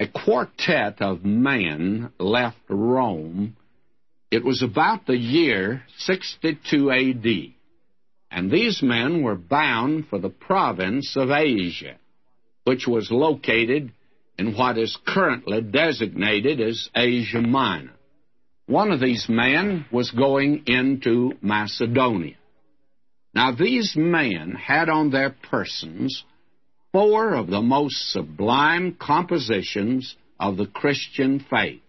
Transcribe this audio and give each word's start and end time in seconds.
a 0.00 0.08
quartet 0.08 1.02
of 1.02 1.26
men 1.26 2.10
left 2.18 2.56
Rome. 2.70 3.54
It 4.30 4.42
was 4.42 4.62
about 4.62 5.06
the 5.06 5.16
year 5.16 5.82
62 5.98 6.90
AD, 6.90 7.52
and 8.30 8.50
these 8.50 8.82
men 8.82 9.22
were 9.22 9.36
bound 9.36 10.06
for 10.08 10.18
the 10.18 10.30
province 10.30 11.16
of 11.16 11.30
Asia, 11.30 11.96
which 12.64 12.86
was 12.86 13.10
located 13.10 13.92
in 14.38 14.54
what 14.54 14.78
is 14.78 14.96
currently 15.06 15.60
designated 15.60 16.62
as 16.62 16.88
Asia 16.96 17.42
Minor. 17.42 17.92
One 18.66 18.92
of 18.92 19.00
these 19.00 19.26
men 19.28 19.84
was 19.92 20.10
going 20.12 20.62
into 20.66 21.32
Macedonia. 21.42 22.36
Now, 23.34 23.52
these 23.52 23.94
men 23.96 24.52
had 24.52 24.88
on 24.88 25.10
their 25.10 25.30
persons 25.50 26.24
four 26.92 27.34
of 27.34 27.48
the 27.48 27.60
most 27.60 28.10
sublime 28.10 28.96
compositions 29.00 30.16
of 30.38 30.56
the 30.56 30.66
Christian 30.66 31.44
faith. 31.50 31.82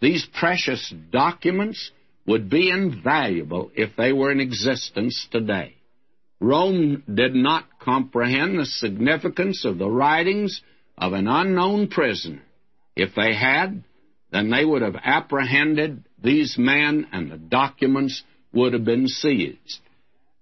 These 0.00 0.26
precious 0.38 0.92
documents 1.10 1.90
would 2.26 2.50
be 2.50 2.70
invaluable 2.70 3.70
if 3.74 3.96
they 3.96 4.12
were 4.12 4.32
in 4.32 4.40
existence 4.40 5.26
today. 5.30 5.76
Rome 6.40 7.02
did 7.12 7.34
not 7.34 7.64
comprehend 7.80 8.58
the 8.58 8.66
significance 8.66 9.64
of 9.64 9.78
the 9.78 9.88
writings 9.88 10.60
of 10.98 11.12
an 11.12 11.28
unknown 11.28 11.88
prisoner. 11.88 12.42
If 12.94 13.14
they 13.14 13.34
had, 13.34 13.84
then 14.32 14.50
they 14.50 14.64
would 14.64 14.82
have 14.82 14.96
apprehended 15.02 16.04
these 16.22 16.56
men 16.58 17.06
and 17.12 17.30
the 17.30 17.38
documents 17.38 18.22
would 18.52 18.72
have 18.72 18.84
been 18.84 19.06
seized. 19.06 19.80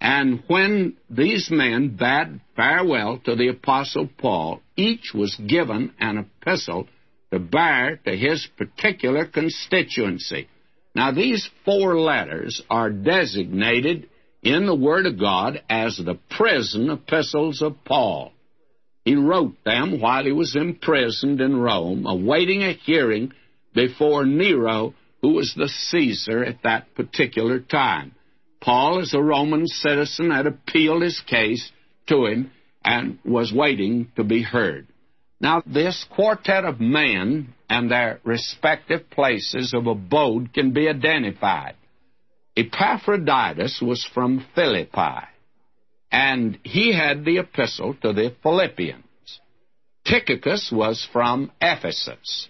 And 0.04 0.42
when 0.48 0.98
these 1.08 1.50
men 1.50 1.96
bade 1.96 2.38
farewell 2.54 3.22
to 3.24 3.36
the 3.36 3.48
Apostle 3.48 4.06
Paul, 4.18 4.60
each 4.76 5.14
was 5.14 5.34
given 5.36 5.94
an 5.98 6.18
epistle 6.18 6.88
to 7.32 7.38
bear 7.38 7.98
to 8.04 8.14
his 8.14 8.46
particular 8.58 9.24
constituency. 9.24 10.46
Now, 10.94 11.10
these 11.10 11.48
four 11.64 11.98
letters 11.98 12.60
are 12.68 12.90
designated 12.90 14.10
in 14.42 14.66
the 14.66 14.74
Word 14.74 15.06
of 15.06 15.18
God 15.18 15.62
as 15.70 15.96
the 15.96 16.18
prison 16.36 16.90
epistles 16.90 17.62
of 17.62 17.82
Paul. 17.86 18.32
He 19.06 19.14
wrote 19.14 19.56
them 19.64 20.02
while 20.02 20.24
he 20.24 20.32
was 20.32 20.54
imprisoned 20.54 21.40
in 21.40 21.56
Rome, 21.56 22.04
awaiting 22.04 22.62
a 22.62 22.74
hearing 22.74 23.32
before 23.74 24.26
Nero, 24.26 24.92
who 25.22 25.32
was 25.32 25.54
the 25.56 25.68
Caesar 25.68 26.44
at 26.44 26.62
that 26.62 26.94
particular 26.94 27.58
time. 27.58 28.12
Paul, 28.64 29.00
as 29.00 29.12
a 29.12 29.22
Roman 29.22 29.66
citizen, 29.66 30.30
had 30.30 30.46
appealed 30.46 31.02
his 31.02 31.20
case 31.20 31.70
to 32.06 32.26
him 32.26 32.50
and 32.84 33.18
was 33.24 33.52
waiting 33.52 34.08
to 34.16 34.24
be 34.24 34.42
heard. 34.42 34.86
Now, 35.40 35.62
this 35.66 36.06
quartet 36.14 36.64
of 36.64 36.80
men 36.80 37.54
and 37.68 37.90
their 37.90 38.20
respective 38.24 39.10
places 39.10 39.74
of 39.74 39.86
abode 39.86 40.54
can 40.54 40.72
be 40.72 40.88
identified. 40.88 41.74
Epaphroditus 42.56 43.82
was 43.82 44.04
from 44.14 44.46
Philippi 44.54 45.26
and 46.14 46.60
he 46.62 46.94
had 46.94 47.24
the 47.24 47.38
epistle 47.38 47.92
to 48.00 48.12
the 48.12 48.32
Philippians. 48.40 49.40
Tychicus 50.06 50.70
was 50.72 51.04
from 51.12 51.50
Ephesus, 51.60 52.48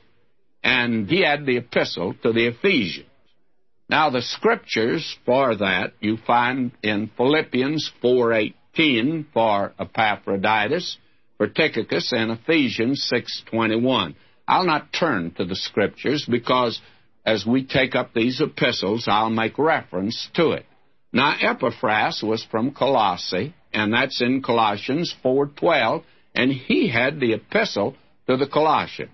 and 0.62 1.08
he 1.08 1.22
had 1.24 1.46
the 1.46 1.56
epistle 1.56 2.12
to 2.22 2.30
the 2.34 2.48
Ephesians. 2.48 3.08
Now 3.88 4.08
the 4.08 4.22
scriptures 4.22 5.16
for 5.27 5.56
that 5.56 5.92
you 6.00 6.16
find 6.16 6.72
in 6.82 7.10
Philippians 7.16 7.92
4:18 8.02 9.27
for 9.32 9.74
Epaphroditus, 9.78 10.96
for 11.36 11.48
Tychicus, 11.48 12.12
and 12.12 12.30
Ephesians 12.30 13.05
6:21. 13.12 14.14
I'll 14.48 14.64
not 14.64 14.92
turn 14.92 15.32
to 15.32 15.44
the 15.44 15.56
scriptures 15.56 16.24
because 16.24 16.80
as 17.27 17.46
we 17.46 17.64
take 17.64 17.94
up 17.94 18.12
these 18.12 18.40
epistles, 18.40 19.06
I'll 19.06 19.30
make 19.30 19.58
reference 19.58 20.28
to 20.34 20.52
it. 20.52 20.66
Now 21.12 21.36
Epaphras 21.40 22.22
was 22.22 22.42
from 22.45 22.72
Colossae, 22.72 23.55
and 23.72 23.92
that's 23.92 24.20
in 24.22 24.42
Colossians 24.42 25.14
4:12, 25.22 26.05
and 26.34 26.51
he 26.51 26.89
had 26.89 27.20
the 27.20 27.34
epistle 27.34 27.96
to 28.27 28.36
the 28.39 28.46
Colossians. 28.46 29.11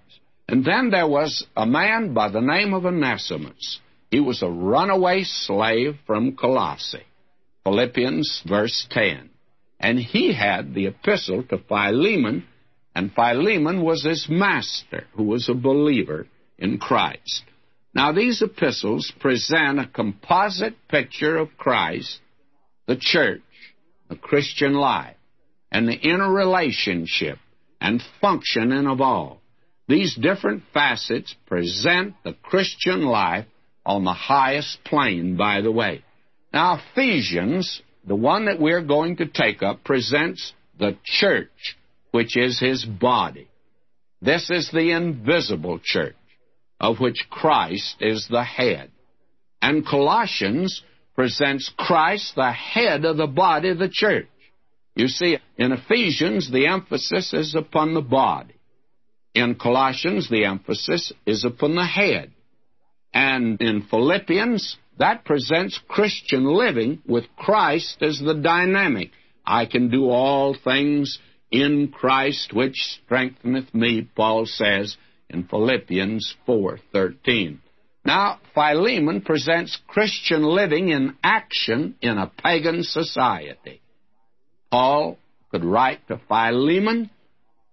And 0.48 0.64
then 0.64 0.91
there 0.91 1.08
was 1.08 1.47
a 1.56 1.66
man 1.66 2.14
by 2.14 2.28
the 2.28 2.41
name 2.41 2.72
of 2.72 2.87
Onesimus. 2.87 3.81
He 4.10 4.21
was 4.21 4.43
a 4.43 4.48
runaway 4.48 5.22
slave 5.25 5.97
from 6.06 6.37
Colossae. 6.37 7.06
Philippians 7.65 8.43
verse 8.47 8.87
10. 8.91 9.31
And 9.78 9.98
he 9.98 10.32
had 10.34 10.75
the 10.75 10.87
epistle 10.87 11.43
to 11.44 11.59
Philemon, 11.59 12.44
and 12.94 13.12
Philemon 13.12 13.82
was 13.82 14.04
his 14.04 14.26
master, 14.28 15.06
who 15.15 15.25
was 15.25 15.49
a 15.49 15.54
believer 15.54 16.26
in 16.59 16.78
Christ. 16.78 17.44
Now, 17.94 18.12
these 18.12 18.43
epistles 18.43 19.12
present 19.20 19.81
a 19.81 19.87
composite 19.87 20.76
picture 20.88 21.37
of 21.37 21.56
Christ, 21.56 22.20
the 22.87 22.97
church, 22.97 23.43
the 24.09 24.16
Christian 24.16 24.75
life, 24.75 25.16
and 25.72 25.88
the 25.88 25.94
interrelationship 25.99 27.38
and 27.81 28.03
functioning 28.20 28.87
of 28.87 29.00
all. 29.00 29.41
These 29.88 30.15
different 30.15 30.62
facets 30.72 31.34
present 31.47 32.15
the 32.22 32.34
Christian 32.34 33.03
life 33.03 33.47
on 33.84 34.04
the 34.04 34.12
highest 34.12 34.82
plane, 34.84 35.36
by 35.36 35.60
the 35.60 35.72
way. 35.72 36.04
Now, 36.52 36.80
Ephesians, 36.92 37.82
the 38.06 38.16
one 38.16 38.46
that 38.46 38.60
we're 38.60 38.84
going 38.84 39.16
to 39.16 39.26
take 39.26 39.62
up, 39.62 39.84
presents 39.84 40.52
the 40.78 40.96
church, 41.04 41.76
which 42.10 42.36
is 42.36 42.58
his 42.58 42.84
body. 42.84 43.48
This 44.20 44.50
is 44.50 44.70
the 44.70 44.92
invisible 44.92 45.80
church 45.82 46.14
of 46.80 46.98
which 46.98 47.26
Christ 47.28 47.96
is 48.00 48.26
the 48.28 48.42
head. 48.42 48.90
And 49.60 49.86
Colossians 49.86 50.82
presents 51.14 51.70
Christ 51.76 52.34
the 52.34 52.50
head 52.50 53.04
of 53.04 53.19
the 53.19 53.26
body 53.26 53.69
of 53.69 53.78
the 53.78 53.90
church. 53.90 54.28
You 54.96 55.08
see, 55.08 55.38
in 55.58 55.72
Ephesians, 55.72 56.50
the 56.50 56.66
emphasis 56.66 57.32
is 57.34 57.54
upon 57.54 57.94
the 57.94 58.00
body. 58.00 58.54
In 59.34 59.54
Colossians, 59.54 60.28
the 60.28 60.46
emphasis 60.46 61.12
is 61.26 61.44
upon 61.44 61.74
the 61.74 61.84
head. 61.84 62.32
And 63.12 63.60
in 63.60 63.82
Philippians, 63.82 64.76
that 64.98 65.25
presents 65.25 65.81
Christian 65.88 66.44
living 66.44 67.03
with 67.06 67.25
Christ 67.37 68.03
as 68.03 68.21
the 68.21 68.34
dynamic. 68.34 69.10
I 69.44 69.66
can 69.66 69.91
do 69.91 70.10
all 70.10 70.54
things 70.54 71.19
in 71.50 71.88
Christ 71.88 72.53
which 72.53 72.76
strengtheneth 72.76 73.75
me, 73.75 74.09
Paul 74.15 74.47
says, 74.47 74.97
in 75.28 75.44
Philippians 75.44 76.37
4:13. 76.47 77.59
Now, 78.04 78.38
Philemon 78.54 79.20
presents 79.20 79.78
Christian 79.87 80.43
living 80.43 80.88
in 80.88 81.16
action 81.22 81.97
in 82.00 82.16
a 82.19 82.31
pagan 82.43 82.82
society. 82.82 83.81
Paul 84.70 85.19
could 85.50 85.65
write 85.65 86.06
to 86.09 86.20
Philemon, 86.28 87.10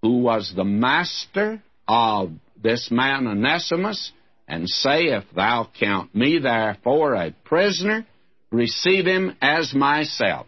who 0.02 0.20
was 0.20 0.54
the 0.54 0.66
master 0.66 1.62
of 1.88 2.32
this 2.62 2.90
man 2.92 3.28
Onesimus, 3.28 4.12
and 4.48 4.68
say, 4.68 5.06
If 5.06 5.26
thou 5.36 5.70
count 5.80 6.16
me 6.16 6.40
therefore 6.40 7.16
a 7.16 7.36
prisoner, 7.44 8.06
receive 8.52 9.06
him 9.06 9.36
as 9.42 9.74
myself. 9.74 10.48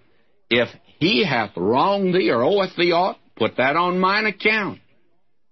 If 0.50 0.70
he 1.00 1.26
hath 1.26 1.52
wronged 1.56 2.16
thee 2.16 2.32
or 2.32 2.44
oweth 2.44 2.76
thee 2.76 2.92
aught, 2.92 3.18
put 3.36 3.58
that 3.58 3.76
on 3.76 4.00
mine 4.00 4.26
account. 4.26 4.80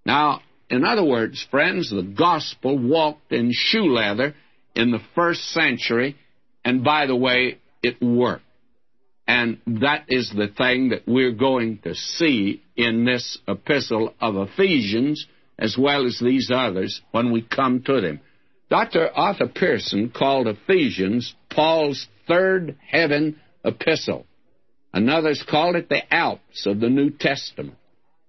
Now, 0.06 0.42
in 0.70 0.84
other 0.84 1.04
words, 1.04 1.46
friends, 1.50 1.90
the 1.90 2.04
gospel 2.04 2.78
walked 2.78 3.32
in 3.32 3.52
shoe 3.52 3.94
leather 3.94 4.36
in 4.76 4.92
the 4.92 5.02
first 5.16 5.42
century, 5.52 6.16
and 6.64 6.84
by 6.84 7.08
the 7.08 7.16
way, 7.16 7.60
it 7.82 8.02
worked. 8.02 8.44
And 9.28 9.60
that 9.82 10.06
is 10.08 10.32
the 10.34 10.48
thing 10.48 10.90
that 10.90 11.04
we're 11.06 11.34
going 11.34 11.80
to 11.80 11.96
see 11.96 12.64
in 12.78 13.04
this 13.04 13.38
epistle 13.48 14.14
of 14.22 14.36
Ephesians, 14.38 15.26
as 15.60 15.78
well 15.78 16.06
as 16.06 16.20
these 16.20 16.50
others, 16.54 17.02
when 17.12 17.32
we 17.32 17.42
come 17.42 17.84
to 17.84 18.00
them. 18.00 18.22
Dr. 18.70 19.10
Arthur 19.16 19.48
Pierson 19.48 20.10
called 20.10 20.48
Ephesians 20.48 21.34
Paul's 21.50 22.08
third 22.28 22.76
heaven 22.86 23.40
epistle. 23.64 24.26
Another's 24.94 25.44
called 25.48 25.76
it 25.76 25.90
the 25.90 26.14
Alps 26.14 26.66
of 26.66 26.80
the 26.80 26.90
New 26.90 27.12
Testament. 27.12 27.78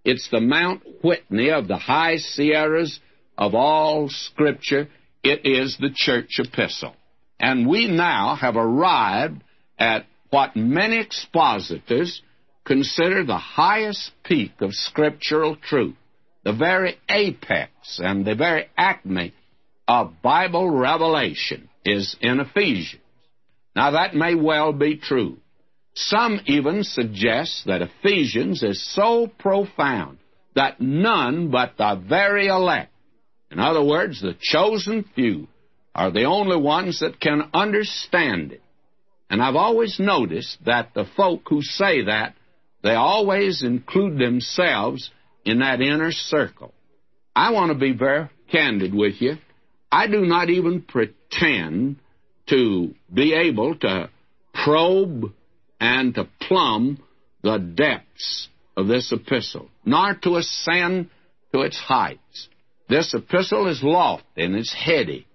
It's 0.05 0.29
the 0.31 0.41
Mount 0.41 0.83
Whitney 1.03 1.51
of 1.51 1.67
the 1.67 1.77
high 1.77 2.19
Sierras 2.19 3.01
of 3.37 3.55
all 3.55 4.09
Scripture. 4.09 4.89
It 5.25 5.45
is 5.45 5.77
the 5.79 5.91
church 5.93 6.39
epistle. 6.39 6.95
And 7.41 7.69
we 7.69 7.89
now 7.89 8.37
have 8.37 8.57
arrived 8.57 9.43
at 9.79 10.07
what 10.31 10.57
many 10.57 10.99
expositors 10.99 12.23
consider 12.65 13.25
the 13.25 13.39
highest 13.39 14.13
peak 14.25 14.53
of 14.61 14.75
scriptural 14.75 15.57
truth, 15.57 15.97
the 16.45 16.53
very 16.53 16.99
apex 17.09 17.99
and 17.99 18.25
the 18.25 18.35
very 18.35 18.69
acme 18.77 19.33
of 19.89 20.23
Bible 20.23 20.71
revelation 20.71 21.69
is 21.85 22.15
in 22.21 22.39
Ephesians. 22.39 23.03
Now, 23.75 23.93
that 23.93 24.15
may 24.15 24.35
well 24.35 24.73
be 24.73 24.99
true. 24.99 25.39
Some 25.95 26.41
even 26.47 26.85
suggest 26.85 27.65
that 27.67 27.83
Ephesians 27.83 28.63
is 28.63 28.85
so 28.95 29.27
profound 29.27 30.19
that 30.55 30.81
none 30.81 31.51
but 31.51 31.77
the 31.79 32.01
very 32.09 32.47
elect 32.47 32.93
In 33.51 33.61
other 33.61 33.83
words, 33.83 34.21
the 34.21 34.37
chosen 34.39 35.05
few 35.15 35.49
are 35.95 36.11
the 36.11 36.25
only 36.25 36.57
ones 36.57 37.01
that 37.01 37.21
can 37.21 37.51
understand 37.55 38.53
it. 38.53 38.63
And 39.31 39.43
I've 39.43 39.57
always 39.57 39.99
noticed 39.99 40.59
that 40.65 40.95
the 40.95 41.07
folk 41.17 41.43
who 41.49 41.63
say 41.63 42.05
that, 42.05 42.35
they 42.83 42.95
always 42.95 43.63
include 43.63 44.19
themselves 44.19 45.11
in 45.45 45.61
that 45.61 45.81
inner 45.81 46.13
circle. 46.13 46.73
I 47.35 47.53
want 47.53 47.73
to 47.73 47.79
be 47.79 47.93
very 47.93 48.29
candid 48.51 48.95
with 48.95 49.21
you. 49.21 49.37
I 49.91 50.07
do 50.07 50.21
not 50.21 50.51
even 50.51 50.83
pretend 50.83 51.97
to 52.49 52.95
be 53.13 53.35
able 53.35 53.77
to 53.77 54.11
probe 54.53 55.33
and 55.81 56.15
to 56.15 56.29
plumb 56.41 57.03
the 57.43 57.59
depths 57.59 58.49
of 58.77 58.87
this 58.87 59.13
epistle, 59.13 59.69
nor 59.85 60.15
to 60.23 60.37
ascend 60.37 61.11
to 61.53 61.63
its 61.63 61.79
heights. 61.79 62.49
This 62.89 63.15
epistle 63.15 63.69
is 63.69 63.83
lofty 63.83 64.45
and 64.45 64.57
it's 64.57 64.75
heady. 64.75 65.27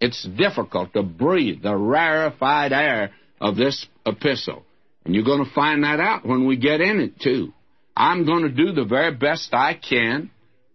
It's 0.00 0.24
difficult 0.24 0.94
to 0.94 1.02
breathe 1.02 1.62
the 1.62 1.76
rarefied 1.76 2.72
air 2.72 3.12
of 3.40 3.56
this 3.56 3.86
epistle. 4.04 4.64
And 5.04 5.14
you're 5.14 5.24
going 5.24 5.44
to 5.44 5.54
find 5.54 5.84
that 5.84 6.00
out 6.00 6.26
when 6.26 6.46
we 6.46 6.56
get 6.56 6.80
in 6.80 7.00
it, 7.00 7.20
too. 7.20 7.52
I'm 7.96 8.24
going 8.24 8.42
to 8.42 8.48
do 8.48 8.72
the 8.72 8.84
very 8.84 9.14
best 9.14 9.52
I 9.52 9.74
can 9.74 10.30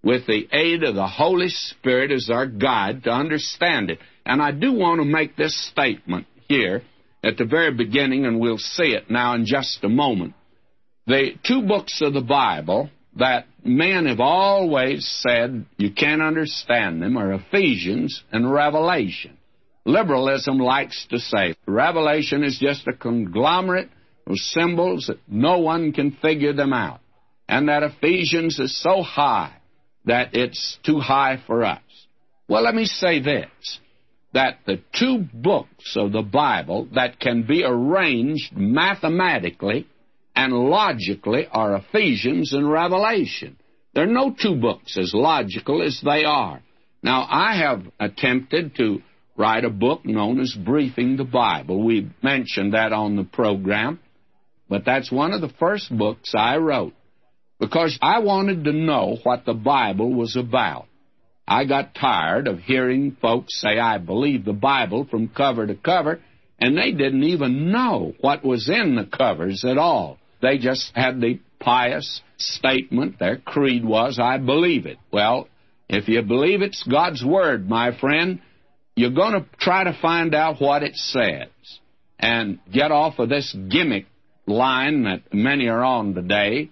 with 0.08 0.26
the 0.26 0.48
aid 0.54 0.84
of 0.84 0.96
the 0.96 1.06
Holy 1.06 1.50
Spirit 1.50 2.14
as 2.14 2.30
our 2.30 2.48
guide 2.48 3.04
to 3.04 3.10
understand 3.10 3.90
it. 3.90 4.00
And 4.26 4.42
I 4.42 4.52
do 4.52 4.72
want 4.72 5.02
to 5.02 5.06
make 5.06 5.36
this 5.36 5.68
statement 5.68 6.28
here 6.48 6.84
at 7.26 7.36
the 7.36 7.44
very 7.44 7.74
beginning, 7.74 8.26
and 8.26 8.40
we'll 8.40 8.58
see 8.58 8.94
it 8.94 9.12
now 9.12 9.36
in 9.36 9.46
just 9.46 9.84
a 9.84 9.90
moment. 9.90 10.34
The 11.08 11.32
two 11.46 11.64
books 11.64 12.00
of 12.02 12.14
the 12.14 12.22
Bible 12.22 12.90
that 13.18 13.48
men 13.66 14.06
have 14.06 14.22
always 14.22 15.06
said 15.28 15.66
you 15.76 15.92
can't 15.92 16.22
understand 16.22 17.02
them 17.02 17.18
are 17.18 17.34
Ephesians 17.34 18.24
and 18.32 18.50
Revelation. 18.50 19.38
Liberalism 19.84 20.58
likes 20.58 21.06
to 21.10 21.20
say 21.20 21.56
Revelation 21.66 22.46
is 22.46 22.58
just 22.58 22.88
a 22.88 22.94
conglomerate 22.94 23.90
of 24.26 24.38
symbols 24.38 25.08
that 25.08 25.20
no 25.28 25.58
one 25.58 25.92
can 25.92 26.12
figure 26.22 26.54
them 26.54 26.72
out, 26.72 27.02
and 27.50 27.68
that 27.68 27.84
Ephesians 27.84 28.58
is 28.58 28.82
so 28.82 29.02
high 29.02 29.57
that 30.08 30.34
it's 30.34 30.80
too 30.84 31.00
high 31.00 31.42
for 31.46 31.64
us. 31.64 31.82
Well, 32.50 32.64
let 32.64 32.76
me 32.76 32.86
say 32.86 33.22
this 33.22 33.80
that 34.34 34.60
the 34.66 34.82
two 34.94 35.26
books 35.34 35.96
of 35.96 36.12
the 36.12 36.22
Bible 36.22 36.88
that 36.94 37.20
can 37.20 37.44
be 37.48 37.64
arranged 37.64 38.56
mathematically 38.56 39.88
and 40.36 40.54
logically 40.54 41.48
are 41.50 41.78
Ephesians 41.78 42.54
and 42.54 42.70
Revelation. 42.70 43.58
There 43.94 44.04
are 44.04 44.08
no 44.08 44.36
two 44.40 44.56
books 44.56 44.98
as 44.98 45.14
logical 45.14 45.82
as 45.82 46.02
they 46.04 46.24
are. 46.26 46.62
Now, 47.02 47.26
I 47.30 47.58
have 47.58 47.84
attempted 48.00 48.76
to 48.76 49.02
write 49.38 49.66
a 49.66 49.70
book 49.70 50.06
known 50.06 50.40
as 50.40 50.54
Briefing 50.54 51.18
the 51.18 51.24
Bible. 51.24 51.84
We 51.84 52.12
mentioned 52.22 52.74
that 52.74 52.92
on 52.92 53.16
the 53.16 53.24
program, 53.24 54.00
but 54.70 54.84
that's 54.86 55.12
one 55.12 55.32
of 55.32 55.42
the 55.42 55.54
first 55.58 55.96
books 55.96 56.34
I 56.36 56.58
wrote 56.58 56.94
because 57.60 57.98
I 58.02 58.20
wanted 58.20 58.64
to 58.66 58.72
know 58.72 59.18
what 59.24 59.46
the 59.46 59.54
Bible 59.54 60.14
was 60.14 60.36
about. 60.36 60.88
I 61.48 61.66
got 61.66 61.96
tired 61.96 62.48
of 62.48 62.60
hearing 62.60 63.18
folks 63.22 63.60
say, 63.62 63.80
I 63.80 63.98
believe 64.00 64.44
the 64.44 64.54
Bible 64.54 65.08
from 65.10 65.30
cover 65.30 65.66
to 65.66 65.76
cover, 65.76 66.20
and 66.60 66.78
they 66.78 66.92
didn't 66.92 67.24
even 67.24 67.72
know 67.72 68.14
what 68.20 68.44
was 68.44 68.70
in 68.70 68.96
the 68.96 69.06
covers 69.06 69.64
at 69.66 69.78
all. 69.78 70.18
They 70.42 70.58
just 70.58 70.92
had 70.94 71.22
the 71.22 71.40
pious 71.60 72.22
statement, 72.38 73.20
their 73.20 73.38
creed 73.38 73.86
was, 73.86 74.20
I 74.22 74.38
believe 74.38 74.86
it. 74.86 74.98
Well, 75.12 75.48
if 75.90 76.08
you 76.08 76.22
believe 76.22 76.62
it's 76.62 76.84
God's 76.84 77.24
Word, 77.24 77.68
my 77.68 77.98
friend, 77.98 78.42
you're 78.96 79.12
going 79.12 79.34
to 79.34 79.46
try 79.60 79.86
to 79.86 79.98
find 80.02 80.36
out 80.36 80.60
what 80.60 80.84
it 80.84 80.96
says 80.96 81.48
and 82.20 82.60
get 82.72 82.92
off 82.92 83.20
of 83.20 83.30
this 83.30 83.56
gimmick 83.70 84.06
line 84.46 85.04
that 85.04 85.34
many 85.34 85.68
are 85.68 85.84
on 85.84 86.14
today 86.14 86.72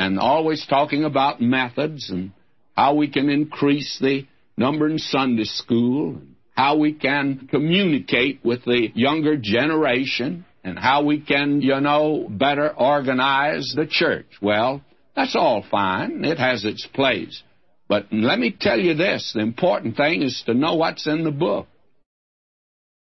and 0.00 0.18
always 0.18 0.64
talking 0.66 1.04
about 1.04 1.42
methods 1.42 2.08
and 2.08 2.32
how 2.74 2.94
we 2.94 3.06
can 3.08 3.28
increase 3.28 3.98
the 4.00 4.26
number 4.56 4.88
in 4.88 4.96
Sunday 4.98 5.44
school, 5.44 6.16
and 6.16 6.36
how 6.56 6.78
we 6.78 6.94
can 6.94 7.46
communicate 7.50 8.40
with 8.42 8.64
the 8.64 8.88
younger 8.94 9.36
generation 9.36 10.46
and 10.64 10.78
how 10.78 11.04
we 11.04 11.20
can, 11.20 11.60
you 11.60 11.78
know, 11.80 12.26
better 12.30 12.70
organize 12.74 13.74
the 13.76 13.86
church. 13.86 14.26
Well, 14.40 14.80
that's 15.14 15.36
all 15.36 15.62
fine. 15.70 16.24
It 16.24 16.38
has 16.38 16.64
its 16.64 16.86
place. 16.86 17.42
But 17.86 18.06
let 18.10 18.38
me 18.38 18.56
tell 18.58 18.80
you 18.80 18.94
this 18.94 19.32
the 19.34 19.40
important 19.40 19.98
thing 19.98 20.22
is 20.22 20.42
to 20.46 20.54
know 20.54 20.76
what's 20.76 21.06
in 21.06 21.24
the 21.24 21.30
book. 21.30 21.66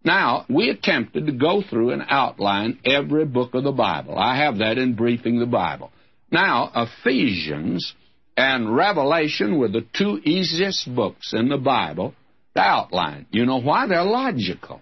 Now, 0.03 0.45
we 0.47 0.69
attempted 0.69 1.25
to 1.25 1.31
go 1.31 1.63
through 1.67 1.89
and 1.91 2.03
outline 2.07 2.79
every 2.85 3.25
book 3.25 3.55
of 3.55 3.63
the 3.63 3.71
Bible. 3.71 4.15
I 4.15 4.35
have 4.43 4.59
that 4.59 4.77
in 4.77 4.93
Briefing 4.93 5.39
the 5.39 5.47
Bible. 5.47 5.91
Now, 6.33 6.71
Ephesians 6.75 7.93
and 8.35 8.75
Revelation 8.75 9.59
were 9.59 9.67
the 9.67 9.85
two 9.95 10.19
easiest 10.25 10.93
books 10.93 11.31
in 11.31 11.47
the 11.47 11.59
Bible 11.59 12.15
to 12.55 12.59
outline. 12.59 13.27
You 13.29 13.45
know 13.45 13.61
why? 13.61 13.85
They're 13.85 14.03
logical. 14.03 14.81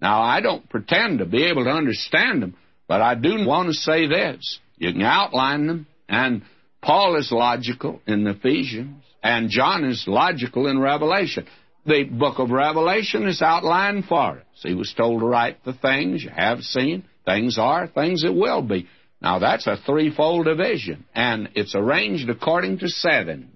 Now, 0.00 0.22
I 0.22 0.40
don't 0.40 0.68
pretend 0.70 1.18
to 1.18 1.24
be 1.24 1.44
able 1.46 1.64
to 1.64 1.70
understand 1.70 2.40
them, 2.40 2.54
but 2.86 3.02
I 3.02 3.16
do 3.16 3.44
want 3.44 3.68
to 3.68 3.74
say 3.74 4.06
this. 4.06 4.60
You 4.76 4.92
can 4.92 5.02
outline 5.02 5.66
them, 5.66 5.86
and 6.08 6.42
Paul 6.80 7.16
is 7.16 7.32
logical 7.32 8.00
in 8.06 8.24
Ephesians, 8.24 9.02
and 9.24 9.50
John 9.50 9.84
is 9.84 10.04
logical 10.06 10.68
in 10.68 10.78
Revelation. 10.78 11.46
The 11.84 12.04
book 12.04 12.38
of 12.38 12.50
Revelation 12.50 13.26
is 13.26 13.42
outlined 13.42 14.04
for 14.04 14.38
us. 14.38 14.62
He 14.62 14.74
was 14.74 14.94
told 14.96 15.20
to 15.20 15.26
write 15.26 15.64
the 15.64 15.72
things 15.72 16.22
you 16.22 16.30
have 16.30 16.60
seen, 16.60 17.04
things 17.24 17.58
are, 17.58 17.88
things 17.88 18.22
that 18.22 18.32
will 18.32 18.62
be. 18.62 18.86
Now, 19.22 19.38
that's 19.38 19.68
a 19.68 19.76
threefold 19.76 20.46
division, 20.46 21.04
and 21.14 21.50
it's 21.54 21.76
arranged 21.76 22.28
according 22.28 22.78
to 22.80 22.88
sevens. 22.88 23.54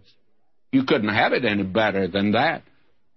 You 0.71 0.85
couldn't 0.85 1.09
have 1.09 1.33
it 1.33 1.45
any 1.45 1.65
better 1.65 2.07
than 2.07 2.33
that. 2.33 2.63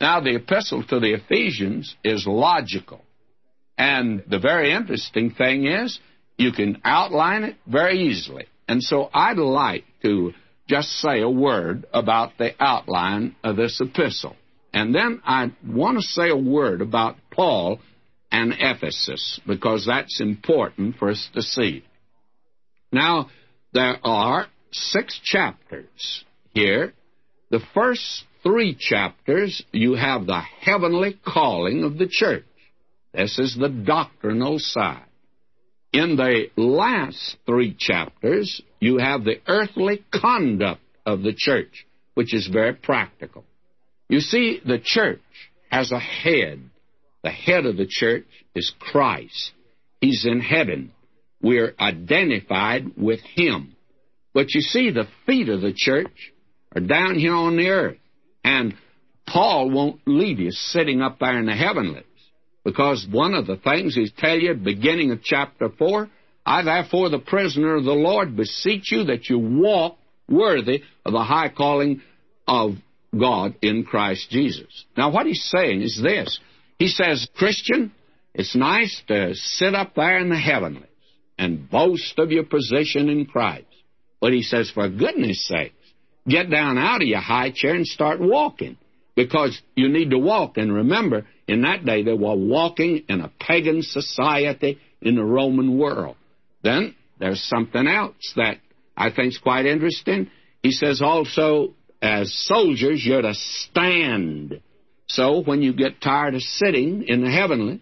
Now, 0.01 0.19
the 0.19 0.36
epistle 0.36 0.84
to 0.86 1.00
the 1.00 1.13
Ephesians 1.13 1.96
is 2.04 2.25
logical. 2.25 3.01
And 3.78 4.24
the 4.28 4.40
very 4.40 4.72
interesting 4.72 5.31
thing 5.31 5.68
is, 5.68 6.00
you 6.38 6.51
can 6.51 6.81
outline 6.84 7.44
it 7.44 7.57
very 7.68 8.00
easily. 8.00 8.46
And 8.68 8.81
so 8.81 9.10
I'd 9.13 9.38
like 9.38 9.84
to 10.02 10.34
just 10.68 10.90
say 10.90 11.22
a 11.22 11.30
word 11.30 11.86
about 11.94 12.38
the 12.40 12.52
outline 12.60 13.36
of 13.44 13.57
this 13.57 13.80
epistle. 13.80 14.36
And 14.74 14.94
then 14.95 15.22
I 15.24 15.52
want 15.68 15.97
to 15.97 16.04
say 16.04 16.30
a 16.30 16.35
word 16.35 16.81
about 16.81 17.18
Paul 17.31 17.80
and 18.31 18.54
Ephesus, 18.57 19.40
because 19.45 19.85
that's 19.85 20.19
important 20.19 20.97
for 20.97 21.09
us 21.09 21.30
to 21.33 21.42
see. 21.42 21.83
Now, 22.92 23.30
there 23.74 23.98
are 24.04 24.48
six 24.72 25.19
chapters 25.24 26.24
here. 26.54 26.94
The 27.52 27.62
first 27.74 28.26
three 28.44 28.76
chapters, 28.76 29.64
you 29.72 29.96
have 29.96 30.26
the 30.26 30.42
heavenly 30.62 31.19
calling 31.26 31.84
of 31.84 31.98
the 31.98 32.08
church. 32.08 32.46
This 33.14 33.40
is 33.40 33.56
the 33.56 33.69
doctrinal 33.69 34.60
side. 34.60 35.04
In 35.92 36.16
the 36.16 36.50
last 36.56 37.38
three 37.48 37.76
chapters, 37.78 38.62
you 38.80 38.98
have 38.98 39.24
the 39.24 39.40
earthly 39.48 40.06
conduct 40.14 40.81
of 41.06 41.24
the 41.24 41.34
church, 41.36 41.88
which 42.14 42.34
is 42.34 42.48
very 42.48 42.74
practical. 42.74 43.44
You 44.08 44.19
see, 44.19 44.62
the 44.64 44.80
church 44.84 45.22
has 45.72 45.92
a 45.92 46.00
head. 46.00 46.62
The 47.24 47.31
head 47.31 47.66
of 47.66 47.78
the 47.78 47.88
church 47.88 48.28
is 48.54 48.72
Christ. 48.80 49.52
He's 50.00 50.26
in 50.26 50.40
heaven. 50.40 50.92
We're 51.42 51.74
identified 51.80 52.98
with 52.98 53.22
Him. 53.22 53.76
But 54.34 54.54
you 54.54 54.62
see, 54.62 54.92
the 54.92 55.08
feet 55.26 55.50
of 55.50 55.62
the 55.62 55.74
church 55.76 56.34
are 56.76 56.81
down 56.81 57.16
here 57.16 57.34
on 57.34 57.58
the 57.58 57.69
earth. 57.69 57.98
And 58.44 58.76
Paul 59.26 59.69
won't 59.69 60.02
leave 60.06 60.40
you 60.40 60.52
sitting 60.52 61.02
up 61.02 61.19
there 61.19 61.38
in 61.38 61.46
the 61.46 61.56
heavenlies. 61.56 62.04
Because 62.64 63.08
one 63.10 63.34
of 63.34 63.48
the 63.48 63.58
things 63.58 63.96
he 63.96 64.10
tell 64.16 64.38
you 64.38 64.54
beginning 64.54 65.12
of 65.12 65.24
chapter 65.24 65.69
4, 65.69 66.10
I 66.46 66.64
therefore, 66.64 67.10
the 67.10 67.19
prisoner 67.19 67.76
of 67.76 67.86
the 67.86 67.92
Lord, 67.92 68.36
beseech 68.36 68.92
you 68.92 69.06
that 69.06 69.30
you 69.30 69.40
walk 69.40 69.98
worthy 70.28 70.84
of 71.06 71.14
the 71.14 71.24
high 71.24 71.50
calling 71.50 72.02
of 72.48 72.74
God 73.18 73.56
in 73.62 73.84
Christ 73.84 74.30
Jesus. 74.30 74.86
Now, 74.96 75.12
what 75.12 75.26
he's 75.26 75.44
saying 75.44 75.81
is 75.81 76.00
this. 76.02 76.40
He 76.78 76.88
says, 76.88 77.28
Christian, 77.36 77.92
it's 78.34 78.56
nice 78.56 79.02
to 79.08 79.34
sit 79.34 79.74
up 79.74 79.96
there 79.96 80.19
in 80.19 80.30
the 80.30 80.38
heavenlies 80.38 80.89
and 81.40 81.69
boast 81.69 82.19
of 82.19 82.31
your 82.31 82.44
position 82.44 83.10
in 83.10 83.26
Christ. 83.26 83.66
But 84.19 84.34
he 84.34 84.44
says, 84.44 84.69
for 84.69 84.90
goodness 84.90 85.48
sakes, 85.48 85.74
get 86.28 86.52
down 86.52 86.78
out 86.78 87.02
of 87.02 87.08
your 87.08 87.22
high 87.22 87.52
chair 87.52 87.74
and 87.74 87.88
start 87.88 88.19
walking 88.19 88.78
because 89.16 89.60
you 89.74 89.88
need 89.88 90.12
to 90.12 90.19
walk. 90.19 90.58
And 90.58 90.72
remember, 90.72 91.26
in 91.48 91.62
that 91.62 91.86
day, 91.86 92.04
they 92.04 92.14
were 92.14 92.36
walking 92.36 93.06
in 93.08 93.22
a 93.22 93.31
pagan 93.40 93.81
society 93.81 94.80
in 95.02 95.16
the 95.16 95.24
Roman 95.24 95.80
world. 95.80 96.18
Then 96.62 96.94
there's 97.19 97.42
something 97.42 97.88
else 97.88 98.34
that 98.36 98.58
I 98.96 99.10
think 99.10 99.30
is 99.30 99.38
quite 99.38 99.66
interesting. 99.66 100.30
He 100.62 100.72
says 100.72 101.02
also, 101.02 101.74
as 102.02 102.34
soldiers, 102.48 103.02
you're 103.06 103.22
to 103.22 103.34
stand. 103.34 104.62
So 105.08 105.42
when 105.42 105.62
you 105.62 105.74
get 105.74 106.02
tired 106.02 106.36
of 106.36 106.42
sitting 106.42 107.06
in 107.08 107.24
the 107.24 107.31
heavenlies, 107.31 107.80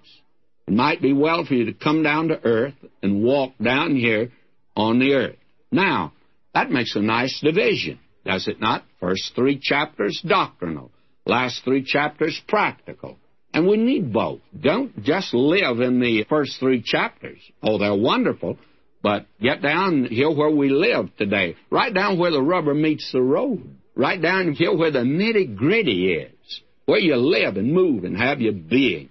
it 0.67 0.73
might 0.73 1.01
be 1.01 1.13
well 1.13 1.45
for 1.45 1.53
you 1.53 1.65
to 1.65 1.73
come 1.73 2.03
down 2.03 2.27
to 2.27 2.43
earth 2.43 2.75
and 3.01 3.23
walk 3.23 3.53
down 3.61 3.95
here 3.95 4.31
on 4.75 4.99
the 4.99 5.13
earth. 5.13 5.37
Now, 5.71 6.13
that 6.53 6.69
makes 6.69 6.95
a 6.95 7.01
nice 7.01 7.39
division, 7.41 7.99
does 8.25 8.47
it 8.47 8.59
not? 8.59 8.83
First 8.99 9.33
three 9.35 9.59
chapters 9.61 10.21
doctrinal, 10.27 10.91
last 11.25 11.63
three 11.63 11.83
chapters 11.83 12.39
practical. 12.47 13.17
And 13.53 13.65
we 13.65 13.77
need 13.77 14.11
both. 14.11 14.41
Don't 14.59 15.03
just 15.03 15.33
live 15.33 15.79
in 15.79 15.99
the 15.99 16.25
first 16.29 16.59
three 16.59 16.83
chapters. 16.85 17.39
Oh, 17.63 17.77
they're 17.77 17.95
wonderful, 17.95 18.57
but 19.01 19.25
get 19.41 19.61
down 19.61 20.05
here 20.05 20.29
where 20.29 20.49
we 20.49 20.69
live 20.69 21.15
today, 21.17 21.55
right 21.71 21.93
down 21.93 22.19
where 22.19 22.31
the 22.31 22.41
rubber 22.41 22.73
meets 22.73 23.09
the 23.11 23.21
road, 23.21 23.77
right 23.95 24.21
down 24.21 24.51
here 24.51 24.75
where 24.75 24.91
the 24.91 24.99
nitty 24.99 25.55
gritty 25.55 26.11
is, 26.13 26.61
where 26.85 26.99
you 26.99 27.15
live 27.15 27.55
and 27.55 27.71
move 27.71 28.03
and 28.03 28.17
have 28.17 28.41
your 28.41 28.53
being. 28.53 29.09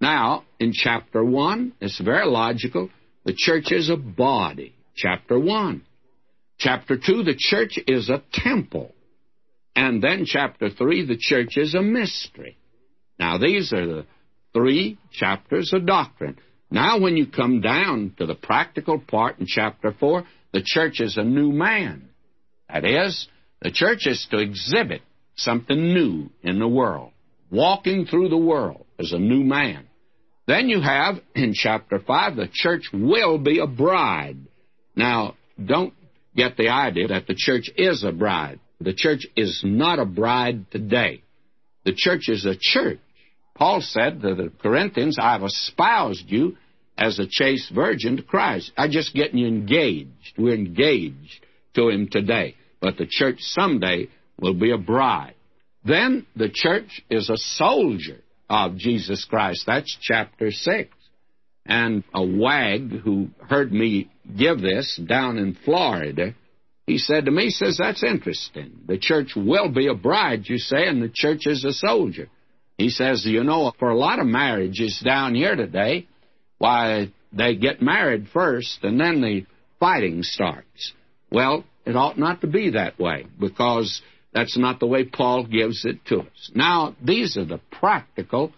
Now, 0.00 0.44
in 0.60 0.72
chapter 0.72 1.24
1, 1.24 1.74
it's 1.80 2.00
very 2.00 2.26
logical. 2.26 2.90
The 3.24 3.34
church 3.34 3.72
is 3.72 3.88
a 3.88 3.96
body. 3.96 4.74
Chapter 4.94 5.38
1. 5.38 5.82
Chapter 6.58 6.96
2, 6.96 7.22
the 7.22 7.36
church 7.36 7.78
is 7.86 8.08
a 8.08 8.22
temple. 8.32 8.94
And 9.74 10.02
then 10.02 10.24
chapter 10.24 10.70
3, 10.70 11.06
the 11.06 11.18
church 11.18 11.56
is 11.56 11.74
a 11.74 11.82
mystery. 11.82 12.56
Now, 13.18 13.38
these 13.38 13.72
are 13.72 13.86
the 13.86 14.06
three 14.54 14.98
chapters 15.12 15.72
of 15.72 15.86
doctrine. 15.86 16.38
Now, 16.70 16.98
when 16.98 17.16
you 17.16 17.26
come 17.26 17.60
down 17.60 18.14
to 18.18 18.26
the 18.26 18.34
practical 18.34 18.98
part 18.98 19.38
in 19.38 19.46
chapter 19.46 19.94
4, 19.98 20.24
the 20.52 20.62
church 20.64 21.00
is 21.00 21.16
a 21.16 21.24
new 21.24 21.52
man. 21.52 22.08
That 22.68 22.84
is, 22.84 23.28
the 23.60 23.70
church 23.70 24.06
is 24.06 24.26
to 24.30 24.38
exhibit 24.38 25.02
something 25.36 25.94
new 25.94 26.30
in 26.42 26.58
the 26.58 26.68
world, 26.68 27.12
walking 27.50 28.06
through 28.06 28.30
the 28.30 28.36
world 28.36 28.85
as 28.98 29.12
a 29.12 29.18
new 29.18 29.42
man. 29.44 29.86
Then 30.46 30.68
you 30.68 30.80
have, 30.80 31.16
in 31.34 31.54
chapter 31.54 31.98
5, 31.98 32.36
the 32.36 32.48
church 32.52 32.84
will 32.92 33.38
be 33.38 33.58
a 33.58 33.66
bride. 33.66 34.38
Now, 34.94 35.34
don't 35.62 35.92
get 36.36 36.56
the 36.56 36.68
idea 36.68 37.08
that 37.08 37.26
the 37.26 37.34
church 37.36 37.70
is 37.76 38.04
a 38.04 38.12
bride. 38.12 38.60
The 38.80 38.94
church 38.94 39.26
is 39.36 39.62
not 39.64 39.98
a 39.98 40.04
bride 40.04 40.70
today. 40.70 41.22
The 41.84 41.94
church 41.94 42.28
is 42.28 42.44
a 42.44 42.56
church. 42.58 43.00
Paul 43.54 43.80
said 43.80 44.20
to 44.20 44.34
the 44.34 44.52
Corinthians, 44.62 45.16
I've 45.20 45.42
espoused 45.42 46.30
you 46.30 46.56
as 46.96 47.18
a 47.18 47.26
chaste 47.28 47.72
virgin 47.74 48.18
to 48.18 48.22
Christ. 48.22 48.70
I'm 48.76 48.90
just 48.90 49.14
getting 49.14 49.38
you 49.38 49.48
engaged. 49.48 50.34
We're 50.36 50.54
engaged 50.54 51.44
to 51.74 51.88
Him 51.88 52.08
today. 52.10 52.54
But 52.80 52.98
the 52.98 53.06
church 53.08 53.38
someday 53.40 54.08
will 54.38 54.54
be 54.54 54.72
a 54.72 54.78
bride. 54.78 55.34
Then 55.84 56.26
the 56.36 56.50
church 56.52 57.02
is 57.08 57.30
a 57.30 57.36
soldier 57.36 58.20
of 58.48 58.76
Jesus 58.76 59.24
Christ. 59.24 59.64
That's 59.66 59.96
chapter 60.00 60.50
6. 60.50 60.90
And 61.66 62.04
a 62.14 62.24
wag 62.24 62.92
who 63.00 63.28
heard 63.48 63.72
me 63.72 64.08
give 64.36 64.60
this 64.60 65.00
down 65.04 65.38
in 65.38 65.56
Florida, 65.64 66.34
he 66.86 66.98
said 66.98 67.24
to 67.24 67.32
me, 67.32 67.44
he 67.44 67.50
says, 67.50 67.78
that's 67.78 68.04
interesting. 68.04 68.80
The 68.86 68.98
church 68.98 69.32
will 69.34 69.68
be 69.68 69.88
a 69.88 69.94
bride, 69.94 70.42
you 70.44 70.58
say, 70.58 70.86
and 70.86 71.02
the 71.02 71.10
church 71.12 71.46
is 71.46 71.64
a 71.64 71.72
soldier. 71.72 72.28
He 72.78 72.90
says, 72.90 73.24
you 73.24 73.42
know, 73.42 73.72
for 73.78 73.88
a 73.88 73.98
lot 73.98 74.20
of 74.20 74.26
marriages 74.26 75.02
down 75.04 75.34
here 75.34 75.56
today, 75.56 76.06
why, 76.58 77.12
they 77.32 77.56
get 77.56 77.82
married 77.82 78.28
first 78.32 78.78
and 78.82 79.00
then 79.00 79.20
the 79.20 79.46
fighting 79.80 80.22
starts. 80.22 80.92
Well, 81.30 81.64
it 81.84 81.96
ought 81.96 82.18
not 82.18 82.40
to 82.42 82.46
be 82.46 82.70
that 82.70 82.98
way 82.98 83.26
because 83.38 84.00
that's 84.36 84.58
not 84.58 84.80
the 84.80 84.86
way 84.86 85.04
Paul 85.04 85.46
gives 85.46 85.86
it 85.86 86.04
to 86.08 86.18
us. 86.18 86.50
Now, 86.54 86.94
these 87.02 87.38
are 87.38 87.46
the 87.46 87.58
practical 87.72 88.52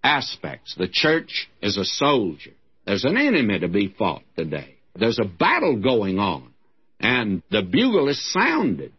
aspects. 0.00 0.76
The 0.78 0.86
church 0.86 1.50
is 1.60 1.76
a 1.76 1.84
soldier. 1.84 2.52
There's 2.86 3.04
an 3.04 3.16
enemy 3.16 3.58
to 3.58 3.66
be 3.66 3.92
fought 3.98 4.22
today. 4.38 4.76
There's 4.94 5.18
a 5.18 5.24
battle 5.24 5.82
going 5.82 6.20
on, 6.20 6.54
and 7.00 7.42
the 7.50 7.62
bugle 7.62 8.08
is 8.08 8.32
sounded, 8.32 8.92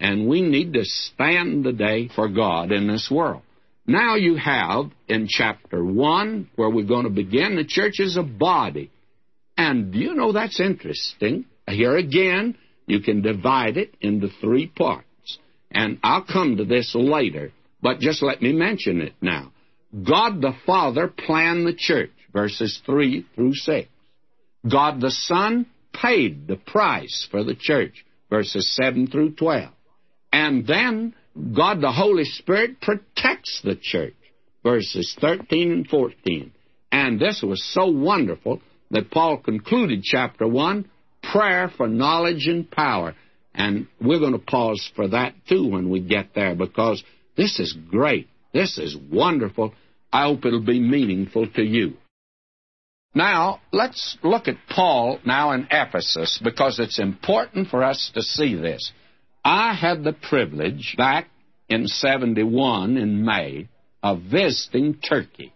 and 0.00 0.26
we 0.26 0.40
need 0.40 0.72
to 0.72 0.84
stand 0.86 1.64
today 1.64 2.08
for 2.08 2.26
God 2.26 2.72
in 2.72 2.86
this 2.86 3.10
world. 3.10 3.42
Now 3.86 4.14
you 4.14 4.36
have 4.36 4.86
in 5.08 5.26
chapter 5.28 5.84
1, 5.84 6.52
where 6.56 6.70
we're 6.70 6.86
going 6.86 7.04
to 7.04 7.10
begin, 7.10 7.56
the 7.56 7.66
church 7.66 8.00
is 8.00 8.16
a 8.16 8.22
body. 8.22 8.90
And 9.58 9.92
do 9.92 9.98
you 9.98 10.14
know 10.14 10.32
that's 10.32 10.58
interesting? 10.58 11.44
Here 11.68 11.98
again, 11.98 12.56
you 12.86 13.00
can 13.00 13.20
divide 13.20 13.76
it 13.76 13.94
into 14.00 14.28
three 14.40 14.68
parts. 14.68 15.04
And 15.72 15.98
I'll 16.02 16.24
come 16.24 16.58
to 16.58 16.64
this 16.64 16.94
later, 16.94 17.50
but 17.80 18.00
just 18.00 18.22
let 18.22 18.42
me 18.42 18.52
mention 18.52 19.00
it 19.00 19.14
now. 19.20 19.52
God 19.92 20.40
the 20.40 20.54
Father 20.66 21.08
planned 21.08 21.66
the 21.66 21.74
church, 21.74 22.10
verses 22.32 22.80
3 22.86 23.26
through 23.34 23.54
6. 23.54 23.88
God 24.70 25.00
the 25.00 25.10
Son 25.10 25.66
paid 25.92 26.46
the 26.46 26.56
price 26.56 27.26
for 27.30 27.42
the 27.44 27.54
church, 27.54 28.04
verses 28.30 28.74
7 28.76 29.06
through 29.08 29.32
12. 29.32 29.70
And 30.32 30.66
then 30.66 31.14
God 31.54 31.80
the 31.80 31.92
Holy 31.92 32.24
Spirit 32.24 32.80
protects 32.80 33.60
the 33.64 33.76
church, 33.76 34.14
verses 34.62 35.16
13 35.20 35.72
and 35.72 35.88
14. 35.88 36.52
And 36.90 37.18
this 37.18 37.42
was 37.42 37.64
so 37.72 37.86
wonderful 37.86 38.60
that 38.90 39.10
Paul 39.10 39.38
concluded 39.38 40.02
chapter 40.02 40.46
1 40.46 40.88
prayer 41.22 41.70
for 41.76 41.88
knowledge 41.88 42.46
and 42.46 42.70
power. 42.70 43.14
And 43.54 43.86
we're 44.00 44.18
going 44.18 44.32
to 44.32 44.38
pause 44.38 44.90
for 44.96 45.08
that 45.08 45.34
too 45.48 45.68
when 45.68 45.90
we 45.90 46.00
get 46.00 46.34
there 46.34 46.54
because 46.54 47.02
this 47.36 47.60
is 47.60 47.76
great. 47.90 48.28
This 48.52 48.78
is 48.78 48.96
wonderful. 48.96 49.74
I 50.12 50.24
hope 50.24 50.44
it'll 50.44 50.60
be 50.60 50.80
meaningful 50.80 51.46
to 51.48 51.62
you. 51.62 51.94
Now, 53.14 53.60
let's 53.72 54.16
look 54.22 54.48
at 54.48 54.56
Paul 54.70 55.18
now 55.24 55.52
in 55.52 55.68
Ephesus 55.70 56.40
because 56.42 56.78
it's 56.78 56.98
important 56.98 57.68
for 57.68 57.82
us 57.82 58.10
to 58.14 58.22
see 58.22 58.54
this. 58.54 58.90
I 59.44 59.74
had 59.74 60.02
the 60.02 60.14
privilege 60.14 60.94
back 60.96 61.28
in 61.68 61.86
71 61.86 62.96
in 62.96 63.24
May 63.24 63.68
of 64.02 64.22
visiting 64.22 64.94
Turkey. 64.94 65.52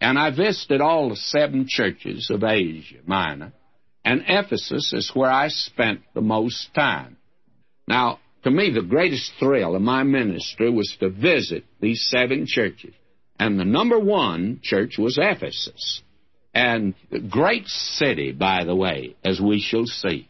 And 0.00 0.18
I 0.18 0.30
visited 0.30 0.80
all 0.80 1.08
the 1.08 1.16
seven 1.16 1.66
churches 1.66 2.28
of 2.30 2.44
Asia 2.44 2.98
Minor, 3.06 3.52
and 4.04 4.24
Ephesus 4.28 4.92
is 4.92 5.10
where 5.14 5.30
I 5.30 5.48
spent 5.48 6.00
the 6.14 6.20
most 6.20 6.74
time. 6.74 7.16
Now, 7.88 8.18
to 8.42 8.50
me, 8.50 8.70
the 8.70 8.82
greatest 8.82 9.32
thrill 9.38 9.74
of 9.74 9.82
my 9.82 10.02
ministry 10.02 10.70
was 10.70 10.94
to 11.00 11.08
visit 11.08 11.64
these 11.80 12.06
seven 12.10 12.46
churches. 12.46 12.94
And 13.38 13.58
the 13.58 13.64
number 13.64 13.98
one 13.98 14.60
church 14.62 14.98
was 14.98 15.18
Ephesus. 15.20 16.02
And 16.54 16.94
great 17.30 17.66
city, 17.66 18.32
by 18.32 18.64
the 18.64 18.76
way, 18.76 19.16
as 19.24 19.40
we 19.40 19.60
shall 19.60 19.86
see. 19.86 20.28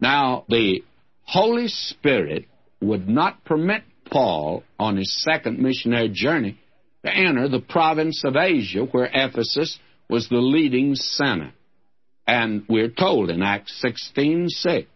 Now, 0.00 0.44
the 0.48 0.82
Holy 1.24 1.68
Spirit 1.68 2.46
would 2.80 3.08
not 3.08 3.44
permit 3.44 3.82
Paul 4.10 4.64
on 4.78 4.96
his 4.96 5.22
second 5.22 5.58
missionary 5.58 6.08
journey 6.08 6.58
to 7.04 7.14
enter 7.14 7.48
the 7.48 7.60
province 7.60 8.24
of 8.24 8.36
Asia 8.36 8.80
where 8.80 9.08
Ephesus 9.12 9.78
was 10.08 10.28
the 10.28 10.38
leading 10.38 10.94
center. 10.94 11.52
And 12.30 12.64
we're 12.68 12.90
told 12.90 13.28
in 13.28 13.42
Acts 13.42 13.82
16:6, 13.82 14.86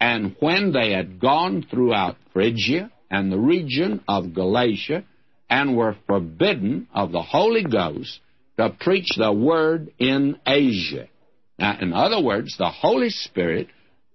and 0.00 0.36
when 0.38 0.70
they 0.70 0.92
had 0.92 1.18
gone 1.18 1.62
throughout 1.68 2.16
Phrygia 2.32 2.92
and 3.10 3.32
the 3.32 3.40
region 3.40 4.04
of 4.06 4.34
Galatia 4.34 5.02
and 5.50 5.76
were 5.76 5.96
forbidden 6.06 6.86
of 6.94 7.10
the 7.10 7.22
Holy 7.22 7.64
Ghost 7.64 8.20
to 8.56 8.70
preach 8.70 9.08
the 9.16 9.32
word 9.32 9.90
in 9.98 10.38
Asia. 10.46 11.08
Now, 11.58 11.76
in 11.80 11.92
other 11.92 12.20
words, 12.22 12.56
the 12.56 12.70
Holy 12.70 13.10
Spirit 13.10 13.66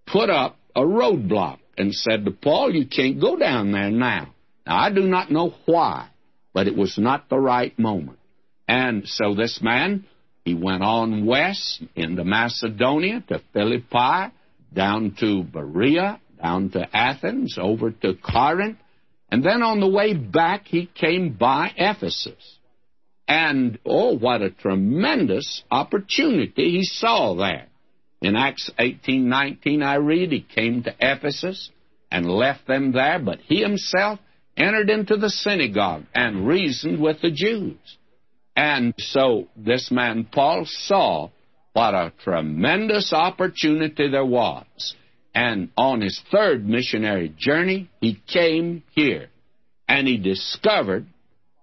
put 0.08 0.30
up 0.30 0.58
a 0.78 0.82
roadblock 0.82 1.60
and 1.78 1.94
said 1.94 2.24
to 2.24 2.32
Paul, 2.32 2.74
You 2.74 2.86
can't 2.86 3.20
go 3.20 3.36
down 3.36 3.74
there 3.74 3.92
now. 3.92 4.34
Now, 4.66 4.78
I 4.78 4.92
do 4.92 5.02
not 5.02 5.30
know 5.30 5.56
why, 5.66 6.08
but 6.54 6.68
it 6.68 6.76
was 6.78 6.98
not 6.98 7.28
the 7.28 7.38
right 7.38 7.78
moment. 7.78 8.20
And 8.66 9.06
so 9.06 9.36
this 9.36 9.62
man, 9.62 10.06
he 10.46 10.54
went 10.54 10.84
on 10.84 11.26
west 11.26 11.84
into 11.96 12.24
Macedonia 12.24 13.24
to 13.28 13.42
Philippi, 13.52 14.32
down 14.72 15.16
to 15.20 15.44
Berea, 15.44 16.22
down 16.42 16.70
to 16.70 16.88
Athens, 16.96 17.58
over 17.60 17.90
to 17.90 18.14
Corinth, 18.14 18.78
and 19.30 19.44
then 19.44 19.64
on 19.64 19.80
the 19.80 19.90
way 19.90 20.14
back, 20.14 20.68
he 20.68 20.86
came 20.86 21.34
by 21.34 21.72
Ephesus. 21.76 22.60
And 23.28 23.80
oh, 23.86 24.16
what 24.16 24.44
a 24.44 24.52
tremendous 24.52 25.64
opportunity 25.72 26.72
he 26.78 26.84
saw 26.84 27.34
there. 27.34 27.66
In 28.22 28.36
Acts 28.36 28.70
18:19 28.80 29.84
I 29.84 29.96
read 29.96 30.32
he 30.32 30.42
came 30.42 30.84
to 30.84 30.96
Ephesus 31.00 31.72
and 32.12 32.30
left 32.30 32.68
them 32.68 32.92
there, 32.92 33.18
but 33.18 33.40
he 33.40 33.62
himself 33.62 34.20
entered 34.56 34.92
into 34.92 35.18
the 35.18 35.30
synagogue 35.30 36.04
and 36.14 36.48
reasoned 36.48 37.02
with 37.02 37.22
the 37.22 37.32
Jews. 37.32 37.98
And 38.56 38.94
so 38.98 39.48
this 39.56 39.92
man 39.92 40.28
Paul 40.32 40.66
saw 40.66 41.30
what 41.74 41.94
a 41.94 42.14
tremendous 42.24 43.12
opportunity 43.12 44.10
there 44.10 44.26
was. 44.26 44.96
And 45.34 45.70
on 45.76 46.00
his 46.00 46.22
third 46.32 46.66
missionary 46.66 47.34
journey, 47.38 47.90
he 48.00 48.22
came 48.28 48.84
here 48.92 49.28
and 49.88 50.08
he 50.08 50.18
discovered 50.18 51.06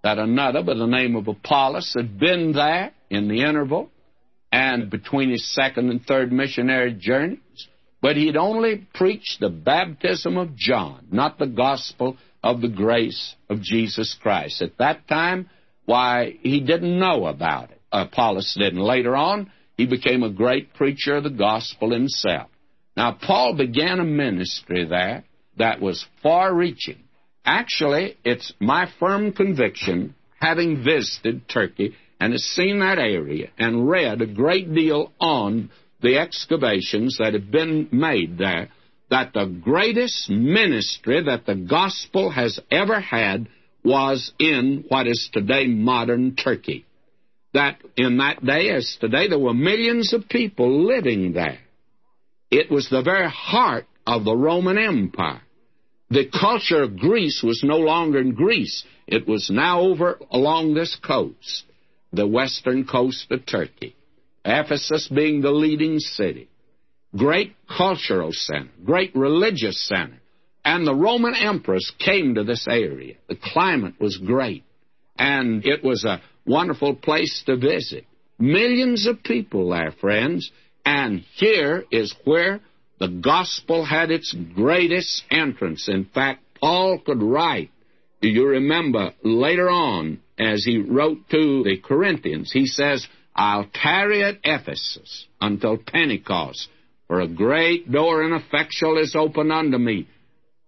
that 0.02 0.18
another 0.18 0.62
by 0.62 0.74
the 0.74 0.86
name 0.86 1.16
of 1.16 1.28
Apollos 1.28 1.94
had 1.96 2.18
been 2.18 2.52
there 2.52 2.92
in 3.08 3.28
the 3.28 3.42
interval 3.42 3.90
and 4.52 4.90
between 4.90 5.30
his 5.30 5.54
second 5.54 5.88
and 5.88 6.04
third 6.04 6.30
missionary 6.30 6.92
journeys, 6.92 7.68
but 8.02 8.16
he'd 8.16 8.36
only 8.36 8.86
preached 8.92 9.40
the 9.40 9.48
baptism 9.48 10.36
of 10.36 10.54
John, 10.56 11.06
not 11.10 11.38
the 11.38 11.46
gospel 11.46 12.18
of 12.42 12.60
the 12.60 12.68
grace 12.68 13.34
of 13.48 13.62
Jesus 13.62 14.14
Christ. 14.20 14.60
At 14.60 14.76
that 14.78 15.08
time, 15.08 15.48
why, 15.84 16.36
he 16.40 16.60
didn't 16.60 16.98
know 16.98 17.26
about 17.26 17.70
it. 17.70 17.80
Apollos 17.90 18.54
didn't. 18.58 18.80
Later 18.80 19.14
on, 19.14 19.50
he 19.76 19.86
became 19.86 20.22
a 20.22 20.30
great 20.30 20.74
preacher 20.74 21.16
of 21.16 21.24
the 21.24 21.30
gospel 21.30 21.92
himself. 21.92 22.48
Now, 22.96 23.12
Paul 23.20 23.54
began 23.56 24.00
a 24.00 24.04
ministry 24.04 24.84
there 24.86 25.24
that 25.58 25.80
was 25.80 26.06
far 26.22 26.54
reaching. 26.54 27.02
Actually, 27.44 28.16
it's 28.24 28.52
my 28.60 28.88
firm 29.00 29.32
conviction, 29.32 30.14
having 30.40 30.84
visited 30.84 31.48
Turkey 31.48 31.94
and 32.20 32.32
has 32.32 32.44
seen 32.44 32.78
that 32.78 32.98
area 32.98 33.50
and 33.58 33.88
read 33.88 34.22
a 34.22 34.26
great 34.26 34.72
deal 34.72 35.12
on 35.18 35.70
the 36.00 36.18
excavations 36.18 37.18
that 37.18 37.34
have 37.34 37.50
been 37.50 37.88
made 37.90 38.38
there, 38.38 38.68
that 39.10 39.32
the 39.32 39.46
greatest 39.46 40.30
ministry 40.30 41.22
that 41.24 41.46
the 41.46 41.54
gospel 41.54 42.30
has 42.30 42.60
ever 42.70 43.00
had 43.00 43.48
was 43.84 44.32
in 44.38 44.84
what 44.88 45.06
is 45.06 45.30
today 45.32 45.66
modern 45.66 46.36
Turkey. 46.36 46.86
That 47.54 47.78
in 47.96 48.18
that 48.18 48.44
day, 48.44 48.70
as 48.70 48.96
today, 49.00 49.28
there 49.28 49.38
were 49.38 49.54
millions 49.54 50.12
of 50.12 50.28
people 50.28 50.86
living 50.86 51.32
there. 51.32 51.58
It 52.50 52.70
was 52.70 52.88
the 52.88 53.02
very 53.02 53.28
heart 53.28 53.86
of 54.06 54.24
the 54.24 54.36
Roman 54.36 54.78
Empire. 54.78 55.42
The 56.10 56.28
culture 56.28 56.82
of 56.82 56.98
Greece 56.98 57.42
was 57.42 57.62
no 57.64 57.78
longer 57.78 58.18
in 58.18 58.34
Greece. 58.34 58.84
It 59.06 59.26
was 59.26 59.50
now 59.50 59.80
over 59.80 60.18
along 60.30 60.74
this 60.74 60.96
coast, 60.96 61.64
the 62.12 62.26
western 62.26 62.86
coast 62.86 63.26
of 63.30 63.46
Turkey. 63.46 63.96
Ephesus 64.44 65.08
being 65.08 65.40
the 65.40 65.50
leading 65.50 65.98
city. 65.98 66.48
Great 67.16 67.54
cultural 67.68 68.30
center, 68.32 68.70
great 68.84 69.14
religious 69.14 69.86
center. 69.86 70.21
And 70.64 70.86
the 70.86 70.94
Roman 70.94 71.34
empress 71.34 71.90
came 71.98 72.34
to 72.34 72.44
this 72.44 72.66
area. 72.68 73.14
The 73.28 73.36
climate 73.36 73.94
was 74.00 74.16
great. 74.16 74.64
And 75.18 75.64
it 75.66 75.82
was 75.82 76.04
a 76.04 76.20
wonderful 76.46 76.94
place 76.94 77.42
to 77.46 77.56
visit. 77.56 78.04
Millions 78.38 79.06
of 79.06 79.22
people 79.22 79.70
there, 79.70 79.92
friends. 80.00 80.50
And 80.84 81.24
here 81.34 81.84
is 81.90 82.14
where 82.24 82.60
the 82.98 83.08
gospel 83.08 83.84
had 83.84 84.10
its 84.10 84.34
greatest 84.54 85.24
entrance. 85.30 85.88
In 85.88 86.04
fact, 86.04 86.42
Paul 86.60 87.00
could 87.04 87.22
write, 87.22 87.70
do 88.20 88.28
you 88.28 88.46
remember 88.46 89.12
later 89.24 89.68
on, 89.68 90.20
as 90.38 90.64
he 90.64 90.78
wrote 90.78 91.18
to 91.30 91.64
the 91.64 91.78
Corinthians, 91.82 92.52
he 92.52 92.66
says, 92.66 93.06
I'll 93.34 93.68
tarry 93.72 94.22
at 94.22 94.38
Ephesus 94.44 95.26
until 95.40 95.76
Pentecost, 95.78 96.68
for 97.08 97.20
a 97.20 97.28
great 97.28 97.90
door 97.90 98.22
and 98.22 98.34
effectual 98.34 98.98
is 98.98 99.16
open 99.16 99.50
unto 99.50 99.78
me, 99.78 100.06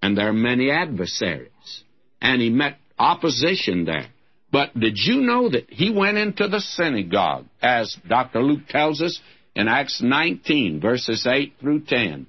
and 0.05 0.19
there 0.19 0.29
are 0.29 0.35
many 0.35 0.71
adversaries. 0.71 1.83
And 2.21 2.43
he 2.43 2.51
met 2.51 2.77
opposition 2.99 3.87
there. 3.87 4.09
But 4.53 4.79
did 4.79 4.99
you 4.99 5.23
know 5.23 5.49
that 5.49 5.71
he 5.71 5.89
went 5.91 6.19
into 6.19 6.47
the 6.47 6.61
synagogue, 6.61 7.47
as 7.63 7.97
Dr. 8.07 8.43
Luke 8.43 8.69
tells 8.69 9.01
us 9.01 9.19
in 9.57 9.67
Acts 9.67 10.03
19, 10.03 10.79
verses 10.79 11.27
8 11.27 11.55
through 11.59 11.85
10? 11.87 12.27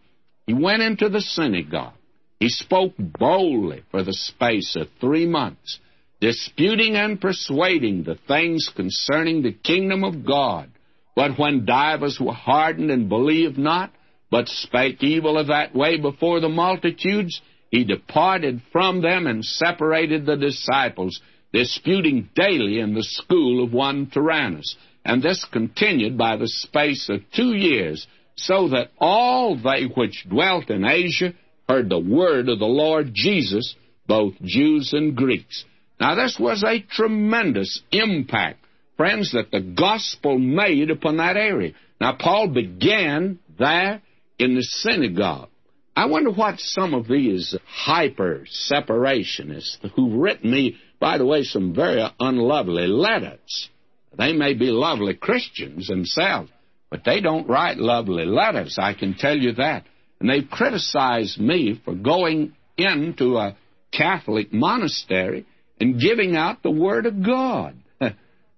He 0.48 0.54
went 0.54 0.84
into 0.84 1.10
the 1.10 1.20
synagogue. 1.20 1.98
He 2.40 2.48
spoke 2.48 2.94
boldly 2.98 3.84
for 3.92 4.04
the 4.04 4.14
space 4.14 4.78
of 4.78 4.88
three 5.02 5.26
months, 5.26 5.80
disputing 6.22 6.96
and 6.96 7.20
persuading 7.20 8.06
the 8.06 8.18
things 8.26 8.72
concerning 8.74 9.42
the 9.42 9.52
kingdom 9.52 10.06
of 10.06 10.26
God. 10.26 10.70
But 11.14 11.38
when 11.38 11.66
divers 11.66 12.22
were 12.22 12.32
hardened 12.32 12.90
and 12.90 13.10
believed 13.10 13.58
not, 13.58 13.92
but 14.32 14.48
spake 14.48 15.04
evil 15.04 15.38
of 15.38 15.48
that 15.48 15.76
way 15.76 16.00
before 16.00 16.40
the 16.40 16.48
multitudes, 16.48 17.42
he 17.72 17.84
departed 17.84 18.62
from 18.72 19.02
them 19.02 19.28
and 19.28 19.44
separated 19.44 20.26
the 20.26 20.38
disciples 20.38 21.20
disputing 21.52 22.30
daily 22.36 22.80
in 22.80 22.94
the 22.94 23.04
school 23.04 23.64
of 23.64 23.74
one 23.74 24.08
Tyrannus. 24.08 24.76
And 25.06 25.22
this 25.22 25.46
continued 25.52 26.18
by 26.18 26.36
the 26.36 26.48
space 26.48 27.10
of 27.10 27.22
two 27.34 27.54
years, 27.54 28.08
so 28.36 28.70
that 28.70 28.92
all 29.00 29.56
they 29.56 29.86
which 29.86 30.26
dwelt 30.30 30.70
in 30.70 30.84
Asia 30.84 31.34
heard 31.70 31.90
the 31.90 32.00
word 32.00 32.50
of 32.50 32.60
the 32.60 32.66
Lord 32.66 33.12
Jesus, 33.14 33.76
both 34.08 34.34
Jews 34.42 34.94
and 34.94 35.16
Greeks. 35.16 35.64
Now, 36.00 36.16
this 36.16 36.38
was 36.40 36.64
a 36.64 36.82
tremendous 36.82 37.82
impact, 37.92 38.60
friends, 38.98 39.32
that 39.32 39.52
the 39.52 39.62
gospel 39.62 40.38
made 40.38 40.92
upon 40.92 41.18
that 41.18 41.38
area. 41.38 41.74
Now, 42.02 42.18
Paul 42.20 42.50
began 42.50 43.40
there 43.58 44.02
in 44.38 44.56
the 44.56 44.64
synagogue. 44.64 45.50
I 45.96 46.08
wonder 46.08 46.32
what 46.32 46.60
some 46.60 46.94
of 46.94 47.08
these 47.08 47.56
hyper 47.66 48.46
separationists 48.70 49.78
who've 49.96 50.14
written 50.14 50.52
me 50.52 50.78
by 51.00 51.18
the 51.18 51.26
way, 51.26 51.44
some 51.44 51.74
very 51.74 52.04
unlovely 52.20 52.88
letters. 52.88 53.70
They 54.18 54.34
may 54.34 54.54
be 54.54 54.72
lovely 54.72 55.14
Christians 55.14 55.88
themselves, 55.88 56.50
but 56.90 57.04
they 57.04 57.20
don't 57.20 57.48
write 57.48 57.78
lovely 57.78 58.26
letters, 58.26 58.78
I 58.80 58.94
can 58.94 59.14
tell 59.14 59.38
you 59.38 59.54
that. 59.54 59.86
And 60.20 60.30
they've 60.30 60.50
criticized 60.50 61.40
me 61.40 61.80
for 61.84 61.94
going 61.94 62.54
into 62.78 63.38
a 63.38 63.58
Catholic 63.92 64.54
monastery 64.54 65.46
and 65.80 66.00
giving 66.00 66.36
out 66.36 66.64
the 66.64 66.72
Word 66.72 67.06
of 67.06 67.24
God. 67.24 67.76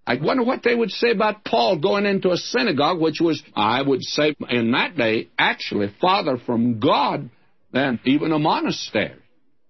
I 0.08 0.16
wonder 0.16 0.44
what 0.44 0.64
they 0.64 0.74
would 0.74 0.92
say 0.92 1.12
about 1.12 1.44
Paul 1.44 1.80
going 1.80 2.06
into 2.06 2.32
a 2.32 2.38
synagogue, 2.38 3.02
which 3.02 3.20
was, 3.20 3.44
I 3.54 3.82
would 3.82 4.02
say, 4.02 4.34
in 4.50 4.72
that 4.72 4.96
day, 4.96 5.28
actually 5.38 5.94
farther 6.00 6.38
from 6.38 6.80
God 6.80 7.30
than 7.74 8.00
even 8.06 8.32
a 8.32 8.40
monastery. 8.40 9.20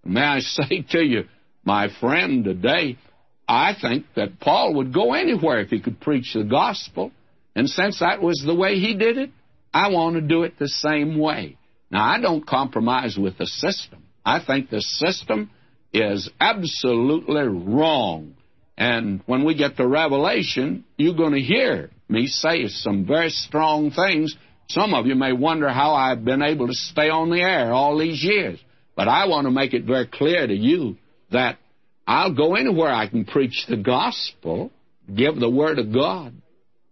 May 0.06 0.22
I 0.22 0.40
say 0.42 0.86
to 0.92 1.04
you, 1.04 1.24
my 1.66 1.88
friend 2.00 2.44
today, 2.44 3.00
I 3.48 3.74
think 3.82 4.06
that 4.16 4.40
Paul 4.40 4.76
would 4.76 4.94
go 4.94 5.16
anywhere 5.16 5.60
if 5.60 5.70
he 5.70 5.80
could 5.80 6.00
preach 6.00 6.34
the 6.36 6.44
gospel. 6.44 7.12
And 7.56 7.68
since 7.68 8.00
that 8.00 8.22
was 8.22 8.44
the 8.46 8.54
way 8.54 8.76
he 8.76 8.96
did 8.96 9.18
it, 9.18 9.32
I 9.74 9.90
want 9.90 10.16
to 10.18 10.22
do 10.22 10.44
it 10.44 10.60
the 10.60 10.68
same 10.68 11.18
way. 11.18 11.58
Now, 11.90 12.06
I 12.06 12.22
don't 12.22 12.46
compromise 12.46 13.18
with 13.18 13.40
the 13.40 13.48
system. 13.48 14.04
I 14.24 14.44
think 14.46 14.70
the 14.70 14.82
system 14.82 15.50
is 15.94 16.30
absolutely 16.40 17.48
wrong. 17.48 18.36
And 18.78 19.22
when 19.26 19.44
we 19.44 19.56
get 19.56 19.78
to 19.78 19.88
Revelation, 19.88 20.86
you're 20.98 21.16
going 21.16 21.34
to 21.34 21.42
hear 21.42 21.90
me 22.08 22.28
say 22.28 22.68
some 22.68 23.06
very 23.06 23.30
strong 23.30 23.92
things. 23.92 24.36
Some 24.70 24.94
of 24.94 25.08
you 25.08 25.16
may 25.16 25.34
wonder 25.34 25.70
how 25.70 25.94
I've 25.94 26.24
been 26.24 26.44
able 26.44 26.68
to 26.68 26.74
stay 26.74 27.10
on 27.10 27.30
the 27.30 27.42
air 27.42 27.74
all 27.74 27.98
these 27.98 28.24
years. 28.24 28.60
But 28.96 29.08
I 29.08 29.28
want 29.28 29.46
to 29.46 29.52
make 29.52 29.74
it 29.74 29.86
very 29.86 30.06
clear 30.06 30.46
to 30.46 30.54
you 30.54 30.98
that 31.32 31.58
I'll 32.06 32.34
go 32.34 32.56
anywhere 32.56 32.92
I 32.92 33.08
can 33.08 33.26
preach 33.26 33.66
the 33.68 33.78
gospel, 33.78 34.72
give 35.14 35.40
the 35.40 35.50
word 35.50 35.80
of 35.80 35.94
God, 35.94 36.34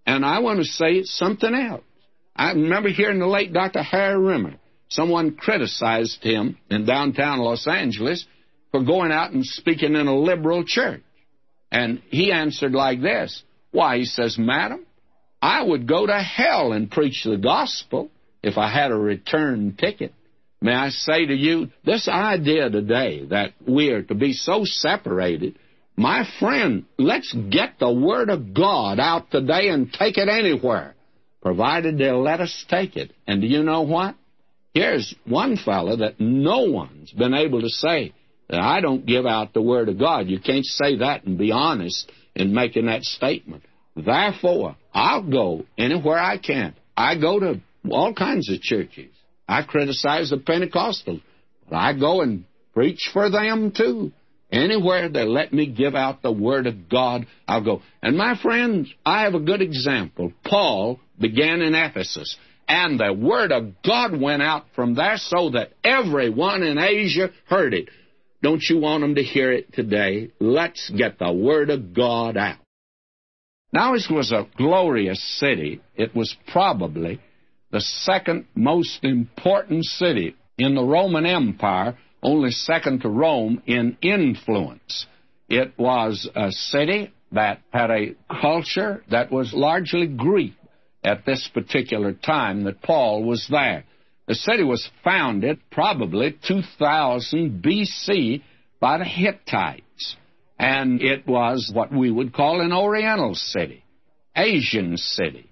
and 0.05 0.25
I 0.25 0.39
want 0.39 0.59
to 0.59 0.65
say 0.65 1.03
something 1.03 1.53
else. 1.53 1.83
I 2.35 2.51
remember 2.51 2.89
hearing 2.89 3.19
the 3.19 3.27
late 3.27 3.53
Dr. 3.53 3.81
Harry 3.81 4.19
Rimmer. 4.19 4.55
Someone 4.89 5.35
criticized 5.35 6.21
him 6.21 6.57
in 6.69 6.85
downtown 6.85 7.39
Los 7.39 7.65
Angeles 7.67 8.25
for 8.71 8.83
going 8.83 9.11
out 9.11 9.31
and 9.31 9.45
speaking 9.45 9.95
in 9.95 10.07
a 10.07 10.15
liberal 10.15 10.63
church. 10.65 11.01
And 11.75 12.01
he 12.09 12.31
answered 12.31 12.71
like 12.71 13.01
this 13.01 13.43
Why, 13.71 13.97
he 13.97 14.05
says, 14.05 14.37
Madam, 14.37 14.85
I 15.41 15.61
would 15.61 15.89
go 15.89 16.07
to 16.07 16.19
hell 16.21 16.71
and 16.71 16.89
preach 16.89 17.25
the 17.25 17.35
gospel 17.35 18.09
if 18.41 18.57
I 18.57 18.71
had 18.71 18.91
a 18.91 18.95
return 18.95 19.75
ticket. 19.77 20.13
May 20.61 20.73
I 20.73 20.89
say 20.89 21.25
to 21.25 21.35
you, 21.35 21.67
this 21.83 22.07
idea 22.07 22.69
today 22.69 23.25
that 23.25 23.51
we 23.67 23.89
are 23.89 24.03
to 24.03 24.15
be 24.15 24.31
so 24.31 24.61
separated, 24.63 25.59
my 25.97 26.25
friend, 26.39 26.85
let's 26.97 27.33
get 27.33 27.77
the 27.77 27.91
Word 27.91 28.29
of 28.29 28.53
God 28.53 28.97
out 28.97 29.29
today 29.29 29.67
and 29.67 29.91
take 29.91 30.17
it 30.17 30.29
anywhere, 30.29 30.95
provided 31.41 31.97
they'll 31.97 32.23
let 32.23 32.39
us 32.39 32.65
take 32.69 32.95
it. 32.95 33.11
And 33.27 33.41
do 33.41 33.47
you 33.47 33.63
know 33.63 33.81
what? 33.81 34.15
Here's 34.73 35.13
one 35.25 35.57
fellow 35.57 35.97
that 35.97 36.21
no 36.21 36.71
one's 36.71 37.11
been 37.11 37.33
able 37.33 37.59
to 37.61 37.69
say 37.69 38.13
I 38.49 38.81
don't 38.81 39.05
give 39.05 39.25
out 39.25 39.53
the 39.53 39.61
Word 39.61 39.89
of 39.89 39.99
God. 39.99 40.27
You 40.27 40.39
can't 40.39 40.65
say 40.65 40.97
that 40.97 41.23
and 41.25 41.37
be 41.37 41.51
honest 41.51 42.11
in 42.35 42.53
making 42.53 42.85
that 42.85 43.03
statement. 43.03 43.63
Therefore, 43.95 44.75
I'll 44.93 45.23
go 45.23 45.65
anywhere 45.77 46.19
I 46.19 46.37
can. 46.37 46.75
I 46.95 47.17
go 47.19 47.39
to 47.39 47.61
all 47.89 48.13
kinds 48.13 48.49
of 48.49 48.61
churches. 48.61 49.11
I 49.47 49.63
criticize 49.63 50.29
the 50.29 50.37
Pentecostals, 50.37 51.21
but 51.69 51.75
I 51.75 51.97
go 51.97 52.21
and 52.21 52.45
preach 52.73 53.09
for 53.13 53.29
them 53.29 53.71
too. 53.75 54.11
Anywhere 54.51 55.09
they 55.09 55.25
let 55.25 55.53
me 55.53 55.67
give 55.67 55.95
out 55.95 56.21
the 56.21 56.31
Word 56.31 56.67
of 56.67 56.87
God, 56.89 57.25
I'll 57.47 57.63
go. 57.63 57.81
And 58.01 58.17
my 58.17 58.37
friends, 58.41 58.93
I 59.05 59.23
have 59.23 59.33
a 59.33 59.39
good 59.39 59.61
example. 59.61 60.33
Paul 60.43 60.99
began 61.19 61.61
in 61.61 61.73
Ephesus, 61.73 62.37
and 62.67 62.99
the 62.99 63.13
Word 63.13 63.51
of 63.51 63.81
God 63.83 64.19
went 64.19 64.41
out 64.41 64.65
from 64.75 64.95
there 64.95 65.17
so 65.17 65.51
that 65.51 65.71
everyone 65.83 66.63
in 66.63 66.77
Asia 66.77 67.29
heard 67.47 67.73
it. 67.73 67.89
Don't 68.45 68.61
you 68.69 68.77
want 68.77 69.01
them 69.01 69.15
to 69.15 69.23
hear 69.23 69.51
it 69.51 69.73
today? 69.73 70.29
Let's 70.39 70.91
get 70.91 71.17
the 71.17 71.33
Word 71.33 71.71
of 71.71 71.95
God 71.95 72.37
out. 72.37 72.59
Now, 73.73 73.93
this 73.93 74.07
was 74.07 74.31
a 74.31 74.47
glorious 74.55 75.19
city. 75.39 75.81
It 75.95 76.15
was 76.15 76.35
probably 76.49 77.19
the 77.71 77.81
second 77.81 78.45
most 78.53 79.03
important 79.03 79.85
city 79.85 80.35
in 80.59 80.75
the 80.75 80.83
Roman 80.83 81.25
Empire, 81.25 81.97
only 82.21 82.51
second 82.51 83.01
to 83.01 83.09
Rome 83.09 83.63
in 83.65 83.97
influence. 84.03 85.07
It 85.49 85.73
was 85.75 86.29
a 86.35 86.51
city 86.51 87.15
that 87.31 87.61
had 87.73 87.89
a 87.89 88.13
culture 88.29 89.03
that 89.09 89.31
was 89.31 89.55
largely 89.55 90.05
Greek 90.05 90.53
at 91.03 91.25
this 91.25 91.49
particular 91.51 92.13
time 92.13 92.65
that 92.65 92.83
Paul 92.83 93.23
was 93.23 93.47
there. 93.49 93.85
The 94.27 94.35
city 94.35 94.63
was 94.63 94.89
founded 95.03 95.59
probably 95.71 96.35
2000 96.47 97.61
BC 97.61 98.41
by 98.79 98.97
the 98.97 99.05
Hittites, 99.05 100.15
and 100.57 101.01
it 101.01 101.27
was 101.27 101.71
what 101.73 101.91
we 101.91 102.09
would 102.09 102.33
call 102.33 102.61
an 102.61 102.73
Oriental 102.73 103.35
city, 103.35 103.83
Asian 104.35 104.97
city, 104.97 105.49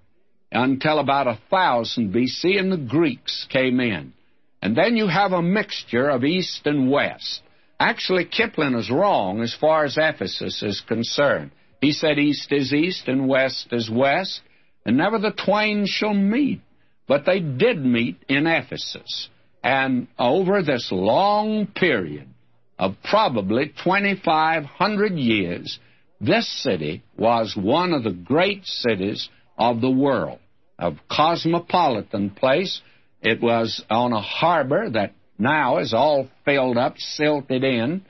until 0.52 1.00
about 1.00 1.28
1000 1.28 2.12
BC, 2.14 2.60
and 2.60 2.72
the 2.72 2.78
Greeks 2.78 3.46
came 3.50 3.80
in. 3.80 4.14
And 4.62 4.76
then 4.76 4.98
you 4.98 5.08
have 5.08 5.34
a 5.34 5.42
mixture 5.42 6.10
of 6.10 6.24
East 6.24 6.66
and 6.66 6.90
West. 6.90 7.44
Actually, 7.80 8.26
Kipling 8.26 8.76
is 8.76 8.90
wrong 8.90 9.42
as 9.42 9.54
far 9.54 9.84
as 9.84 9.98
Ephesus 9.98 10.64
is 10.64 10.82
concerned. 10.88 11.52
He 11.82 11.92
said, 11.92 12.18
East 12.18 12.52
is 12.52 12.74
East 12.74 13.08
and 13.08 13.28
West 13.28 13.68
is 13.72 13.90
West, 13.90 14.42
and 14.86 14.98
never 14.98 15.20
the 15.20 15.32
twain 15.32 15.86
shall 15.86 16.14
meet. 16.14 16.62
But 17.08 17.26
they 17.26 17.40
did 17.40 17.84
meet 17.84 18.18
in 18.28 18.48
Ephesus. 18.48 19.30
And 19.64 20.08
over 20.20 20.62
this 20.62 20.90
long 20.92 21.68
period 21.68 22.28
of 22.78 22.96
probably 23.04 23.68
2,500 23.84 25.14
years, 25.14 25.80
this 26.20 26.48
city 26.64 27.04
was 27.18 27.56
one 27.56 27.94
of 27.94 28.04
the 28.04 28.12
great 28.12 28.66
cities 28.66 29.30
of 29.58 29.82
the 29.82 29.92
world, 29.92 30.40
a 30.80 30.94
cosmopolitan 31.10 32.32
place. 32.32 32.82
It 33.22 33.42
was 33.42 33.84
on 33.90 34.14
a 34.14 34.22
harbor 34.22 34.90
that 34.90 35.14
now 35.38 35.78
is 35.80 35.94
all 35.94 36.30
filled 36.46 36.78
up, 36.78 36.98
silted 36.98 37.64
in, 37.64 38.06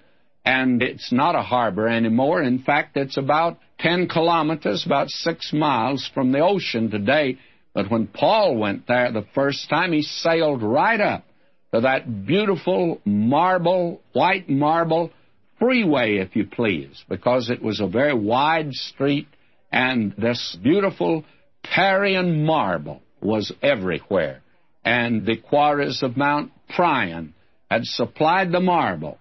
and 0.45 0.81
it's 0.81 1.11
not 1.11 1.35
a 1.35 1.41
harbor 1.41 1.87
anymore. 1.87 2.41
In 2.41 2.59
fact, 2.59 2.97
it's 2.97 3.17
about 3.17 3.59
10 3.79 4.07
kilometers, 4.07 4.85
about 4.85 5.09
six 5.09 5.53
miles 5.53 6.09
from 6.13 6.31
the 6.31 6.39
ocean 6.39 6.89
today. 6.89 7.37
But 7.73 7.89
when 7.89 8.07
Paul 8.07 8.57
went 8.57 8.87
there 8.87 9.11
the 9.11 9.25
first 9.33 9.69
time, 9.69 9.93
he 9.93 10.03
sailed 10.03 10.61
right 10.61 10.99
up 10.99 11.25
to 11.73 11.81
that 11.81 12.25
beautiful 12.25 13.01
marble, 13.03 14.01
white 14.13 14.49
marble 14.49 15.11
freeway, 15.59 16.17
if 16.17 16.35
you 16.35 16.45
please, 16.45 17.03
because 17.09 17.49
it 17.49 17.61
was 17.61 17.79
a 17.79 17.87
very 17.87 18.13
wide 18.13 18.73
street 18.73 19.27
and 19.71 20.13
this 20.17 20.57
beautiful 20.61 21.25
Parian 21.63 22.45
marble 22.45 23.01
was 23.21 23.51
everywhere. 23.61 24.41
And 24.85 25.25
the 25.25 25.37
quarries 25.37 26.03
of 26.03 26.17
Mount 26.17 26.51
Priam 26.69 27.33
had 27.71 27.85
supplied 27.85 28.51
the 28.51 28.59
marble 28.59 29.17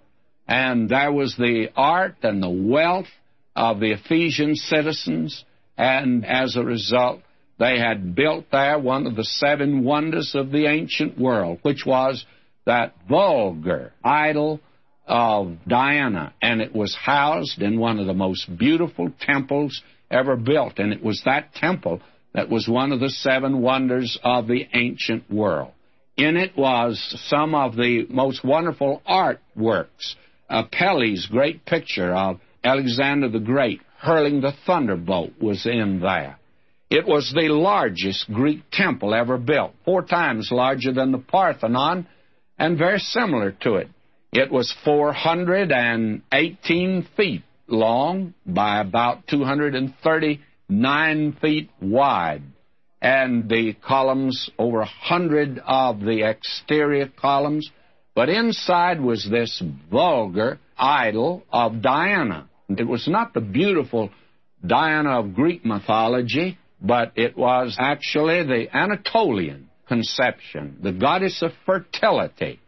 and 0.47 0.89
there 0.89 1.13
was 1.13 1.37
the 1.37 1.69
art 1.77 2.17
and 2.23 2.43
the 2.43 2.51
wealth 2.51 3.07
of 3.55 3.81
the 3.81 3.93
Ephesian 3.93 4.55
citizens, 4.55 5.45
and 5.77 6.27
as 6.27 6.57
a 6.57 6.63
result, 6.63 7.21
they 7.63 7.79
had 7.79 8.17
built 8.17 8.47
there 8.51 8.77
one 8.77 9.07
of 9.07 9.15
the 9.15 9.23
seven 9.23 9.85
wonders 9.85 10.35
of 10.35 10.51
the 10.51 10.67
ancient 10.67 11.17
world, 11.17 11.61
which 11.63 11.87
was 11.87 12.25
that 12.67 12.93
vulgar 13.09 13.93
idol 14.03 14.61
of 15.07 15.57
Diana, 15.69 16.35
and 16.43 16.61
it 16.61 16.75
was 16.75 16.97
housed 16.97 17.63
in 17.63 17.79
one 17.79 18.01
of 18.01 18.07
the 18.07 18.15
most 18.15 18.59
beautiful 18.59 19.13
temples 19.21 19.81
ever 20.11 20.35
built, 20.37 20.81
and 20.81 20.93
it 20.93 21.05
was 21.05 21.23
that 21.25 21.55
temple 21.55 22.01
that 22.35 22.49
was 22.49 22.67
one 22.67 22.91
of 22.91 22.99
the 22.99 23.11
seven 23.11 23.63
wonders 23.63 24.19
of 24.25 24.49
the 24.49 24.67
ancient 24.75 25.31
world. 25.31 25.71
In 26.17 26.37
it 26.37 26.57
was 26.57 26.99
some 27.29 27.55
of 27.55 27.77
the 27.77 28.07
most 28.11 28.45
wonderful 28.45 29.03
artworks 29.09 30.17
uh, 30.51 30.65
Apelles' 30.65 31.27
great 31.31 31.65
picture 31.65 32.13
of 32.13 32.41
Alexander 32.65 33.29
the 33.29 33.39
Great 33.39 33.81
hurling 33.99 34.41
the 34.41 34.53
thunderbolt 34.67 35.31
was 35.41 35.65
in 35.65 36.01
there. 36.01 36.39
It 36.93 37.07
was 37.07 37.33
the 37.35 37.49
largest 37.49 38.31
Greek 38.31 38.71
temple 38.71 39.15
ever 39.15 39.39
built, 39.39 39.73
four 39.83 40.03
times 40.03 40.53
larger 40.53 40.93
than 40.93 41.11
the 41.11 41.17
Parthenon, 41.17 42.07
and 42.59 42.77
very 42.77 42.99
similar 42.99 43.53
to 43.63 43.77
it. 43.77 43.89
It 44.31 44.53
was 44.53 44.71
418 44.85 47.09
feet 47.17 47.45
long 47.67 48.35
by 48.45 48.81
about 48.81 49.27
239 49.27 51.33
feet 51.41 51.71
wide. 51.81 52.43
And 53.01 53.49
the 53.49 53.73
columns, 53.73 54.51
over 54.59 54.83
a 54.83 54.85
hundred 54.85 55.63
of 55.67 56.01
the 56.01 56.29
exterior 56.29 57.09
columns, 57.09 57.71
but 58.15 58.29
inside 58.29 59.01
was 59.01 59.27
this 59.31 59.63
vulgar 59.91 60.59
idol 60.77 61.43
of 61.51 61.81
Diana. 61.81 62.51
It 62.69 62.87
was 62.87 63.09
not 63.09 63.33
the 63.33 63.41
beautiful 63.41 64.11
Diana 64.65 65.19
of 65.21 65.35
Greek 65.35 65.65
mythology, 65.65 66.59
but 66.83 67.13
it 67.15 67.37
was 67.37 67.77
actually 67.79 68.43
the 68.43 68.67
Anatolian 68.77 69.71
conception, 69.87 70.79
the 70.83 70.93
goddess 70.93 71.43
of 71.43 71.53
fertility. 71.65 72.59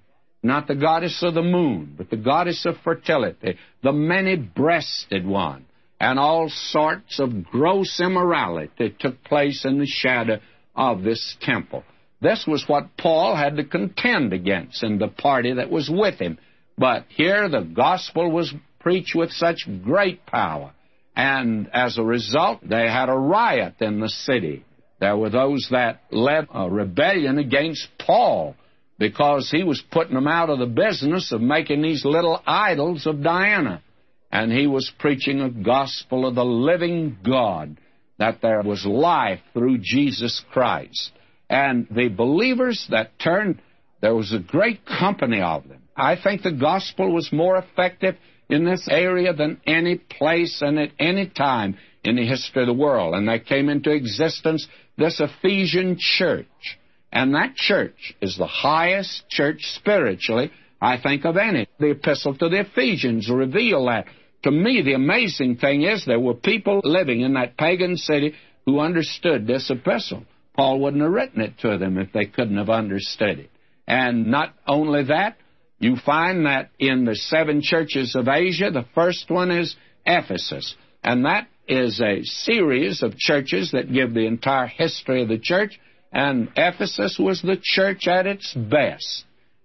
Not 0.42 0.68
the 0.68 0.74
goddess 0.74 1.22
of 1.22 1.33
the 1.33 1.42
moon, 1.42 1.94
but 1.96 2.11
the 2.11 2.18
goddess 2.18 2.66
of 2.66 2.77
fertility, 2.85 3.57
the 3.83 3.92
many 3.92 4.37
breasted 4.37 5.27
one. 5.27 5.64
And 5.98 6.18
all 6.18 6.50
sorts 6.50 7.18
of 7.18 7.44
gross 7.44 7.98
immorality 7.98 8.94
took 8.98 9.24
place 9.24 9.64
in 9.64 9.79
the 9.79 9.87
shadow 9.87 10.40
of 10.77 11.03
this 11.03 11.37
temple. 11.40 11.83
This 12.20 12.46
was 12.46 12.64
what 12.66 12.96
Paul 12.98 13.35
had 13.35 13.57
to 13.57 13.64
contend 13.64 14.35
against 14.35 14.83
in 14.83 14.98
the 14.98 15.09
party 15.09 15.55
that 15.55 15.70
was 15.70 15.88
with 15.88 16.18
him. 16.18 16.38
But 16.77 17.07
here 17.09 17.48
the 17.48 17.62
gospel 17.62 18.31
was 18.31 18.53
preached 18.81 19.14
with 19.14 19.31
such 19.31 19.66
great 19.83 20.27
power. 20.27 20.73
And 21.16 21.70
as 21.72 21.96
a 21.98 22.03
result, 22.03 22.61
they 22.62 22.88
had 22.88 23.09
a 23.09 23.14
riot 23.16 23.74
in 23.81 24.00
the 24.00 24.09
city. 24.09 24.64
There 25.00 25.16
were 25.16 25.31
those 25.31 25.68
that 25.70 26.03
led 26.11 26.48
a 26.53 26.68
rebellion 26.68 27.38
against 27.38 27.87
Paul 27.98 28.57
because 28.98 29.50
he 29.50 29.62
was 29.62 29.83
putting 29.90 30.14
them 30.14 30.29
out 30.29 30.50
of 30.50 30.59
the 30.59 30.66
business 30.66 31.33
of 31.33 31.40
making 31.40 31.83
these 31.83 32.05
little 32.05 32.40
idols 32.46 33.07
of 33.07 33.22
Diana. 33.22 33.83
And 34.31 34.53
he 34.53 34.66
was 34.66 34.90
preaching 34.98 35.40
a 35.40 35.50
gospel 35.50 36.27
of 36.27 36.35
the 36.35 36.44
living 36.44 37.18
God, 37.24 37.77
that 38.18 38.40
there 38.42 38.62
was 38.62 38.85
life 38.85 39.40
through 39.53 39.79
Jesus 39.79 40.42
Christ. 40.53 41.12
And 41.48 41.87
the 41.90 42.09
believers 42.09 42.87
that 42.90 43.18
turned, 43.18 43.61
there 44.00 44.14
was 44.14 44.33
a 44.33 44.38
great 44.38 44.85
company 44.85 45.40
of 45.40 45.68
them. 45.68 45.83
I 45.96 46.16
think 46.16 46.42
the 46.42 46.53
gospel 46.53 47.12
was 47.12 47.33
more 47.33 47.57
effective 47.57 48.16
in 48.48 48.64
this 48.64 48.87
area 48.90 49.33
than 49.33 49.61
any 49.66 49.96
place 49.96 50.61
and 50.62 50.78
at 50.78 50.90
any 50.98 51.28
time 51.28 51.76
in 52.02 52.16
the 52.16 52.26
history 52.26 52.62
of 52.62 52.66
the 52.66 52.74
world. 52.74 53.14
And 53.14 53.28
they 53.28 53.38
came 53.38 53.68
into 53.68 53.90
existence 53.90 54.66
this 54.96 55.20
Ephesian 55.20 55.96
church. 55.98 56.78
And 57.12 57.35
that 57.35 57.54
church 57.54 58.14
is 58.20 58.37
the 58.37 58.46
highest 58.46 59.28
church 59.28 59.61
spiritually, 59.76 60.50
I 60.80 61.00
think, 61.00 61.24
of 61.24 61.37
any. 61.37 61.68
The 61.78 61.90
epistle 61.90 62.37
to 62.37 62.48
the 62.48 62.61
Ephesians 62.61 63.30
reveal 63.30 63.87
that. 63.87 64.07
To 64.42 64.50
me, 64.50 64.83
the 64.83 64.94
amazing 64.94 65.57
thing 65.57 65.83
is 65.83 66.04
there 66.04 66.20
were 66.20 66.35
people 66.35 66.80
living 66.85 67.22
in 67.22 67.35
that 67.35 67.57
pagan 67.57 67.96
city 67.96 68.35
who 68.66 68.80
understood 68.80 69.46
this 69.46 69.70
epistle. 69.70 70.24
Paul 70.54 70.80
wouldn't 70.80 71.02
have 71.02 71.12
written 71.12 71.40
it 71.40 71.59
to 71.61 71.78
them 71.78 71.98
if 71.98 72.12
they 72.12 72.26
couldn't 72.26 72.59
have 72.59 72.70
understood 72.70 73.38
it. 73.38 73.50
And 73.87 74.26
not 74.26 74.54
only 74.66 75.04
that, 75.04 75.37
you 75.84 75.96
find 75.96 76.46
that 76.46 76.70
in 76.78 77.04
the 77.04 77.14
seven 77.14 77.60
churches 77.62 78.16
of 78.16 78.26
Asia, 78.26 78.70
the 78.70 78.86
first 78.94 79.30
one 79.30 79.50
is 79.50 79.76
Ephesus. 80.06 80.74
And 81.02 81.26
that 81.26 81.46
is 81.68 82.00
a 82.00 82.22
series 82.22 83.02
of 83.02 83.18
churches 83.18 83.72
that 83.72 83.92
give 83.92 84.14
the 84.14 84.26
entire 84.26 84.66
history 84.66 85.22
of 85.22 85.28
the 85.28 85.38
church. 85.38 85.78
And 86.10 86.48
Ephesus 86.56 87.18
was 87.18 87.42
the 87.42 87.58
church 87.62 88.08
at 88.08 88.26
its 88.26 88.54
best, 88.54 89.24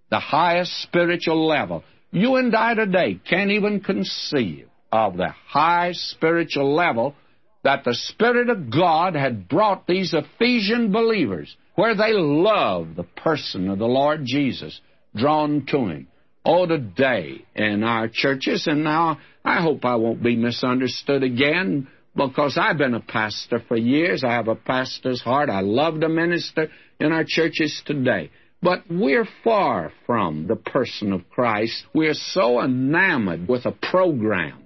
the 0.10 0.20
highest 0.20 0.82
spiritual 0.82 1.48
level. 1.48 1.86
You 2.12 2.36
and 2.36 2.54
I 2.54 2.74
today 2.74 3.22
can't 3.30 3.52
even 3.52 3.80
conceive 3.80 4.68
of 4.92 5.16
the 5.16 5.30
high 5.30 5.92
spiritual 5.94 6.76
level 6.76 7.16
that 7.64 7.86
the 7.86 7.94
Spirit 7.94 8.50
of 8.50 8.70
God 8.70 9.16
had 9.16 9.48
brought 9.48 9.88
these 9.88 10.14
Ephesian 10.14 10.92
believers 10.92 11.56
where 11.76 11.96
they 11.96 12.12
loved 12.12 12.98
the 12.98 13.04
person 13.04 13.70
of 13.70 13.80
the 13.80 13.86
Lord 13.86 14.26
Jesus, 14.26 14.82
drawn 15.16 15.66
to 15.68 15.88
Him. 15.88 16.08
Oh, 16.46 16.66
today 16.66 17.46
in 17.54 17.84
our 17.84 18.08
churches, 18.08 18.66
and 18.68 18.84
now 18.84 19.20
I 19.44 19.62
hope 19.62 19.84
I 19.84 19.96
won't 19.96 20.24
be 20.24 20.36
misunderstood 20.38 21.22
again 21.24 21.88
because 22.16 22.58
I've 22.58 22.78
been 22.78 22.94
a 22.94 23.02
pastor 23.02 23.62
for 23.68 23.76
years. 23.76 24.24
I 24.24 24.32
have 24.32 24.48
a 24.48 24.56
pastor's 24.56 25.22
heart. 25.22 25.50
I 25.50 25.62
love 25.62 26.00
to 26.00 26.10
minister 26.10 26.70
in 27.00 27.12
our 27.12 27.26
churches 27.26 27.82
today. 27.86 28.32
But 28.62 28.84
we're 28.90 29.28
far 29.44 29.92
from 30.06 30.48
the 30.48 30.56
person 30.56 31.14
of 31.14 31.30
Christ. 31.30 31.86
We're 31.94 32.14
so 32.14 32.62
enamored 32.62 33.48
with 33.48 33.66
a 33.66 33.72
program. 33.72 34.64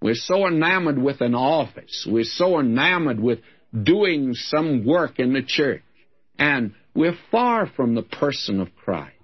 We're 0.00 0.14
so 0.14 0.46
enamored 0.46 1.00
with 1.00 1.20
an 1.20 1.34
office. 1.34 2.06
We're 2.08 2.24
so 2.24 2.60
enamored 2.60 3.20
with 3.20 3.40
doing 3.80 4.34
some 4.34 4.84
work 4.84 5.18
in 5.18 5.32
the 5.32 5.42
church. 5.42 5.82
And 6.38 6.74
we're 6.94 7.18
far 7.30 7.66
from 7.66 7.94
the 7.94 8.02
person 8.02 8.60
of 8.60 8.74
Christ. 8.76 9.16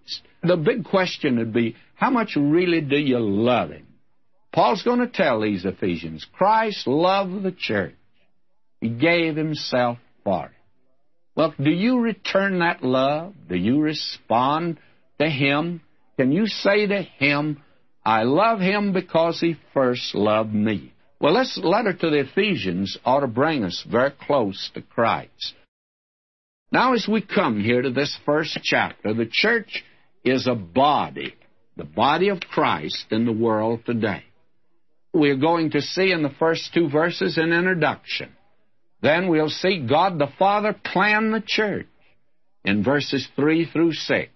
The 0.42 0.56
big 0.56 0.84
question 0.84 1.38
would 1.38 1.52
be, 1.52 1.76
how 1.94 2.10
much 2.10 2.36
really 2.36 2.80
do 2.80 2.96
you 2.96 3.18
love 3.18 3.70
Him? 3.70 3.86
Paul's 4.52 4.82
going 4.82 5.00
to 5.00 5.08
tell 5.08 5.40
these 5.40 5.64
Ephesians, 5.64 6.26
Christ 6.32 6.86
loved 6.86 7.42
the 7.42 7.52
church. 7.52 7.94
He 8.80 8.88
gave 8.88 9.36
Himself 9.36 9.98
for 10.24 10.46
it. 10.46 10.52
Well, 11.34 11.54
do 11.60 11.70
you 11.70 12.00
return 12.00 12.60
that 12.60 12.82
love? 12.82 13.34
Do 13.48 13.56
you 13.56 13.80
respond 13.80 14.78
to 15.20 15.28
Him? 15.28 15.82
Can 16.16 16.32
you 16.32 16.46
say 16.46 16.86
to 16.86 17.02
Him, 17.02 17.62
I 18.04 18.22
love 18.22 18.60
Him 18.60 18.92
because 18.92 19.40
He 19.40 19.56
first 19.74 20.14
loved 20.14 20.54
me? 20.54 20.92
Well, 21.20 21.34
this 21.34 21.58
letter 21.62 21.92
to 21.92 22.10
the 22.10 22.20
Ephesians 22.20 22.96
ought 23.04 23.20
to 23.20 23.26
bring 23.26 23.64
us 23.64 23.84
very 23.88 24.12
close 24.12 24.70
to 24.74 24.82
Christ. 24.82 25.54
Now, 26.70 26.94
as 26.94 27.08
we 27.10 27.22
come 27.22 27.60
here 27.60 27.82
to 27.82 27.90
this 27.90 28.16
first 28.24 28.58
chapter, 28.62 29.14
the 29.14 29.28
church 29.30 29.84
is 30.24 30.46
a 30.46 30.54
body, 30.54 31.34
the 31.76 31.84
body 31.84 32.28
of 32.28 32.40
Christ 32.40 33.06
in 33.10 33.24
the 33.24 33.32
world 33.32 33.80
today. 33.86 34.24
We're 35.12 35.36
going 35.36 35.70
to 35.70 35.80
see 35.80 36.12
in 36.12 36.22
the 36.22 36.34
first 36.38 36.72
two 36.74 36.88
verses 36.88 37.38
an 37.38 37.52
introduction. 37.52 38.30
Then 39.00 39.28
we'll 39.28 39.48
see 39.48 39.86
God 39.88 40.18
the 40.18 40.28
Father 40.38 40.74
plan 40.74 41.30
the 41.30 41.42
church 41.44 41.86
in 42.64 42.84
verses 42.84 43.26
3 43.36 43.70
through 43.70 43.92
6. 43.92 44.30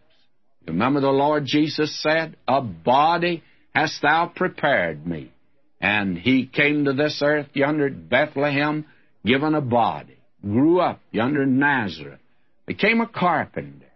Remember 0.66 1.00
the 1.00 1.08
Lord 1.08 1.44
Jesus 1.44 2.00
said, 2.02 2.36
A 2.46 2.60
body 2.60 3.42
hast 3.74 4.02
thou 4.02 4.32
prepared 4.34 5.06
me. 5.06 5.32
And 5.80 6.16
he 6.16 6.46
came 6.46 6.84
to 6.84 6.92
this 6.92 7.20
earth 7.24 7.48
yonder 7.54 7.88
at 7.88 8.08
Bethlehem, 8.08 8.86
given 9.26 9.54
a 9.54 9.60
body, 9.60 10.16
grew 10.40 10.80
up 10.80 11.00
yonder 11.10 11.42
in 11.42 11.58
Nazareth, 11.58 12.20
became 12.66 13.00
a 13.00 13.08
carpenter, 13.08 13.86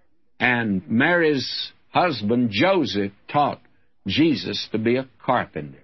and 0.41 0.83
Mary's 0.89 1.73
husband 1.97 2.51
Joseph 2.51 3.13
taught 3.33 3.61
Jesus 4.07 4.69
to 4.73 4.79
be 4.79 4.97
a 4.97 5.09
carpenter. 5.25 5.83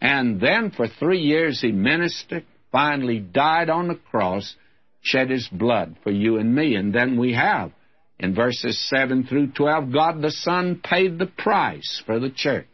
And 0.00 0.40
then 0.40 0.72
for 0.72 0.88
three 0.88 1.20
years 1.20 1.60
he 1.60 1.70
ministered, 1.70 2.44
finally 2.72 3.20
died 3.20 3.70
on 3.70 3.86
the 3.86 4.00
cross, 4.10 4.56
shed 5.02 5.30
his 5.30 5.48
blood 5.50 5.96
for 6.02 6.10
you 6.10 6.38
and 6.38 6.52
me. 6.52 6.74
And 6.74 6.92
then 6.92 7.16
we 7.16 7.34
have, 7.34 7.70
in 8.18 8.34
verses 8.34 8.88
7 8.90 9.24
through 9.24 9.52
12, 9.52 9.92
God 9.92 10.20
the 10.20 10.32
Son 10.32 10.80
paid 10.82 11.18
the 11.18 11.26
price 11.26 12.02
for 12.04 12.18
the 12.18 12.30
church. 12.30 12.66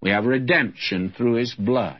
We 0.00 0.10
have 0.10 0.26
redemption 0.26 1.12
through 1.16 1.34
his 1.34 1.54
blood. 1.54 1.98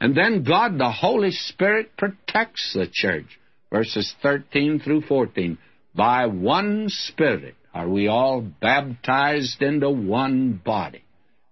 And 0.00 0.16
then 0.16 0.42
God 0.42 0.78
the 0.78 0.90
Holy 0.90 1.32
Spirit 1.32 1.96
protects 1.98 2.72
the 2.72 2.88
church. 2.90 3.26
Verses 3.70 4.14
13 4.22 4.80
through 4.80 5.02
14. 5.02 5.58
By 5.94 6.26
one 6.26 6.86
Spirit 6.88 7.56
are 7.74 7.88
we 7.88 8.06
all 8.06 8.40
baptized 8.40 9.60
into 9.60 9.90
one 9.90 10.60
body. 10.64 11.02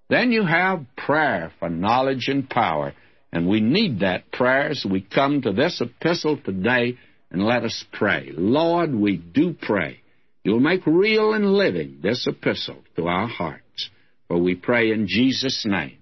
Then 0.08 0.30
you 0.30 0.44
have 0.44 0.86
prayer 0.96 1.52
for 1.58 1.68
knowledge 1.68 2.28
and 2.28 2.48
power. 2.48 2.94
And 3.32 3.48
we 3.48 3.60
need 3.60 4.00
that 4.00 4.30
prayer 4.30 4.68
as 4.68 4.84
we 4.88 5.00
come 5.00 5.42
to 5.42 5.52
this 5.52 5.80
epistle 5.80 6.38
today 6.44 6.98
and 7.30 7.42
let 7.42 7.64
us 7.64 7.84
pray. 7.92 8.30
Lord, 8.32 8.94
we 8.94 9.16
do 9.16 9.54
pray. 9.54 10.00
You'll 10.44 10.60
make 10.60 10.86
real 10.86 11.32
and 11.32 11.54
living 11.54 12.00
this 12.02 12.26
epistle 12.26 12.84
to 12.96 13.06
our 13.06 13.26
hearts. 13.26 13.90
For 14.28 14.36
we 14.38 14.54
pray 14.54 14.92
in 14.92 15.06
Jesus' 15.08 15.64
name. 15.66 15.96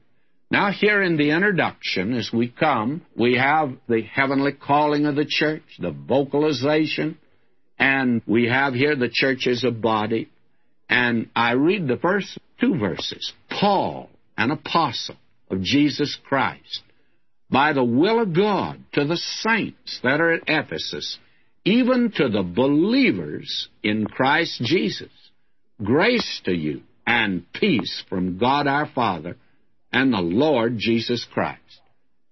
Now, 0.51 0.73
here 0.73 1.01
in 1.01 1.17
the 1.17 1.31
introduction, 1.31 2.15
as 2.15 2.31
we 2.33 2.49
come, 2.49 3.03
we 3.17 3.37
have 3.37 3.73
the 3.89 4.03
heavenly 4.03 4.53
calling 4.53 5.07
of 5.07 5.15
the 5.15 5.25
church, 5.25 5.63
the 5.79 5.93
vocalization, 5.93 7.17
and 7.81 8.21
we 8.27 8.47
have 8.47 8.75
here 8.75 8.95
the 8.95 9.09
church 9.11 9.47
as 9.49 9.65
a 9.65 9.71
body. 9.71 10.29
And 10.89 11.31
I 11.35 11.53
read 11.53 11.89
the 11.89 11.97
first 11.97 12.39
two 12.61 12.79
verses. 12.79 13.33
Paul, 13.49 14.11
an 14.37 14.51
apostle 14.51 15.17
of 15.51 15.63
Jesus 15.63 16.17
Christ, 16.23 16.83
by 17.49 17.73
the 17.73 17.83
will 17.83 18.21
of 18.21 18.35
God 18.37 18.85
to 18.93 19.05
the 19.07 19.17
saints 19.17 19.99
that 20.03 20.21
are 20.21 20.33
at 20.33 20.43
Ephesus, 20.47 21.19
even 21.65 22.13
to 22.17 22.29
the 22.29 22.43
believers 22.43 23.69
in 23.83 24.07
Christ 24.07 24.61
Jesus. 24.63 25.11
Grace 25.83 26.43
to 26.45 26.53
you 26.53 26.83
and 27.07 27.51
peace 27.53 28.05
from 28.11 28.39
God 28.39 28.67
our 28.67 28.91
Father 28.95 29.37
and 29.91 30.13
the 30.13 30.21
Lord 30.21 30.77
Jesus 30.77 31.27
Christ. 31.33 31.61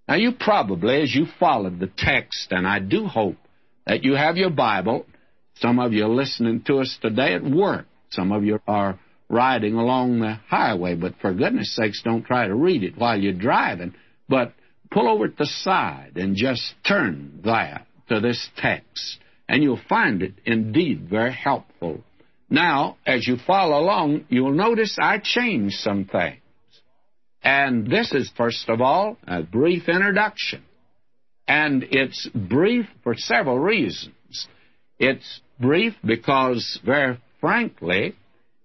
Now, 0.06 0.16
you 0.16 0.32
probably, 0.32 1.02
as 1.02 1.14
you 1.14 1.26
followed 1.40 1.80
the 1.80 1.90
text, 1.96 2.48
and 2.50 2.66
I 2.66 2.78
do 2.80 3.06
hope 3.06 3.37
that 3.87 4.04
you 4.04 4.14
have 4.14 4.37
your 4.37 4.50
Bible, 4.50 5.06
some 5.60 5.78
of 5.78 5.92
you 5.92 6.04
are 6.04 6.08
listening 6.08 6.62
to 6.66 6.78
us 6.78 6.98
today 7.00 7.34
at 7.34 7.42
work, 7.42 7.86
some 8.10 8.32
of 8.32 8.44
you 8.44 8.60
are 8.66 8.98
riding 9.28 9.74
along 9.74 10.20
the 10.20 10.34
highway, 10.48 10.94
but 10.94 11.14
for 11.20 11.34
goodness 11.34 11.74
sakes, 11.74 12.02
don't 12.02 12.24
try 12.24 12.46
to 12.46 12.54
read 12.54 12.82
it 12.82 12.96
while 12.96 13.18
you're 13.18 13.32
driving, 13.32 13.94
but 14.28 14.54
pull 14.90 15.08
over 15.08 15.28
to 15.28 15.34
the 15.36 15.46
side 15.46 16.12
and 16.16 16.36
just 16.36 16.74
turn 16.86 17.40
there 17.44 17.86
to 18.08 18.20
this 18.20 18.48
text, 18.56 19.18
and 19.48 19.62
you'll 19.62 19.80
find 19.88 20.22
it 20.22 20.34
indeed 20.44 21.08
very 21.10 21.32
helpful. 21.32 22.02
Now, 22.48 22.96
as 23.06 23.26
you 23.26 23.36
follow 23.46 23.78
along, 23.78 24.24
you'll 24.28 24.52
notice 24.54 24.96
I 24.98 25.18
changed 25.18 25.76
some 25.80 26.06
things. 26.06 26.40
And 27.42 27.86
this 27.90 28.12
is, 28.12 28.30
first 28.36 28.68
of 28.68 28.80
all, 28.80 29.18
a 29.26 29.42
brief 29.42 29.88
introduction. 29.88 30.62
And 31.46 31.84
it's 31.90 32.28
brief 32.34 32.86
for 33.02 33.14
several 33.14 33.58
reasons. 33.58 34.12
It's 34.98 35.40
brief 35.60 35.94
because, 36.04 36.78
very 36.84 37.18
frankly, 37.40 38.16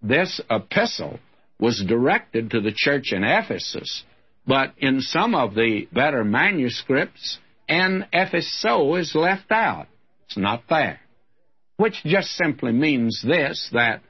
this 0.02 0.42
epistle 0.50 1.20
was 1.60 1.84
directed 1.88 2.52
to 2.52 2.62
the 2.62 2.74
church 2.76 3.12
in 3.12 3.24
Ephesus, 3.24 4.04
but 4.46 4.74
in 4.78 5.00
some 5.00 5.36
of 5.36 5.56
the 5.56 5.88
better 5.92 6.24
manuscripts, 6.24 7.40
en 7.70 8.06
Epheso 8.14 9.00
is 9.00 9.16
left 9.16 9.52
out. 9.52 9.88
It's 10.26 10.38
not 10.38 10.64
there. 10.70 11.00
Which 11.78 12.04
just 12.04 12.32
simply 12.32 12.72
means 12.72 13.24
this 13.26 13.70
that 13.74 14.02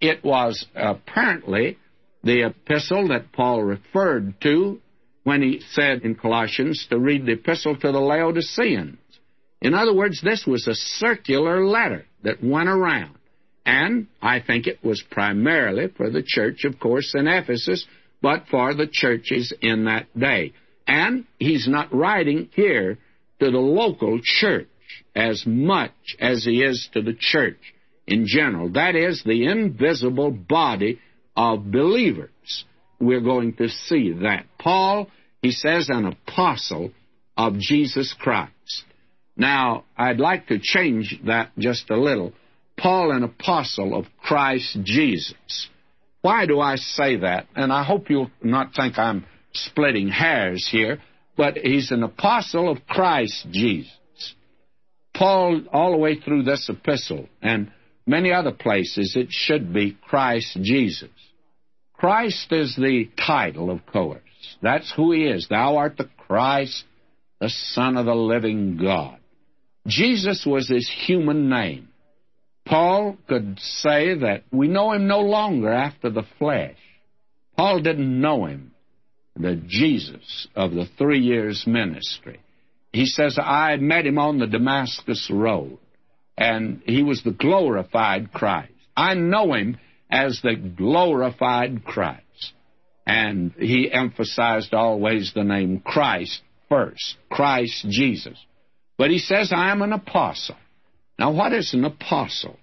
it 0.00 0.24
was 0.24 0.66
apparently 0.74 1.78
the 2.22 2.46
epistle 2.46 3.08
that 3.08 3.32
Paul 3.32 3.62
referred 3.62 4.40
to 4.42 4.80
when 5.22 5.42
he 5.42 5.60
said 5.70 6.02
in 6.02 6.14
Colossians 6.14 6.86
to 6.90 6.98
read 6.98 7.26
the 7.26 7.32
epistle 7.32 7.76
to 7.76 7.92
the 7.92 8.00
Laodiceans. 8.00 8.98
In 9.66 9.74
other 9.74 9.92
words, 9.92 10.22
this 10.22 10.46
was 10.46 10.68
a 10.68 10.76
circular 10.76 11.66
letter 11.66 12.06
that 12.22 12.40
went 12.40 12.68
around. 12.68 13.16
And 13.64 14.06
I 14.22 14.38
think 14.38 14.68
it 14.68 14.78
was 14.84 15.02
primarily 15.10 15.88
for 15.88 16.08
the 16.08 16.22
church, 16.24 16.64
of 16.64 16.78
course, 16.78 17.12
in 17.16 17.26
Ephesus, 17.26 17.84
but 18.22 18.44
for 18.48 18.74
the 18.74 18.86
churches 18.86 19.52
in 19.60 19.86
that 19.86 20.06
day. 20.16 20.52
And 20.86 21.24
he's 21.40 21.66
not 21.66 21.92
writing 21.92 22.48
here 22.54 22.98
to 23.40 23.50
the 23.50 23.58
local 23.58 24.20
church 24.22 24.68
as 25.16 25.42
much 25.44 26.14
as 26.20 26.44
he 26.44 26.62
is 26.62 26.88
to 26.92 27.02
the 27.02 27.16
church 27.18 27.74
in 28.06 28.24
general. 28.28 28.68
That 28.68 28.94
is 28.94 29.24
the 29.24 29.46
invisible 29.48 30.30
body 30.30 31.00
of 31.36 31.72
believers. 31.72 32.64
We're 33.00 33.20
going 33.20 33.54
to 33.54 33.68
see 33.68 34.12
that. 34.12 34.46
Paul, 34.60 35.10
he 35.42 35.50
says, 35.50 35.88
an 35.88 36.06
apostle 36.06 36.92
of 37.36 37.58
Jesus 37.58 38.14
Christ. 38.16 38.52
Now, 39.36 39.84
I'd 39.96 40.18
like 40.18 40.46
to 40.48 40.58
change 40.58 41.18
that 41.26 41.50
just 41.58 41.90
a 41.90 41.96
little. 41.96 42.32
Paul, 42.78 43.10
an 43.10 43.22
apostle 43.22 43.94
of 43.94 44.06
Christ 44.22 44.78
Jesus. 44.82 45.68
Why 46.22 46.46
do 46.46 46.60
I 46.60 46.76
say 46.76 47.18
that? 47.18 47.46
And 47.54 47.72
I 47.72 47.84
hope 47.84 48.10
you'll 48.10 48.30
not 48.42 48.74
think 48.74 48.98
I'm 48.98 49.26
splitting 49.52 50.08
hairs 50.08 50.68
here, 50.70 50.98
but 51.36 51.56
he's 51.56 51.90
an 51.90 52.02
apostle 52.02 52.70
of 52.70 52.86
Christ 52.86 53.46
Jesus. 53.50 53.92
Paul, 55.14 55.62
all 55.72 55.92
the 55.92 55.98
way 55.98 56.18
through 56.20 56.42
this 56.42 56.68
epistle 56.68 57.28
and 57.40 57.70
many 58.06 58.32
other 58.32 58.52
places, 58.52 59.16
it 59.16 59.28
should 59.30 59.72
be 59.72 59.96
Christ 60.02 60.58
Jesus. 60.62 61.08
Christ 61.94 62.52
is 62.52 62.76
the 62.76 63.08
title, 63.16 63.70
of 63.70 63.86
course. 63.86 64.20
That's 64.62 64.92
who 64.94 65.12
he 65.12 65.24
is. 65.24 65.46
Thou 65.48 65.76
art 65.76 65.96
the 65.96 66.10
Christ, 66.26 66.84
the 67.40 67.48
Son 67.48 67.96
of 67.96 68.04
the 68.06 68.14
living 68.14 68.76
God. 68.76 69.18
Jesus 69.86 70.44
was 70.46 70.68
his 70.68 70.88
human 70.88 71.48
name. 71.48 71.88
Paul 72.66 73.16
could 73.28 73.58
say 73.60 74.18
that 74.18 74.42
we 74.50 74.68
know 74.68 74.92
him 74.92 75.06
no 75.06 75.20
longer 75.20 75.72
after 75.72 76.10
the 76.10 76.24
flesh. 76.38 76.76
Paul 77.56 77.80
didn't 77.80 78.20
know 78.20 78.46
him, 78.46 78.72
the 79.36 79.54
Jesus 79.54 80.48
of 80.56 80.72
the 80.72 80.86
three 80.98 81.20
years 81.20 81.64
ministry. 81.66 82.40
he 82.92 83.06
says, 83.06 83.38
I 83.40 83.76
met 83.76 84.06
him 84.06 84.18
on 84.18 84.38
the 84.38 84.46
Damascus 84.46 85.30
Road, 85.30 85.78
and 86.36 86.82
he 86.84 87.02
was 87.02 87.22
the 87.22 87.30
glorified 87.30 88.32
Christ. 88.32 88.72
I 88.96 89.14
know 89.14 89.52
him 89.54 89.78
as 90.10 90.40
the 90.42 90.56
glorified 90.56 91.84
Christ. 91.84 92.22
And 93.06 93.52
he 93.56 93.90
emphasized 93.92 94.74
always 94.74 95.32
the 95.32 95.44
name 95.44 95.80
Christ 95.80 96.40
first, 96.68 97.16
Christ 97.30 97.86
Jesus. 97.88 98.36
But 98.98 99.10
he 99.10 99.18
says, 99.18 99.52
I 99.54 99.70
am 99.70 99.82
an 99.82 99.92
apostle. 99.92 100.56
Now, 101.18 101.32
what 101.32 101.52
is 101.52 101.74
an 101.74 101.84
apostle? 101.84 102.58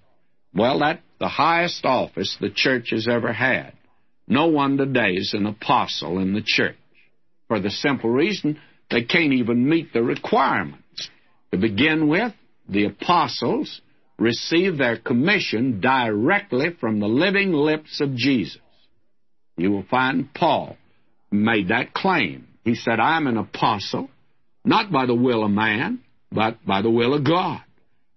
Well, 0.54 0.80
that's 0.80 1.02
the 1.20 1.28
highest 1.28 1.86
office 1.86 2.38
the 2.40 2.50
church 2.50 2.90
has 2.92 3.08
ever 3.08 3.34
had. 3.34 3.74
No 4.28 4.48
one 4.48 4.78
today 4.78 5.14
is 5.14 5.34
an 5.34 5.46
apostle 5.46 6.20
in 6.20 6.34
the 6.34 6.44
church 6.44 6.76
for 7.48 7.60
the 7.60 7.70
simple 7.70 8.10
reason 8.10 8.60
they 8.90 9.04
can't 9.04 9.34
even 9.34 9.68
meet 9.68 9.94
the 9.94 10.04
requirements. 10.04 11.10
To 11.52 11.58
begin 11.58 12.08
with, 12.08 12.34
the 12.70 12.86
apostles 12.86 13.82
received 14.18 14.80
their 14.80 14.98
commission 14.98 15.82
directly 15.82 16.68
from 16.80 17.00
the 17.00 17.08
living 17.08 17.52
lips 17.52 18.00
of 18.02 18.16
Jesus. 18.16 18.60
You 19.58 19.72
will 19.72 19.86
find 19.90 20.34
Paul 20.34 20.78
made 21.32 21.70
that 21.70 21.94
claim. 21.94 22.48
He 22.64 22.76
said, 22.76 23.00
I'm 23.00 23.28
an 23.28 23.38
apostle, 23.38 24.10
not 24.64 24.92
by 24.92 25.06
the 25.06 25.16
will 25.16 25.44
of 25.44 25.52
man, 25.52 26.02
but 26.34 26.66
by 26.66 26.82
the 26.82 26.90
will 26.90 27.14
of 27.14 27.24
God. 27.24 27.62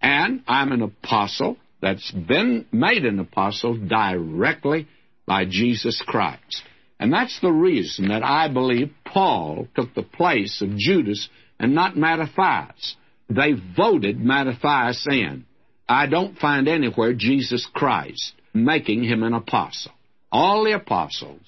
And 0.00 0.42
I'm 0.46 0.72
an 0.72 0.82
apostle 0.82 1.56
that's 1.80 2.10
been 2.10 2.66
made 2.72 3.04
an 3.04 3.18
apostle 3.18 3.76
directly 3.76 4.86
by 5.26 5.44
Jesus 5.44 6.02
Christ. 6.06 6.62
And 6.98 7.12
that's 7.12 7.38
the 7.40 7.52
reason 7.52 8.08
that 8.08 8.22
I 8.22 8.48
believe 8.48 8.90
Paul 9.04 9.68
took 9.74 9.94
the 9.94 10.02
place 10.02 10.62
of 10.62 10.76
Judas 10.76 11.28
and 11.58 11.74
not 11.74 11.96
Mattathias. 11.96 12.96
They 13.28 13.52
voted 13.76 14.18
Mattathias 14.18 15.06
in. 15.10 15.44
I 15.88 16.06
don't 16.06 16.38
find 16.38 16.68
anywhere 16.68 17.12
Jesus 17.12 17.66
Christ 17.74 18.32
making 18.54 19.04
him 19.04 19.22
an 19.22 19.34
apostle. 19.34 19.92
All 20.32 20.64
the 20.64 20.72
apostles 20.72 21.42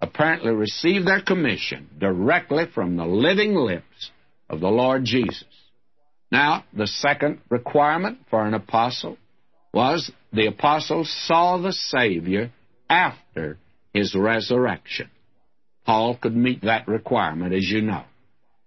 apparently 0.00 0.52
received 0.52 1.06
their 1.06 1.22
commission 1.22 1.88
directly 1.98 2.64
from 2.74 2.96
the 2.96 3.06
living 3.06 3.54
lips 3.54 4.10
of 4.48 4.60
the 4.60 4.68
Lord 4.68 5.04
Jesus. 5.04 5.44
Now, 6.30 6.64
the 6.72 6.86
second 6.86 7.40
requirement 7.48 8.18
for 8.30 8.46
an 8.46 8.54
apostle 8.54 9.16
was 9.72 10.10
the 10.32 10.46
apostles 10.46 11.10
saw 11.26 11.58
the 11.58 11.72
Savior 11.72 12.50
after 12.88 13.58
his 13.92 14.14
resurrection. 14.14 15.10
Paul 15.84 16.16
could 16.20 16.36
meet 16.36 16.62
that 16.62 16.88
requirement, 16.88 17.54
as 17.54 17.68
you 17.68 17.80
know. 17.80 18.04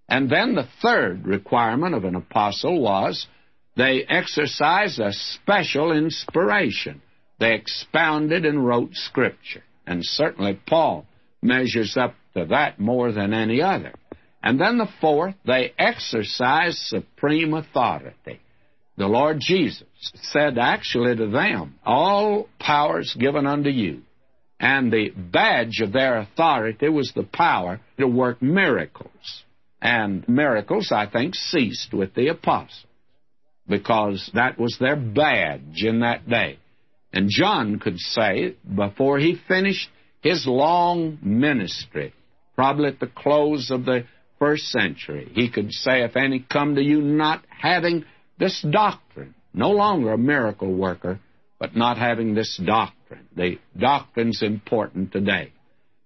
And 0.08 0.30
then 0.30 0.56
the 0.56 0.68
third 0.82 1.26
requirement 1.26 1.94
of 1.94 2.06
an 2.06 2.16
apostle 2.16 2.82
was 2.82 3.28
they 3.76 4.04
exercised 4.04 5.00
a 5.00 5.14
special 5.14 5.92
inspiration. 5.92 7.02
They 7.40 7.54
expounded 7.54 8.46
and 8.46 8.66
wrote 8.66 8.96
Scripture. 8.96 9.64
And 9.86 10.04
certainly 10.04 10.60
Paul 10.68 11.06
measures 11.42 11.96
up 11.96 12.16
to 12.36 12.46
that 12.46 12.80
more 12.80 13.12
than 13.12 13.34
any 13.34 13.62
other. 13.62 13.94
And 14.42 14.60
then 14.60 14.78
the 14.78 14.90
fourth, 15.02 15.36
they 15.46 15.74
exercised 15.78 16.78
supreme 16.78 17.54
authority. 17.54 18.40
The 18.98 19.08
Lord 19.08 19.38
Jesus 19.40 19.86
said 20.32 20.58
actually 20.58 21.16
to 21.16 21.28
them, 21.28 21.76
All 21.86 22.48
powers 22.60 23.16
given 23.18 23.46
unto 23.46 23.70
you. 23.70 24.02
And 24.60 24.92
the 24.92 25.12
badge 25.12 25.80
of 25.82 25.94
their 25.94 26.18
authority 26.20 26.90
was 26.90 27.14
the 27.16 27.24
power 27.24 27.80
to 27.98 28.08
work 28.08 28.42
miracles. 28.42 29.44
And 29.82 30.28
miracles, 30.28 30.92
I 30.92 31.06
think, 31.08 31.36
ceased 31.36 31.94
with 31.94 32.14
the 32.14 32.28
apostles 32.28 32.86
because 33.70 34.30
that 34.34 34.60
was 34.60 34.78
their 34.80 34.98
badge 34.98 35.84
in 35.84 36.00
that 36.02 36.28
day. 36.28 36.60
And 37.14 37.30
John 37.30 37.80
could 37.80 38.00
say, 38.00 38.56
before 38.76 39.20
he 39.20 39.40
finished 39.48 39.90
his 40.22 40.46
long 40.46 41.20
ministry, 41.22 42.14
probably 42.56 42.90
at 42.90 43.00
the 43.00 43.08
close 43.08 43.72
of 43.72 43.86
the 43.86 44.06
first 44.40 44.64
century, 44.68 45.30
he 45.34 45.50
could 45.50 45.72
say, 45.72 46.04
If 46.04 46.16
any 46.16 46.40
come 46.40 46.76
to 46.76 46.82
you 46.82 47.02
not 47.02 47.46
having 47.50 48.06
this 48.38 48.66
doctrine, 48.70 49.36
no 49.54 49.72
longer 49.72 50.14
a 50.14 50.18
miracle 50.18 50.74
worker, 50.74 51.20
but 51.60 51.76
not 51.76 51.98
having 51.98 52.34
this 52.34 52.60
doctrine. 52.64 53.28
The 53.36 53.60
doctrine's 53.78 54.42
important 54.42 55.12
today. 55.12 55.52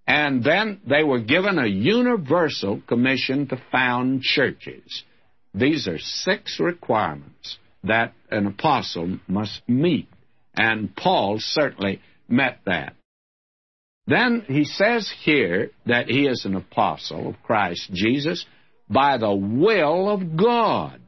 And 0.08 0.44
then 0.44 0.82
they 0.88 1.04
were 1.04 1.22
given 1.22 1.60
a 1.60 1.68
universal 1.68 2.82
commission 2.88 3.48
to 3.48 3.62
found 3.72 4.22
churches. 4.22 5.04
These 5.54 5.88
are 5.88 6.00
six 6.00 6.60
requirements 6.60 7.58
that 7.84 8.14
an 8.32 8.48
apostle 8.48 9.20
must 9.28 9.62
meet, 9.68 10.08
and 10.56 10.96
Paul 10.96 11.38
certainly 11.40 12.02
met 12.28 12.60
that. 12.66 12.96
Then 14.06 14.44
he 14.48 14.66
says 14.66 15.12
here 15.24 15.72
that 15.86 16.10
he 16.10 16.28
is 16.28 16.46
an 16.46 16.56
apostle 16.56 17.30
of 17.30 17.42
Christ 17.44 17.90
Jesus 17.94 18.46
by 18.90 19.18
the 19.18 19.34
will 19.34 20.10
of 20.10 20.36
God. 20.36 21.02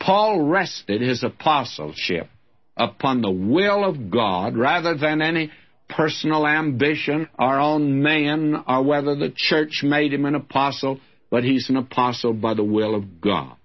Paul 0.00 0.40
rested 0.40 1.00
his 1.00 1.22
apostleship 1.22 2.28
upon 2.76 3.20
the 3.20 3.30
will 3.30 3.84
of 3.84 4.10
God 4.10 4.56
rather 4.56 4.96
than 4.96 5.22
any 5.22 5.50
personal 5.88 6.46
ambition 6.46 7.28
or 7.38 7.60
own 7.60 8.02
man 8.02 8.54
or 8.66 8.82
whether 8.82 9.14
the 9.14 9.32
church 9.34 9.82
made 9.82 10.12
him 10.12 10.24
an 10.24 10.34
apostle, 10.34 11.00
but 11.30 11.44
he's 11.44 11.68
an 11.68 11.76
apostle 11.76 12.32
by 12.32 12.54
the 12.54 12.64
will 12.64 12.94
of 12.94 13.20
God. 13.20 13.56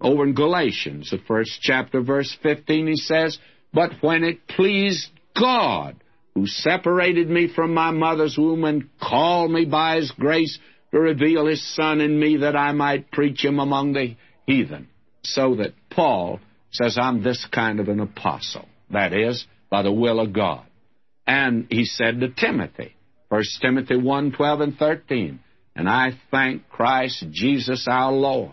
Over 0.00 0.24
in 0.24 0.34
Galatians, 0.34 1.10
the 1.10 1.18
first 1.26 1.60
chapter, 1.60 2.02
verse 2.02 2.36
15, 2.42 2.86
he 2.86 2.96
says, 2.96 3.38
But 3.72 3.92
when 4.00 4.24
it 4.24 4.46
pleased 4.46 5.08
God, 5.38 6.01
who 6.34 6.46
separated 6.46 7.28
me 7.28 7.48
from 7.48 7.74
my 7.74 7.90
mother's 7.90 8.38
womb 8.38 8.64
and 8.64 8.88
called 9.00 9.50
me 9.50 9.64
by 9.64 9.96
his 9.96 10.10
grace 10.12 10.58
to 10.90 11.00
reveal 11.00 11.46
his 11.46 11.74
Son 11.74 12.00
in 12.00 12.18
me 12.18 12.38
that 12.38 12.56
I 12.56 12.72
might 12.72 13.10
preach 13.10 13.44
him 13.44 13.58
among 13.58 13.92
the 13.92 14.16
heathen. 14.46 14.88
So 15.22 15.56
that 15.56 15.74
Paul 15.90 16.40
says, 16.70 16.98
I'm 17.00 17.22
this 17.22 17.46
kind 17.52 17.80
of 17.80 17.88
an 17.88 18.00
apostle. 18.00 18.66
That 18.90 19.12
is, 19.12 19.46
by 19.70 19.82
the 19.82 19.92
will 19.92 20.20
of 20.20 20.32
God. 20.32 20.64
And 21.26 21.66
he 21.70 21.84
said 21.84 22.20
to 22.20 22.28
Timothy, 22.28 22.94
1 23.28 23.42
Timothy 23.60 23.96
1 23.96 24.32
12 24.32 24.60
and 24.60 24.76
13, 24.76 25.40
And 25.76 25.88
I 25.88 26.10
thank 26.30 26.68
Christ 26.68 27.24
Jesus 27.30 27.86
our 27.88 28.12
Lord, 28.12 28.52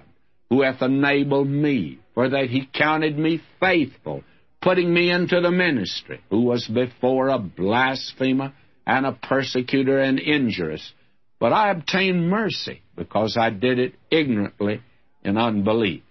who 0.49 0.61
hath 0.61 0.81
enabled 0.81 1.49
me, 1.49 1.99
for 2.13 2.29
that 2.29 2.49
he 2.49 2.69
counted 2.71 3.17
me 3.17 3.41
faithful 3.59 4.23
putting 4.61 4.93
me 4.93 5.11
into 5.11 5.39
the 5.41 5.51
ministry, 5.51 6.21
who 6.29 6.41
was 6.41 6.67
before 6.67 7.29
a 7.29 7.39
blasphemer 7.39 8.53
and 8.85 9.05
a 9.05 9.13
persecutor 9.13 9.99
and 9.99 10.19
injurious. 10.19 10.93
But 11.39 11.53
I 11.53 11.71
obtained 11.71 12.29
mercy 12.29 12.81
because 12.95 13.37
I 13.39 13.49
did 13.49 13.79
it 13.79 13.93
ignorantly 14.11 14.81
in 15.23 15.37
unbelief. 15.37 16.03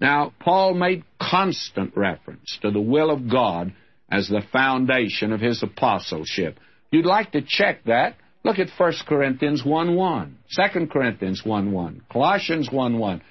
Now, 0.00 0.32
Paul 0.40 0.74
made 0.74 1.04
constant 1.20 1.96
reference 1.96 2.58
to 2.62 2.70
the 2.70 2.80
will 2.80 3.10
of 3.10 3.30
God 3.30 3.72
as 4.10 4.28
the 4.28 4.42
foundation 4.52 5.32
of 5.32 5.40
his 5.40 5.62
apostleship. 5.62 6.58
You'd 6.90 7.06
like 7.06 7.32
to 7.32 7.42
check 7.42 7.84
that? 7.84 8.16
Look 8.44 8.58
at 8.58 8.68
1 8.76 8.92
Corinthians 9.06 9.64
1 9.64 9.94
1, 9.94 10.38
2 10.74 10.86
Corinthians 10.88 11.42
1 11.44 11.70
1, 11.70 12.02
Colossians 12.10 12.68
1 12.70 12.98
1, 12.98 13.22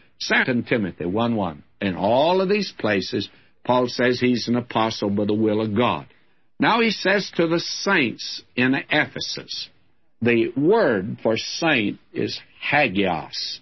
2 0.46 0.62
Timothy 0.64 1.06
1 1.06 1.36
1. 1.36 1.64
In 1.82 1.96
all 1.96 2.42
of 2.42 2.50
these 2.50 2.72
places, 2.78 3.28
Paul 3.64 3.88
says 3.88 4.20
he's 4.20 4.48
an 4.48 4.56
apostle 4.56 5.10
by 5.10 5.26
the 5.26 5.34
will 5.34 5.62
of 5.62 5.76
God. 5.76 6.08
Now 6.60 6.82
he 6.82 6.92
says 6.92 7.32
to 7.36 7.48
the 7.48 7.60
saints 7.60 8.44
in 8.56 8.76
Ephesus, 8.90 9.70
the 10.22 10.52
word 10.56 11.18
for 11.24 11.36
saint 11.38 12.00
is 12.14 12.40
hagios. 12.62 13.60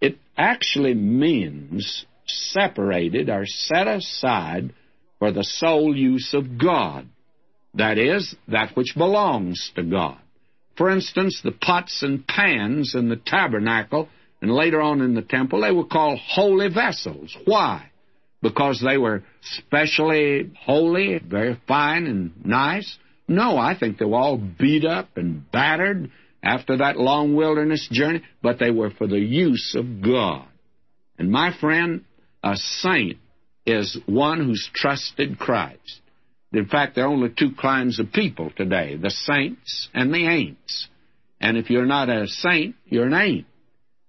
It 0.00 0.18
actually 0.36 0.94
means 0.94 2.06
separated 2.26 3.28
or 3.28 3.44
set 3.46 3.86
aside 3.86 4.72
for 5.18 5.30
the 5.30 5.44
sole 5.44 5.96
use 5.96 6.32
of 6.32 6.58
God. 6.58 7.08
That 7.74 7.98
is, 7.98 8.34
that 8.48 8.74
which 8.76 8.94
belongs 8.96 9.70
to 9.76 9.82
God. 9.82 10.18
For 10.76 10.90
instance, 10.90 11.40
the 11.44 11.52
pots 11.52 12.02
and 12.02 12.26
pans 12.26 12.94
in 12.94 13.08
the 13.08 13.16
tabernacle 13.16 14.08
and 14.40 14.50
later 14.50 14.80
on 14.80 15.00
in 15.00 15.14
the 15.14 15.22
temple, 15.22 15.60
they 15.60 15.70
were 15.70 15.84
called 15.84 16.18
holy 16.18 16.68
vessels. 16.68 17.36
Why? 17.44 17.91
Because 18.42 18.82
they 18.84 18.98
were 18.98 19.22
specially 19.40 20.50
holy, 20.58 21.18
very 21.18 21.60
fine 21.66 22.06
and 22.06 22.44
nice. 22.44 22.98
No, 23.28 23.56
I 23.56 23.78
think 23.78 23.98
they 23.98 24.04
were 24.04 24.18
all 24.18 24.36
beat 24.36 24.84
up 24.84 25.16
and 25.16 25.50
battered 25.50 26.10
after 26.42 26.78
that 26.78 26.98
long 26.98 27.36
wilderness 27.36 27.88
journey, 27.90 28.22
but 28.42 28.58
they 28.58 28.70
were 28.70 28.90
for 28.90 29.06
the 29.06 29.18
use 29.18 29.76
of 29.78 30.02
God. 30.02 30.46
And 31.18 31.30
my 31.30 31.56
friend, 31.58 32.04
a 32.42 32.56
saint 32.56 33.18
is 33.64 33.96
one 34.06 34.44
who's 34.44 34.68
trusted 34.74 35.38
Christ. 35.38 36.00
In 36.52 36.66
fact, 36.66 36.96
there 36.96 37.04
are 37.04 37.12
only 37.12 37.30
two 37.30 37.52
kinds 37.60 38.00
of 38.00 38.12
people 38.12 38.50
today 38.56 38.96
the 38.96 39.10
saints 39.10 39.88
and 39.94 40.12
the 40.12 40.26
ain'ts. 40.26 40.88
And 41.40 41.56
if 41.56 41.70
you're 41.70 41.86
not 41.86 42.08
a 42.08 42.26
saint, 42.26 42.76
you're 42.86 43.06
an 43.06 43.14
ain't. 43.14 43.46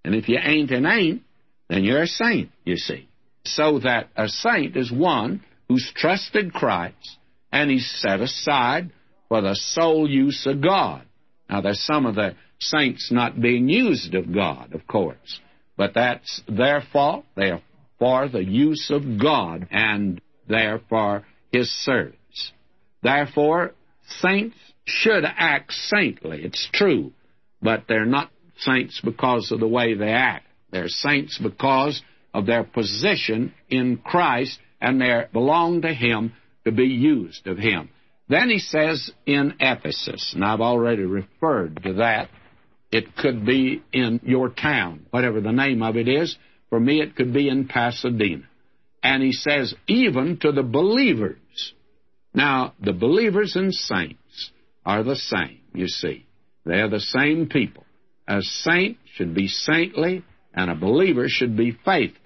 And 0.04 0.16
if 0.16 0.28
you 0.28 0.38
ain't 0.42 0.72
an 0.72 0.86
ain't, 0.86 1.22
then 1.70 1.84
you're 1.84 2.02
a 2.02 2.08
saint, 2.08 2.52
you 2.66 2.76
see. 2.76 3.08
So 3.46 3.80
that 3.80 4.10
a 4.16 4.28
saint 4.28 4.76
is 4.78 4.92
one 4.92 5.44
who's 5.68 5.92
trusted 5.96 6.54
Christ 6.54 7.18
and 7.52 7.70
he's 7.70 7.90
set 8.02 8.22
aside 8.22 8.92
for 9.28 9.42
the 9.42 9.56
sole 9.56 10.10
use 10.10 10.46
of 10.46 10.62
God. 10.62 11.04
Now, 11.50 11.62
there's 11.62 11.86
some 11.86 12.06
of 12.06 12.16
the 12.16 12.36
saints 12.60 13.12
not 13.12 13.40
being 13.40 13.68
used 13.70 14.16
of 14.16 14.34
God, 14.34 14.74
of 14.74 14.88
course, 14.88 15.40
but 15.78 15.94
that's 15.94 16.42
their 16.48 16.82
fault. 16.94 17.26
They 17.36 17.52
are 17.52 17.62
for 18.00 18.28
the 18.28 18.44
use 18.44 18.90
of 18.90 19.20
God 19.22 19.68
and 19.72 20.22
they're 20.48 20.82
for 20.90 21.26
His 21.52 21.70
service. 21.70 22.52
Therefore, 23.02 23.74
saints 24.22 24.58
should 24.86 25.24
act 25.26 25.74
saintly. 25.74 26.44
It's 26.44 26.68
true, 26.74 27.12
but 27.62 27.84
they're 27.88 28.06
not 28.06 28.32
saints 28.58 29.02
because 29.04 29.52
of 29.52 29.60
the 29.60 29.68
way 29.68 29.94
they 29.94 30.12
act. 30.12 30.46
They're 30.72 30.88
saints 30.88 31.38
because 31.38 32.02
of 32.34 32.46
their 32.46 32.64
position 32.64 33.54
in 33.70 33.98
Christ 33.98 34.60
and 34.82 35.00
they 35.00 35.26
belong 35.32 35.82
to 35.82 35.94
Him 35.94 36.34
to 36.66 36.72
be 36.72 36.86
used 36.86 37.48
of 37.48 37.58
Him. 37.58 37.90
Then 38.30 38.50
he 38.50 38.60
says 38.60 39.12
in 39.26 39.56
Ephesus, 39.60 40.32
and 40.34 40.44
I've 40.44 40.62
already 40.62 41.04
referred 41.04 41.84
to 41.84 41.94
that. 41.94 42.30
It 42.92 43.16
could 43.16 43.46
be 43.46 43.82
in 43.92 44.22
your 44.24 44.50
town, 44.50 45.08
whatever 45.10 45.42
the 45.42 45.52
name 45.52 45.82
of 45.82 45.98
it 45.98 46.08
is. 46.08 46.38
For 46.70 46.80
me, 46.80 47.02
it 47.02 47.16
could 47.16 47.34
be 47.34 47.50
in 47.50 47.68
Pasadena. 47.68 48.44
And 49.02 49.22
he 49.22 49.32
says, 49.32 49.76
even 49.88 50.38
to 50.42 50.52
the 50.52 50.64
believers. 50.64 51.74
Now, 52.34 52.74
the 52.80 52.94
believers 52.94 53.56
and 53.56 53.74
saints 53.74 54.52
are 54.86 55.04
the 55.04 55.16
same, 55.16 55.60
you 55.74 55.88
see. 55.88 56.26
They're 56.66 56.90
the 56.90 57.00
same 57.00 57.50
people. 57.50 57.86
A 58.28 58.42
saint 58.42 58.98
should 59.16 59.36
be 59.36 59.48
saintly, 59.48 60.24
and 60.54 60.72
a 60.72 60.76
believer 60.76 61.26
should 61.28 61.58
be 61.58 61.78
faithful. 61.84 62.23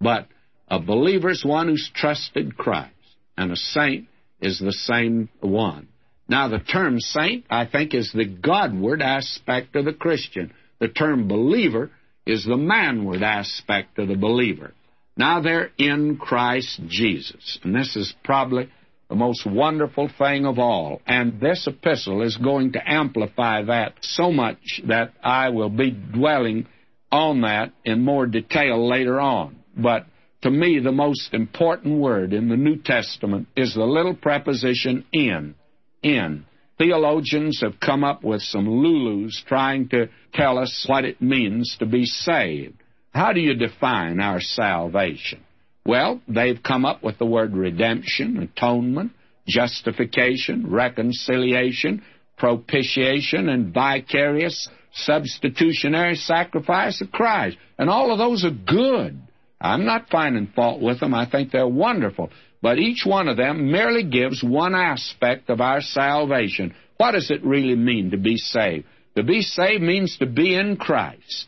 But 0.00 0.28
a 0.68 0.80
believer 0.80 1.30
is 1.30 1.44
one 1.44 1.68
who's 1.68 1.90
trusted 1.94 2.56
Christ, 2.56 2.92
and 3.36 3.52
a 3.52 3.56
saint 3.56 4.08
is 4.40 4.58
the 4.58 4.72
same 4.72 5.28
one. 5.40 5.88
Now, 6.28 6.48
the 6.48 6.58
term 6.58 7.00
saint, 7.00 7.44
I 7.50 7.66
think, 7.66 7.94
is 7.94 8.12
the 8.12 8.24
Godward 8.24 9.02
aspect 9.02 9.76
of 9.76 9.84
the 9.84 9.92
Christian. 9.92 10.52
The 10.80 10.88
term 10.88 11.28
believer 11.28 11.90
is 12.26 12.44
the 12.44 12.56
manward 12.56 13.22
aspect 13.22 13.98
of 13.98 14.08
the 14.08 14.16
believer. 14.16 14.72
Now 15.16 15.40
they're 15.40 15.70
in 15.78 16.16
Christ 16.16 16.80
Jesus. 16.88 17.58
And 17.62 17.74
this 17.74 17.94
is 17.94 18.14
probably 18.24 18.68
the 19.08 19.14
most 19.14 19.46
wonderful 19.46 20.10
thing 20.18 20.46
of 20.46 20.58
all. 20.58 21.00
And 21.06 21.40
this 21.40 21.66
epistle 21.66 22.22
is 22.22 22.36
going 22.36 22.72
to 22.72 22.90
amplify 22.90 23.62
that 23.64 23.94
so 24.00 24.32
much 24.32 24.80
that 24.88 25.12
I 25.22 25.50
will 25.50 25.70
be 25.70 25.90
dwelling 25.90 26.66
on 27.12 27.42
that 27.42 27.72
in 27.84 28.02
more 28.02 28.26
detail 28.26 28.88
later 28.88 29.20
on. 29.20 29.56
But 29.76 30.06
to 30.42 30.50
me, 30.50 30.78
the 30.78 30.92
most 30.92 31.32
important 31.32 31.98
word 31.98 32.32
in 32.32 32.48
the 32.48 32.56
New 32.56 32.76
Testament 32.76 33.48
is 33.56 33.74
the 33.74 33.84
little 33.84 34.14
preposition 34.14 35.04
in. 35.12 35.54
In. 36.02 36.44
Theologians 36.76 37.60
have 37.62 37.80
come 37.80 38.04
up 38.04 38.24
with 38.24 38.42
some 38.42 38.66
lulus 38.66 39.42
trying 39.46 39.88
to 39.90 40.08
tell 40.32 40.58
us 40.58 40.84
what 40.88 41.04
it 41.04 41.22
means 41.22 41.76
to 41.78 41.86
be 41.86 42.04
saved. 42.04 42.74
How 43.12 43.32
do 43.32 43.40
you 43.40 43.54
define 43.54 44.20
our 44.20 44.40
salvation? 44.40 45.40
Well, 45.86 46.20
they've 46.26 46.62
come 46.62 46.84
up 46.84 47.02
with 47.02 47.18
the 47.18 47.26
word 47.26 47.54
redemption, 47.54 48.38
atonement, 48.38 49.12
justification, 49.46 50.70
reconciliation, 50.70 52.02
propitiation, 52.36 53.48
and 53.48 53.72
vicarious 53.72 54.68
substitutionary 54.92 56.16
sacrifice 56.16 57.00
of 57.00 57.12
Christ. 57.12 57.56
And 57.78 57.88
all 57.88 58.12
of 58.12 58.18
those 58.18 58.44
are 58.44 58.50
good. 58.50 59.20
I'm 59.64 59.86
not 59.86 60.10
finding 60.10 60.48
fault 60.48 60.82
with 60.82 61.00
them. 61.00 61.14
I 61.14 61.24
think 61.28 61.50
they're 61.50 61.66
wonderful. 61.66 62.30
But 62.60 62.78
each 62.78 63.04
one 63.06 63.28
of 63.28 63.38
them 63.38 63.72
merely 63.72 64.04
gives 64.04 64.42
one 64.44 64.74
aspect 64.74 65.48
of 65.48 65.62
our 65.62 65.80
salvation. 65.80 66.74
What 66.98 67.12
does 67.12 67.30
it 67.30 67.42
really 67.42 67.74
mean 67.74 68.10
to 68.10 68.18
be 68.18 68.36
saved? 68.36 68.84
To 69.16 69.22
be 69.22 69.40
saved 69.40 69.82
means 69.82 70.18
to 70.18 70.26
be 70.26 70.54
in 70.54 70.76
Christ. 70.76 71.46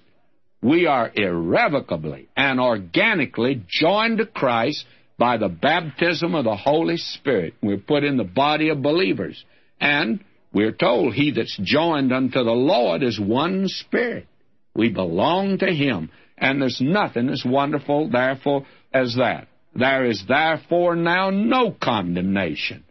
We 0.62 0.86
are 0.86 1.10
irrevocably 1.14 2.28
and 2.34 2.58
organically 2.58 3.62
joined 3.68 4.18
to 4.18 4.26
Christ 4.26 4.86
by 5.18 5.36
the 5.36 5.48
baptism 5.48 6.34
of 6.34 6.44
the 6.44 6.56
Holy 6.56 6.96
Spirit. 6.96 7.54
We're 7.62 7.76
put 7.76 8.02
in 8.02 8.16
the 8.16 8.24
body 8.24 8.70
of 8.70 8.82
believers. 8.82 9.44
And 9.78 10.24
we're 10.54 10.72
told, 10.72 11.12
He 11.12 11.32
that's 11.32 11.58
joined 11.62 12.14
unto 12.14 12.42
the 12.42 12.50
Lord 12.50 13.02
is 13.02 13.20
one 13.20 13.68
spirit. 13.68 14.26
We 14.74 14.88
belong 14.88 15.58
to 15.58 15.66
Him. 15.66 16.10
And 16.38 16.60
there's 16.60 16.80
nothing 16.80 17.28
as 17.28 17.44
wonderful, 17.44 18.10
therefore, 18.10 18.66
as 18.92 19.16
that. 19.16 19.48
There 19.74 20.06
is 20.06 20.24
therefore 20.26 20.96
now 20.96 21.30
no 21.30 21.70
condemnation 21.70 22.84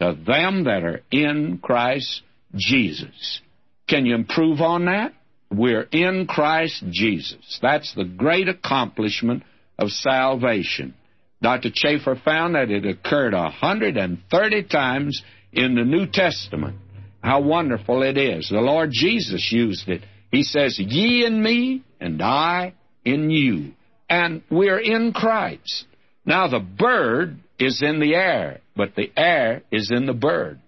to 0.00 0.16
them 0.26 0.64
that 0.64 0.82
are 0.82 1.02
in 1.10 1.58
Christ 1.62 2.22
Jesus. 2.56 3.40
Can 3.88 4.06
you 4.06 4.14
improve 4.14 4.60
on 4.60 4.86
that? 4.86 5.12
We're 5.50 5.88
in 5.92 6.26
Christ 6.26 6.82
Jesus. 6.90 7.58
That's 7.60 7.94
the 7.94 8.04
great 8.04 8.48
accomplishment 8.48 9.44
of 9.78 9.90
salvation. 9.90 10.94
Dr. 11.42 11.70
Chafer 11.72 12.16
found 12.24 12.54
that 12.54 12.70
it 12.70 12.86
occurred 12.86 13.34
130 13.34 14.62
times 14.64 15.22
in 15.52 15.74
the 15.74 15.84
New 15.84 16.06
Testament. 16.06 16.76
How 17.22 17.40
wonderful 17.40 18.02
it 18.02 18.16
is. 18.16 18.48
The 18.48 18.60
Lord 18.60 18.90
Jesus 18.92 19.52
used 19.52 19.88
it. 19.88 20.02
He 20.30 20.42
says, 20.42 20.78
Ye 20.78 21.26
in 21.26 21.42
me, 21.42 21.82
and 22.00 22.20
I 22.22 22.74
in 23.04 23.30
you. 23.30 23.72
And 24.08 24.42
we're 24.50 24.78
in 24.78 25.12
Christ. 25.12 25.86
Now, 26.24 26.48
the 26.48 26.60
bird 26.60 27.38
is 27.58 27.82
in 27.82 28.00
the 28.00 28.14
air, 28.14 28.60
but 28.76 28.94
the 28.94 29.10
air 29.16 29.62
is 29.70 29.90
in 29.90 30.06
the 30.06 30.12
bird. 30.12 30.60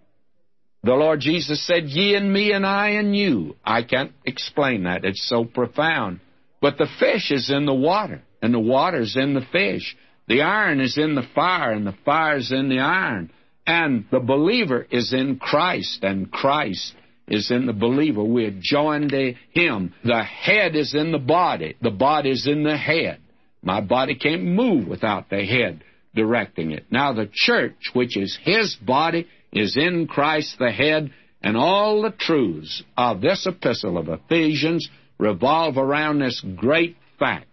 The 0.83 0.95
Lord 0.95 1.21
Jesus 1.21 1.67
said, 1.67 1.85
Ye 1.85 2.15
and 2.15 2.33
me, 2.33 2.53
and 2.53 2.67
I 2.67 2.91
and 2.91 3.17
you. 3.17 3.57
I 3.65 3.83
can't 3.83 4.13
explain 4.25 4.85
that. 4.85 5.05
It's 5.05 5.27
so 5.29 5.45
profound. 5.45 6.21
But 6.61 6.77
the 6.79 6.89
fish 6.99 7.31
is 7.31 7.51
in 7.51 7.67
the 7.67 7.75
water, 7.75 8.23
and 8.43 8.53
the 8.53 8.61
water's 8.61 9.17
in 9.17 9.35
the 9.35 9.47
fish. 9.53 9.97
The 10.29 10.43
iron 10.43 10.81
is 10.81 10.99
in 10.99 11.15
the 11.15 11.27
fire, 11.35 11.73
and 11.73 11.87
the 11.87 11.97
fire 12.05 12.37
is 12.37 12.53
in 12.53 12.69
the 12.69 12.81
iron. 12.81 13.31
And 13.67 14.05
the 14.11 14.21
believer 14.21 14.87
is 14.91 15.13
in 15.13 15.37
Christ, 15.37 16.01
and 16.03 16.31
Christ 16.31 16.95
is 17.29 17.51
in 17.51 17.67
the 17.67 17.73
believer. 17.73 18.23
We're 18.23 18.59
joined 18.59 19.11
to 19.11 19.35
Him. 19.51 19.95
The 20.05 20.23
head 20.23 20.77
is 20.77 20.95
in 20.95 21.13
the 21.13 21.19
body. 21.19 21.77
The 21.81 21.91
body 21.91 22.31
is 22.31 22.47
in 22.47 22.65
the 22.65 22.77
head. 22.77 23.21
My 23.63 23.81
body 23.81 24.15
can't 24.15 24.45
move 24.45 24.89
without 24.89 25.31
the 25.31 25.45
head 25.45 25.83
directing 26.15 26.73
it. 26.73 26.85
Now 26.91 27.13
the 27.13 27.29
church, 27.33 27.91
which 27.93 28.17
is 28.17 28.39
His 28.43 28.77
body, 28.77 29.27
is 29.53 29.77
in 29.77 30.07
Christ 30.07 30.57
the 30.59 30.71
head, 30.71 31.13
and 31.43 31.57
all 31.57 32.03
the 32.03 32.11
truths 32.11 32.83
of 32.97 33.21
this 33.21 33.47
epistle 33.47 33.99
of 33.99 34.09
Ephesians 34.09 34.89
revolve 35.19 35.77
around 35.77 36.19
this 36.19 36.45
great 36.57 36.97
fact. 37.19 37.47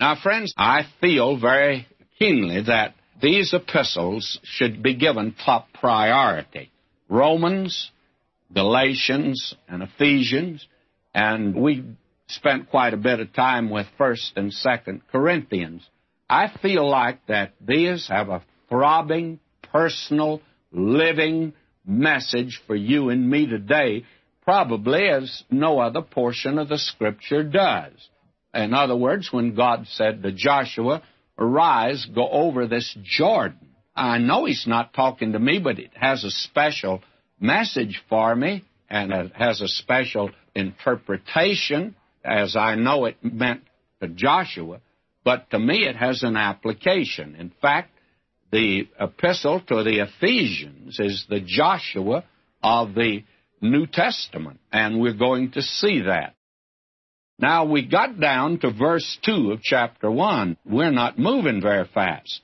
Now, 0.00 0.16
friends, 0.20 0.52
I 0.56 0.82
feel 1.00 1.38
very 1.38 1.86
keenly 2.18 2.62
that 2.62 2.94
these 3.20 3.54
epistles 3.54 4.40
should 4.42 4.82
be 4.82 4.94
given 4.94 5.34
top 5.44 5.68
priority. 5.72 6.72
Romans, 7.08 7.91
Galatians 8.54 9.54
and 9.68 9.82
Ephesians, 9.82 10.66
and 11.14 11.54
we 11.54 11.84
spent 12.28 12.70
quite 12.70 12.94
a 12.94 12.98
bit 12.98 13.20
of 13.20 13.32
time 13.32 13.70
with 13.70 13.86
1st 13.98 14.32
and 14.36 14.52
2nd 14.52 15.00
Corinthians. 15.10 15.86
I 16.28 16.50
feel 16.62 16.88
like 16.88 17.26
that 17.26 17.52
these 17.60 18.08
have 18.08 18.28
a 18.28 18.42
throbbing, 18.68 19.38
personal, 19.70 20.40
living 20.70 21.52
message 21.86 22.60
for 22.66 22.74
you 22.74 23.10
and 23.10 23.28
me 23.28 23.46
today, 23.46 24.04
probably 24.42 25.08
as 25.08 25.44
no 25.50 25.78
other 25.78 26.02
portion 26.02 26.58
of 26.58 26.68
the 26.68 26.78
Scripture 26.78 27.42
does. 27.42 27.92
In 28.54 28.74
other 28.74 28.96
words, 28.96 29.32
when 29.32 29.54
God 29.54 29.86
said 29.88 30.22
to 30.22 30.32
Joshua, 30.32 31.02
Arise, 31.38 32.06
go 32.14 32.28
over 32.28 32.66
this 32.66 32.96
Jordan. 33.02 33.68
I 33.94 34.18
know 34.18 34.44
He's 34.44 34.66
not 34.66 34.94
talking 34.94 35.32
to 35.32 35.38
me, 35.38 35.58
but 35.58 35.78
it 35.78 35.90
has 35.94 36.24
a 36.24 36.30
special 36.30 37.02
message 37.42 38.02
for 38.08 38.34
me, 38.34 38.64
and 38.88 39.12
it 39.12 39.32
has 39.34 39.60
a 39.60 39.68
special 39.68 40.30
interpretation, 40.54 41.94
as 42.24 42.56
I 42.56 42.76
know 42.76 43.06
it 43.06 43.16
meant 43.22 43.62
to 44.00 44.08
Joshua, 44.08 44.80
but 45.24 45.50
to 45.50 45.58
me 45.58 45.86
it 45.86 45.96
has 45.96 46.22
an 46.22 46.36
application. 46.36 47.34
In 47.36 47.52
fact, 47.60 47.90
the 48.50 48.88
epistle 49.00 49.60
to 49.60 49.82
the 49.82 50.00
Ephesians 50.00 50.98
is 51.00 51.24
the 51.28 51.40
Joshua 51.40 52.24
of 52.62 52.94
the 52.94 53.24
New 53.60 53.86
Testament, 53.86 54.60
and 54.72 55.00
we're 55.00 55.14
going 55.14 55.52
to 55.52 55.62
see 55.62 56.02
that. 56.02 56.34
Now, 57.38 57.64
we 57.64 57.86
got 57.86 58.20
down 58.20 58.58
to 58.60 58.72
verse 58.72 59.18
2 59.24 59.52
of 59.52 59.62
chapter 59.62 60.10
1. 60.10 60.58
We're 60.64 60.90
not 60.90 61.18
moving 61.18 61.60
very 61.60 61.88
fast. 61.92 62.40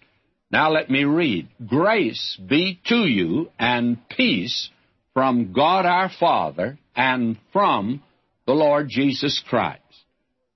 Now, 0.51 0.70
let 0.72 0.90
me 0.90 1.05
read. 1.05 1.49
Grace 1.66 2.38
be 2.49 2.80
to 2.86 3.07
you 3.07 3.51
and 3.59 3.99
peace 4.09 4.70
from 5.18 5.52
God 5.52 5.84
our 5.84 6.12
Father 6.20 6.78
and 6.94 7.36
from 7.52 8.04
the 8.46 8.52
Lord 8.52 8.88
Jesus 8.88 9.42
Christ. 9.48 9.82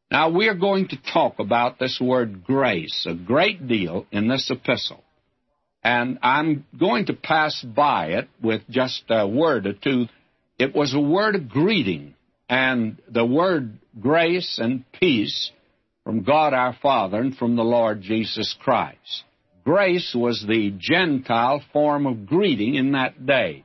Now, 0.09 0.31
we 0.31 0.47
are 0.47 0.55
going 0.55 0.87
to 0.91 1.03
talk 1.13 1.41
about 1.41 1.81
this 1.81 2.01
word 2.01 2.45
grace 2.45 3.05
a 3.11 3.13
great 3.13 3.67
deal 3.67 4.07
in 4.13 4.29
this 4.29 4.49
epistle. 4.53 5.03
And 5.83 6.21
I'm 6.23 6.65
going 6.79 7.07
to 7.07 7.13
pass 7.13 7.61
by 7.61 8.11
it 8.11 8.29
with 8.41 8.63
just 8.71 9.03
a 9.11 9.27
word 9.27 9.67
or 9.67 9.73
two. 9.73 10.07
It 10.61 10.77
was 10.77 10.95
a 10.95 11.01
word 11.01 11.35
of 11.35 11.49
greeting, 11.49 12.15
and 12.49 13.03
the 13.09 13.27
word 13.27 13.79
grace 14.01 14.61
and 14.63 14.85
peace 14.93 15.51
from 16.05 16.23
God 16.23 16.55
our 16.55 16.77
Father 16.81 17.19
and 17.19 17.37
from 17.37 17.57
the 17.57 17.65
Lord 17.65 18.01
Jesus 18.01 18.55
Christ. 18.63 19.25
Grace 19.65 20.15
was 20.15 20.45
the 20.47 20.73
Gentile 20.79 21.65
form 21.73 22.07
of 22.07 22.27
greeting 22.27 22.77
in 22.77 22.93
that 22.93 23.27
day. 23.27 23.65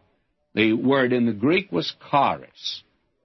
The 0.58 0.74
word 0.74 1.14
in 1.14 1.28
the 1.28 1.34
Greek 1.34 1.72
was 1.72 1.94
charis. 2.10 2.82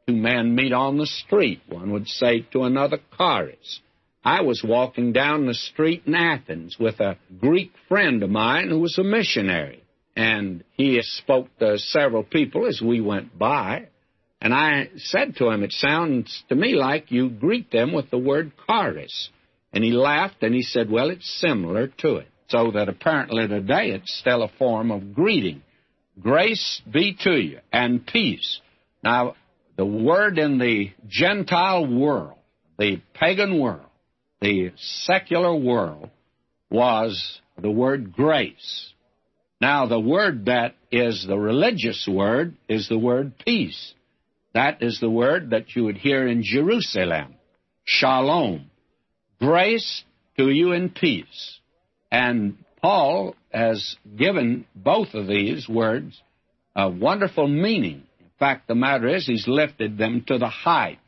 Two 0.06 0.14
men 0.14 0.54
meet 0.54 0.74
on 0.74 0.98
the 0.98 1.06
street. 1.06 1.62
One 1.66 1.90
would 1.92 2.06
say 2.06 2.40
to 2.52 2.64
another, 2.64 2.98
charis. 3.16 3.80
I 4.22 4.42
was 4.42 4.62
walking 4.62 5.14
down 5.14 5.46
the 5.46 5.54
street 5.54 6.02
in 6.04 6.14
Athens 6.14 6.76
with 6.78 7.00
a 7.00 7.16
Greek 7.40 7.72
friend 7.88 8.22
of 8.22 8.28
mine 8.28 8.68
who 8.68 8.80
was 8.80 8.98
a 8.98 9.02
missionary. 9.02 9.82
And 10.14 10.62
he 10.72 11.00
spoke 11.00 11.48
to 11.58 11.78
several 11.78 12.22
people 12.22 12.66
as 12.66 12.82
we 12.82 13.00
went 13.00 13.38
by. 13.38 13.86
And 14.42 14.52
I 14.52 14.90
said 14.96 15.36
to 15.36 15.48
him, 15.48 15.62
It 15.62 15.72
sounds 15.72 16.44
to 16.50 16.54
me 16.54 16.74
like 16.74 17.10
you 17.10 17.30
greet 17.30 17.70
them 17.70 17.94
with 17.94 18.10
the 18.10 18.18
word 18.18 18.52
charis. 18.66 19.30
And 19.72 19.82
he 19.82 19.92
laughed 19.92 20.42
and 20.42 20.54
he 20.54 20.60
said, 20.60 20.90
Well, 20.90 21.08
it's 21.08 21.40
similar 21.40 21.86
to 21.86 22.16
it 22.16 22.28
so 22.48 22.72
that 22.72 22.90
apparently 22.90 23.48
today 23.48 23.92
it's 23.92 24.18
still 24.18 24.42
a 24.42 24.52
form 24.58 24.90
of 24.90 25.14
greeting. 25.14 25.62
Grace 26.20 26.82
be 26.90 27.16
to 27.24 27.32
you 27.32 27.58
and 27.72 28.06
peace. 28.06 28.60
Now, 29.02 29.34
the 29.76 29.86
word 29.86 30.38
in 30.38 30.58
the 30.58 30.90
Gentile 31.08 31.86
world, 31.86 32.36
the 32.78 33.00
pagan 33.14 33.58
world, 33.58 33.86
the 34.40 34.72
secular 34.76 35.54
world, 35.54 36.10
was 36.70 37.40
the 37.60 37.70
word 37.70 38.12
grace. 38.12 38.92
Now, 39.60 39.86
the 39.86 40.00
word 40.00 40.46
that 40.46 40.74
is 40.90 41.24
the 41.26 41.38
religious 41.38 42.06
word 42.10 42.56
is 42.68 42.88
the 42.88 42.98
word 42.98 43.38
peace. 43.44 43.94
That 44.54 44.82
is 44.82 44.98
the 45.00 45.10
word 45.10 45.50
that 45.50 45.74
you 45.74 45.84
would 45.84 45.96
hear 45.96 46.26
in 46.26 46.42
Jerusalem. 46.42 47.36
Shalom. 47.84 48.70
Grace 49.40 50.04
to 50.36 50.50
you 50.50 50.72
in 50.72 50.90
peace. 50.90 51.58
And 52.10 52.58
Paul 52.82 53.36
has 53.52 53.96
given 54.16 54.66
both 54.74 55.14
of 55.14 55.28
these 55.28 55.68
words 55.68 56.20
a 56.74 56.90
wonderful 56.90 57.46
meaning. 57.46 58.02
In 58.18 58.30
fact, 58.40 58.66
the 58.66 58.74
matter 58.74 59.06
is, 59.08 59.24
he's 59.24 59.46
lifted 59.46 59.96
them 59.96 60.24
to 60.26 60.38
the 60.38 60.48
height. 60.48 60.98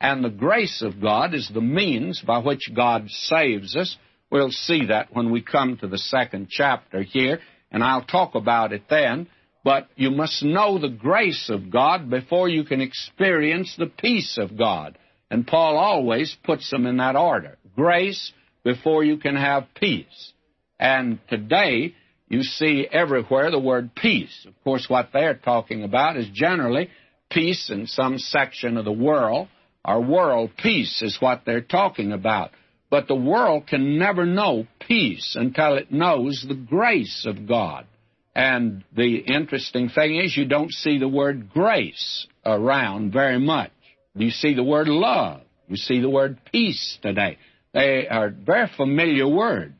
And 0.00 0.22
the 0.22 0.30
grace 0.30 0.82
of 0.82 1.00
God 1.00 1.34
is 1.34 1.50
the 1.52 1.60
means 1.60 2.22
by 2.24 2.38
which 2.38 2.70
God 2.74 3.10
saves 3.10 3.74
us. 3.74 3.96
We'll 4.30 4.50
see 4.50 4.86
that 4.86 5.08
when 5.12 5.30
we 5.30 5.40
come 5.40 5.78
to 5.78 5.88
the 5.88 5.98
second 5.98 6.48
chapter 6.50 7.02
here, 7.02 7.40
and 7.72 7.82
I'll 7.82 8.04
talk 8.04 8.34
about 8.36 8.72
it 8.72 8.84
then. 8.88 9.28
But 9.64 9.88
you 9.96 10.10
must 10.10 10.44
know 10.44 10.78
the 10.78 10.88
grace 10.88 11.50
of 11.50 11.70
God 11.70 12.08
before 12.08 12.48
you 12.48 12.62
can 12.62 12.80
experience 12.80 13.74
the 13.76 13.86
peace 13.86 14.38
of 14.38 14.56
God. 14.56 14.96
And 15.28 15.44
Paul 15.44 15.76
always 15.76 16.36
puts 16.44 16.70
them 16.70 16.86
in 16.86 16.98
that 16.98 17.16
order 17.16 17.58
grace 17.74 18.32
before 18.62 19.02
you 19.02 19.16
can 19.16 19.34
have 19.34 19.66
peace. 19.74 20.32
And 20.78 21.18
today, 21.28 21.94
you 22.28 22.42
see 22.42 22.86
everywhere 22.90 23.50
the 23.50 23.58
word 23.58 23.94
peace. 23.94 24.46
Of 24.46 24.54
course, 24.64 24.86
what 24.88 25.10
they're 25.12 25.36
talking 25.36 25.84
about 25.84 26.16
is 26.16 26.28
generally 26.32 26.90
peace 27.30 27.70
in 27.70 27.86
some 27.86 28.18
section 28.18 28.76
of 28.76 28.84
the 28.84 28.92
world, 28.92 29.48
or 29.84 30.00
world 30.00 30.50
peace 30.56 31.02
is 31.02 31.18
what 31.20 31.42
they're 31.46 31.60
talking 31.60 32.12
about. 32.12 32.50
But 32.90 33.08
the 33.08 33.14
world 33.14 33.66
can 33.66 33.98
never 33.98 34.26
know 34.26 34.66
peace 34.80 35.36
until 35.38 35.74
it 35.74 35.92
knows 35.92 36.44
the 36.46 36.54
grace 36.54 37.26
of 37.26 37.48
God. 37.48 37.86
And 38.34 38.84
the 38.94 39.16
interesting 39.16 39.88
thing 39.88 40.16
is, 40.16 40.36
you 40.36 40.44
don't 40.44 40.70
see 40.70 40.98
the 40.98 41.08
word 41.08 41.50
grace 41.50 42.26
around 42.44 43.12
very 43.12 43.38
much. 43.38 43.70
You 44.14 44.30
see 44.30 44.54
the 44.54 44.62
word 44.62 44.88
love. 44.88 45.40
You 45.68 45.76
see 45.76 46.00
the 46.00 46.10
word 46.10 46.38
peace 46.52 46.98
today. 47.02 47.38
They 47.72 48.06
are 48.08 48.30
very 48.30 48.68
familiar 48.76 49.26
words. 49.26 49.75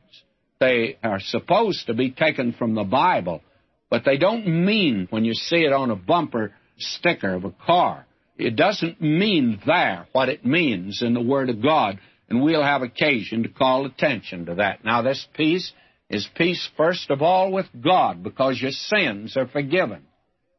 They 0.59 0.97
are 1.03 1.19
supposed 1.19 1.87
to 1.87 1.93
be 1.93 2.11
taken 2.11 2.53
from 2.53 2.73
the 2.73 2.83
Bible, 2.83 3.41
but 3.89 4.03
they 4.05 4.17
don't 4.17 4.65
mean 4.65 5.07
when 5.09 5.23
you 5.23 5.33
see 5.33 5.63
it 5.63 5.73
on 5.73 5.91
a 5.91 5.95
bumper 5.95 6.53
sticker 6.77 7.33
of 7.33 7.45
a 7.45 7.51
car. 7.51 8.05
It 8.37 8.55
doesn't 8.55 9.01
mean 9.01 9.59
there 9.65 10.07
what 10.11 10.29
it 10.29 10.45
means 10.45 11.01
in 11.01 11.13
the 11.13 11.21
Word 11.21 11.49
of 11.49 11.61
God, 11.61 11.99
and 12.29 12.41
we'll 12.41 12.63
have 12.63 12.81
occasion 12.81 13.43
to 13.43 13.49
call 13.49 13.85
attention 13.85 14.45
to 14.45 14.55
that. 14.55 14.83
Now, 14.83 15.01
this 15.01 15.27
peace 15.35 15.71
is 16.09 16.27
peace 16.35 16.69
first 16.77 17.09
of 17.09 17.21
all 17.21 17.51
with 17.51 17.67
God 17.83 18.23
because 18.23 18.61
your 18.61 18.71
sins 18.71 19.35
are 19.37 19.47
forgiven. 19.47 20.03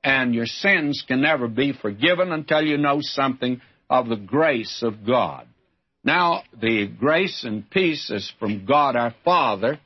And 0.04 0.34
your 0.34 0.46
sins 0.46 1.04
can 1.06 1.20
never 1.20 1.48
be 1.48 1.72
forgiven 1.72 2.32
until 2.32 2.62
you 2.62 2.78
know 2.78 2.98
something 3.00 3.60
of 3.90 4.08
the 4.08 4.16
grace 4.16 4.82
of 4.82 5.04
God. 5.04 5.46
Now, 6.04 6.42
the 6.58 6.86
grace 6.86 7.44
and 7.44 7.68
peace 7.68 8.08
is 8.10 8.32
from 8.38 8.64
God 8.64 8.96
our 8.96 9.14
Father 9.24 9.80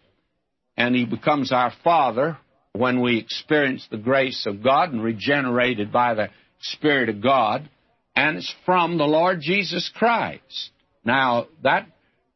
and 0.77 0.95
He 0.95 1.05
becomes 1.05 1.53
our 1.53 1.73
Father 1.85 2.39
when 2.73 3.01
we 3.01 3.19
experience 3.19 3.87
the 3.91 3.99
grace 3.99 4.47
of 4.47 4.63
God 4.63 4.93
and 4.93 5.03
regenerated 5.03 5.93
by 5.93 6.15
the 6.15 6.31
Spirit 6.61 7.09
of 7.09 7.23
God, 7.23 7.69
and 8.17 8.39
it's 8.39 8.55
from 8.65 8.99
the 8.99 9.05
Lord 9.05 9.41
Jesus 9.41 9.91
Christ. 9.95 10.71
Now, 11.05 11.47
that 11.63 11.87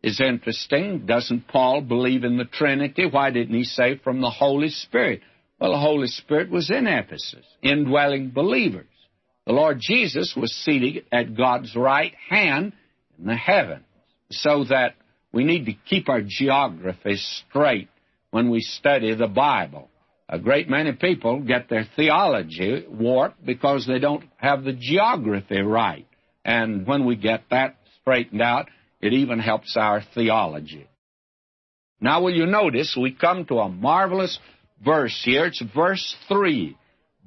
is 0.02 0.20
interesting. 0.20 1.06
Doesn't 1.06 1.48
Paul 1.48 1.80
believe 1.80 2.24
in 2.24 2.36
the 2.36 2.44
Trinity? 2.44 3.06
Why 3.10 3.30
didn't 3.30 3.54
he 3.54 3.64
say 3.64 3.98
from 3.98 4.20
the 4.20 4.30
Holy 4.30 4.68
Spirit? 4.68 5.20
Well, 5.60 5.72
the 5.72 5.78
Holy 5.78 6.08
Spirit 6.08 6.50
was 6.50 6.70
in 6.70 6.86
Ephesus, 6.86 7.46
indwelling 7.62 8.30
believers. 8.30 8.86
The 9.46 9.52
Lord 9.52 9.78
Jesus 9.80 10.34
was 10.36 10.52
seated 10.52 11.04
at 11.12 11.36
God's 11.36 11.74
right 11.74 12.12
hand 12.28 12.72
in 13.18 13.26
the 13.26 13.36
heavens, 13.36 13.84
so 14.30 14.64
that 14.64 14.96
we 15.32 15.44
need 15.44 15.66
to 15.66 15.72
keep 15.88 16.08
our 16.08 16.22
geography 16.26 17.16
straight 17.16 17.88
when 18.30 18.50
we 18.50 18.60
study 18.60 19.14
the 19.14 19.26
Bible. 19.26 19.88
A 20.28 20.38
great 20.38 20.68
many 20.68 20.92
people 20.92 21.40
get 21.40 21.68
their 21.68 21.86
theology 21.94 22.84
warped 22.88 23.44
because 23.44 23.86
they 23.86 24.00
don't 24.00 24.24
have 24.36 24.64
the 24.64 24.72
geography 24.72 25.60
right. 25.60 26.06
And 26.44 26.86
when 26.86 27.04
we 27.06 27.16
get 27.16 27.44
that 27.50 27.76
straightened 28.00 28.42
out, 28.42 28.68
it 29.00 29.12
even 29.12 29.38
helps 29.38 29.76
our 29.76 30.02
theology. 30.14 30.88
Now, 32.00 32.22
will 32.22 32.34
you 32.34 32.46
notice 32.46 32.96
we 33.00 33.12
come 33.12 33.46
to 33.46 33.58
a 33.58 33.68
marvelous 33.68 34.38
verse 34.84 35.20
here? 35.24 35.46
It's 35.46 35.62
verse 35.74 36.16
3. 36.28 36.76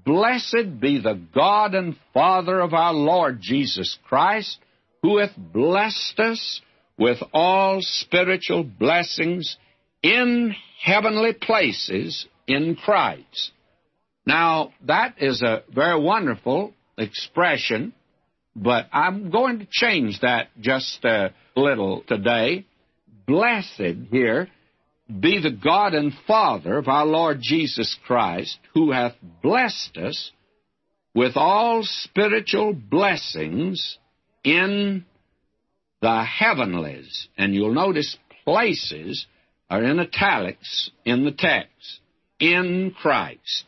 Blessed 0.05 0.79
be 0.79 1.01
the 1.01 1.19
God 1.33 1.75
and 1.75 1.95
Father 2.13 2.59
of 2.59 2.73
our 2.73 2.93
Lord 2.93 3.39
Jesus 3.41 3.97
Christ, 4.07 4.59
who 5.01 5.17
hath 5.17 5.35
blessed 5.37 6.19
us 6.19 6.61
with 6.97 7.17
all 7.33 7.79
spiritual 7.81 8.63
blessings 8.63 9.57
in 10.03 10.53
heavenly 10.81 11.33
places 11.33 12.27
in 12.47 12.75
Christ. 12.75 13.51
Now, 14.25 14.73
that 14.85 15.15
is 15.17 15.41
a 15.41 15.63
very 15.73 15.99
wonderful 15.99 16.73
expression, 16.97 17.93
but 18.55 18.87
I'm 18.91 19.29
going 19.29 19.59
to 19.59 19.67
change 19.69 20.19
that 20.21 20.49
just 20.59 21.03
a 21.03 21.33
little 21.55 22.03
today. 22.07 22.65
Blessed 23.27 24.09
here 24.11 24.49
be 25.07 25.41
the 25.41 25.51
God 25.51 25.93
and 25.93 26.13
Father 26.27 26.77
of 26.77 26.87
our 26.87 27.05
Lord 27.05 27.39
Jesus 27.41 27.97
Christ, 28.05 28.59
who 28.73 28.91
hath 28.91 29.13
blessed 29.41 29.97
us 29.97 30.31
with 31.15 31.35
all 31.35 31.81
spiritual 31.83 32.73
blessings 32.73 33.97
in 34.43 35.05
the 36.01 36.23
heavenlies. 36.23 37.27
And 37.37 37.55
you'll 37.55 37.73
notice 37.73 38.17
places 38.43 39.25
are 39.69 39.83
in 39.83 39.99
italics 39.99 40.89
in 41.05 41.25
the 41.25 41.31
text 41.31 41.99
in 42.39 42.93
Christ. 42.99 43.65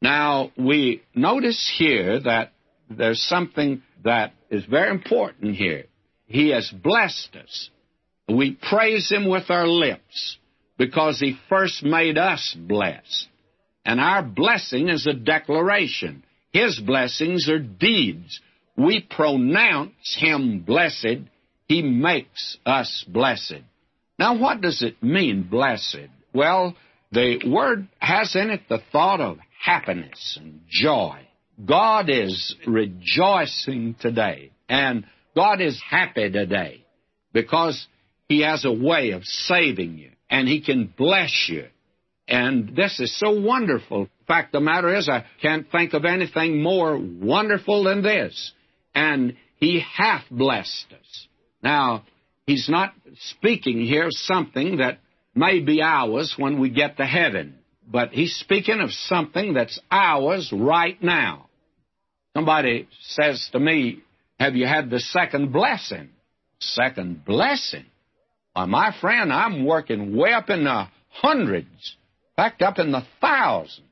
Now, 0.00 0.50
we 0.56 1.02
notice 1.14 1.70
here 1.76 2.20
that 2.20 2.52
there's 2.88 3.22
something 3.22 3.82
that 4.04 4.32
is 4.50 4.64
very 4.64 4.90
important 4.90 5.56
here. 5.56 5.84
He 6.26 6.50
has 6.50 6.70
blessed 6.70 7.36
us. 7.36 7.70
We 8.28 8.52
praise 8.52 9.10
Him 9.10 9.28
with 9.28 9.50
our 9.50 9.66
lips 9.66 10.38
because 10.78 11.18
He 11.18 11.38
first 11.48 11.82
made 11.82 12.16
us 12.16 12.56
blessed. 12.58 13.28
And 13.84 14.00
our 14.00 14.22
blessing 14.22 14.88
is 14.88 15.06
a 15.06 15.12
declaration. 15.12 16.22
His 16.52 16.78
blessings 16.78 17.48
are 17.48 17.58
deeds. 17.58 18.40
We 18.76 19.00
pronounce 19.00 20.16
Him 20.18 20.60
blessed. 20.60 21.18
He 21.66 21.82
makes 21.82 22.56
us 22.64 23.04
blessed. 23.06 23.62
Now, 24.20 24.38
what 24.38 24.60
does 24.60 24.82
it 24.82 25.02
mean, 25.02 25.44
blessed? 25.44 26.08
Well, 26.34 26.76
the 27.10 27.40
word 27.48 27.88
has 27.98 28.36
in 28.36 28.50
it 28.50 28.68
the 28.68 28.82
thought 28.92 29.20
of 29.20 29.38
happiness 29.64 30.38
and 30.40 30.60
joy. 30.68 31.26
God 31.64 32.10
is 32.10 32.54
rejoicing 32.66 33.96
today, 33.98 34.52
and 34.68 35.06
God 35.34 35.60
is 35.62 35.82
happy 35.90 36.30
today. 36.30 36.84
because 37.32 37.86
He 38.28 38.42
has 38.42 38.64
a 38.64 38.72
way 38.72 39.10
of 39.10 39.24
saving 39.24 39.98
you, 39.98 40.10
and 40.28 40.46
He 40.46 40.60
can 40.60 40.92
bless 40.96 41.46
you. 41.48 41.66
And 42.28 42.76
this 42.76 43.00
is 43.00 43.18
so 43.18 43.40
wonderful. 43.40 44.08
Fact, 44.28 44.52
the 44.52 44.60
matter 44.60 44.94
is, 44.94 45.08
I 45.08 45.24
can't 45.42 45.70
think 45.70 45.94
of 45.94 46.04
anything 46.04 46.62
more 46.62 46.96
wonderful 46.98 47.84
than 47.84 48.02
this. 48.02 48.52
And 48.94 49.36
He 49.56 49.80
hath 49.96 50.24
blessed 50.30 50.86
us. 50.92 51.26
Now, 51.62 52.04
He's 52.50 52.68
not 52.68 52.94
speaking 53.28 53.86
here 53.86 54.08
something 54.10 54.78
that 54.78 54.98
may 55.36 55.60
be 55.60 55.80
ours 55.82 56.34
when 56.36 56.58
we 56.58 56.68
get 56.68 56.96
to 56.96 57.06
heaven, 57.06 57.54
but 57.86 58.10
He's 58.10 58.34
speaking 58.34 58.80
of 58.80 58.90
something 58.90 59.54
that's 59.54 59.78
ours 59.88 60.52
right 60.52 61.00
now. 61.00 61.48
Somebody 62.36 62.88
says 63.02 63.48
to 63.52 63.60
me, 63.60 64.02
Have 64.40 64.56
you 64.56 64.66
had 64.66 64.90
the 64.90 64.98
second 64.98 65.52
blessing? 65.52 66.08
Second 66.58 67.24
blessing? 67.24 67.84
Why, 68.54 68.64
my 68.64 68.96
friend, 69.00 69.32
I'm 69.32 69.64
working 69.64 70.16
way 70.16 70.32
up 70.32 70.50
in 70.50 70.64
the 70.64 70.88
hundreds, 71.08 71.96
backed 72.36 72.62
up 72.62 72.80
in 72.80 72.90
the 72.90 73.06
thousands. 73.20 73.86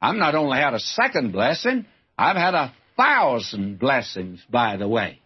I've 0.00 0.16
not 0.16 0.34
only 0.34 0.56
had 0.56 0.72
a 0.72 0.80
second 0.80 1.32
blessing, 1.32 1.84
I've 2.16 2.36
had 2.36 2.54
a 2.54 2.72
thousand 2.96 3.78
blessings, 3.78 4.40
by 4.48 4.78
the 4.78 4.88
way. 4.88 5.20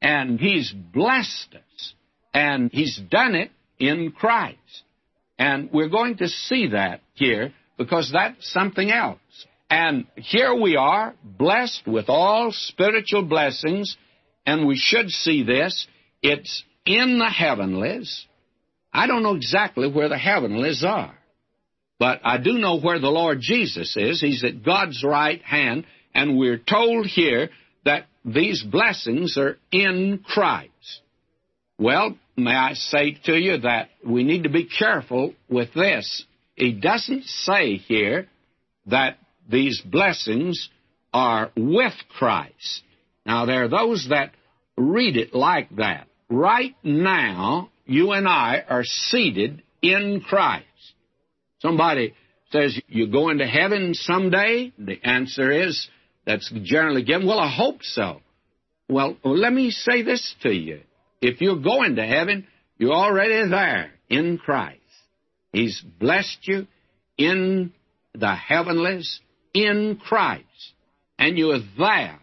And 0.00 0.40
He's 0.40 0.72
blessed 0.72 1.56
us. 1.56 1.92
And 2.32 2.70
He's 2.72 3.00
done 3.10 3.34
it 3.34 3.50
in 3.78 4.12
Christ. 4.12 4.58
And 5.38 5.70
we're 5.72 5.88
going 5.88 6.16
to 6.18 6.28
see 6.28 6.68
that 6.68 7.00
here 7.14 7.52
because 7.76 8.10
that's 8.12 8.52
something 8.52 8.90
else. 8.90 9.18
And 9.68 10.06
here 10.16 10.54
we 10.54 10.76
are, 10.76 11.14
blessed 11.22 11.86
with 11.86 12.08
all 12.08 12.52
spiritual 12.52 13.22
blessings, 13.22 13.96
and 14.46 14.66
we 14.66 14.76
should 14.76 15.10
see 15.10 15.42
this. 15.42 15.86
It's 16.22 16.62
in 16.84 17.18
the 17.18 17.28
heavenlies. 17.28 18.26
I 18.92 19.06
don't 19.06 19.22
know 19.24 19.34
exactly 19.34 19.90
where 19.90 20.08
the 20.08 20.16
heavenlies 20.16 20.84
are, 20.84 21.18
but 21.98 22.20
I 22.24 22.38
do 22.38 22.52
know 22.58 22.78
where 22.78 23.00
the 23.00 23.10
Lord 23.10 23.38
Jesus 23.40 23.96
is. 23.96 24.20
He's 24.20 24.44
at 24.44 24.64
God's 24.64 25.02
right 25.04 25.42
hand, 25.42 25.84
and 26.14 26.38
we're 26.38 26.58
told 26.58 27.06
here 27.06 27.50
that 27.84 28.06
these 28.24 28.62
blessings 28.62 29.36
are 29.36 29.58
in 29.72 30.24
Christ. 30.24 31.02
Well, 31.78 32.16
may 32.36 32.54
I 32.54 32.72
say 32.72 33.18
to 33.24 33.34
you 33.34 33.58
that 33.58 33.90
we 34.04 34.24
need 34.24 34.44
to 34.44 34.48
be 34.48 34.64
careful 34.66 35.34
with 35.48 35.74
this. 35.74 36.24
He 36.54 36.72
doesn't 36.72 37.24
say 37.24 37.76
here 37.76 38.28
that 38.86 39.18
these 39.48 39.80
blessings 39.82 40.70
are 41.12 41.50
with 41.56 41.92
Christ. 42.18 42.82
Now, 43.26 43.44
there 43.44 43.64
are 43.64 43.68
those 43.68 44.06
that 44.10 44.32
read 44.76 45.16
it 45.16 45.34
like 45.34 45.74
that. 45.76 46.06
Right 46.30 46.74
now, 46.82 47.70
you 47.84 48.12
and 48.12 48.26
I 48.26 48.64
are 48.68 48.84
seated 48.84 49.62
in 49.82 50.20
Christ. 50.20 50.64
Somebody 51.60 52.14
says, 52.50 52.78
You're 52.88 53.08
going 53.08 53.38
to 53.38 53.46
heaven 53.46 53.94
someday? 53.94 54.72
The 54.78 54.98
answer 55.04 55.50
is, 55.50 55.88
that's 56.24 56.50
generally 56.62 57.02
given, 57.02 57.26
Well, 57.26 57.38
I 57.38 57.54
hope 57.54 57.82
so. 57.82 58.20
Well, 58.88 59.16
let 59.24 59.52
me 59.52 59.70
say 59.70 60.02
this 60.02 60.34
to 60.42 60.50
you. 60.50 60.80
If 61.20 61.40
you're 61.40 61.60
going 61.60 61.96
to 61.96 62.06
heaven, 62.06 62.46
you're 62.78 62.92
already 62.92 63.48
there 63.48 63.92
in 64.08 64.38
Christ. 64.38 64.80
He's 65.52 65.80
blessed 65.80 66.38
you 66.42 66.66
in 67.16 67.72
the 68.14 68.34
heavenlies 68.34 69.20
in 69.54 69.98
Christ. 70.02 70.44
And 71.18 71.38
you 71.38 71.52
are 71.52 71.60
there, 71.78 72.18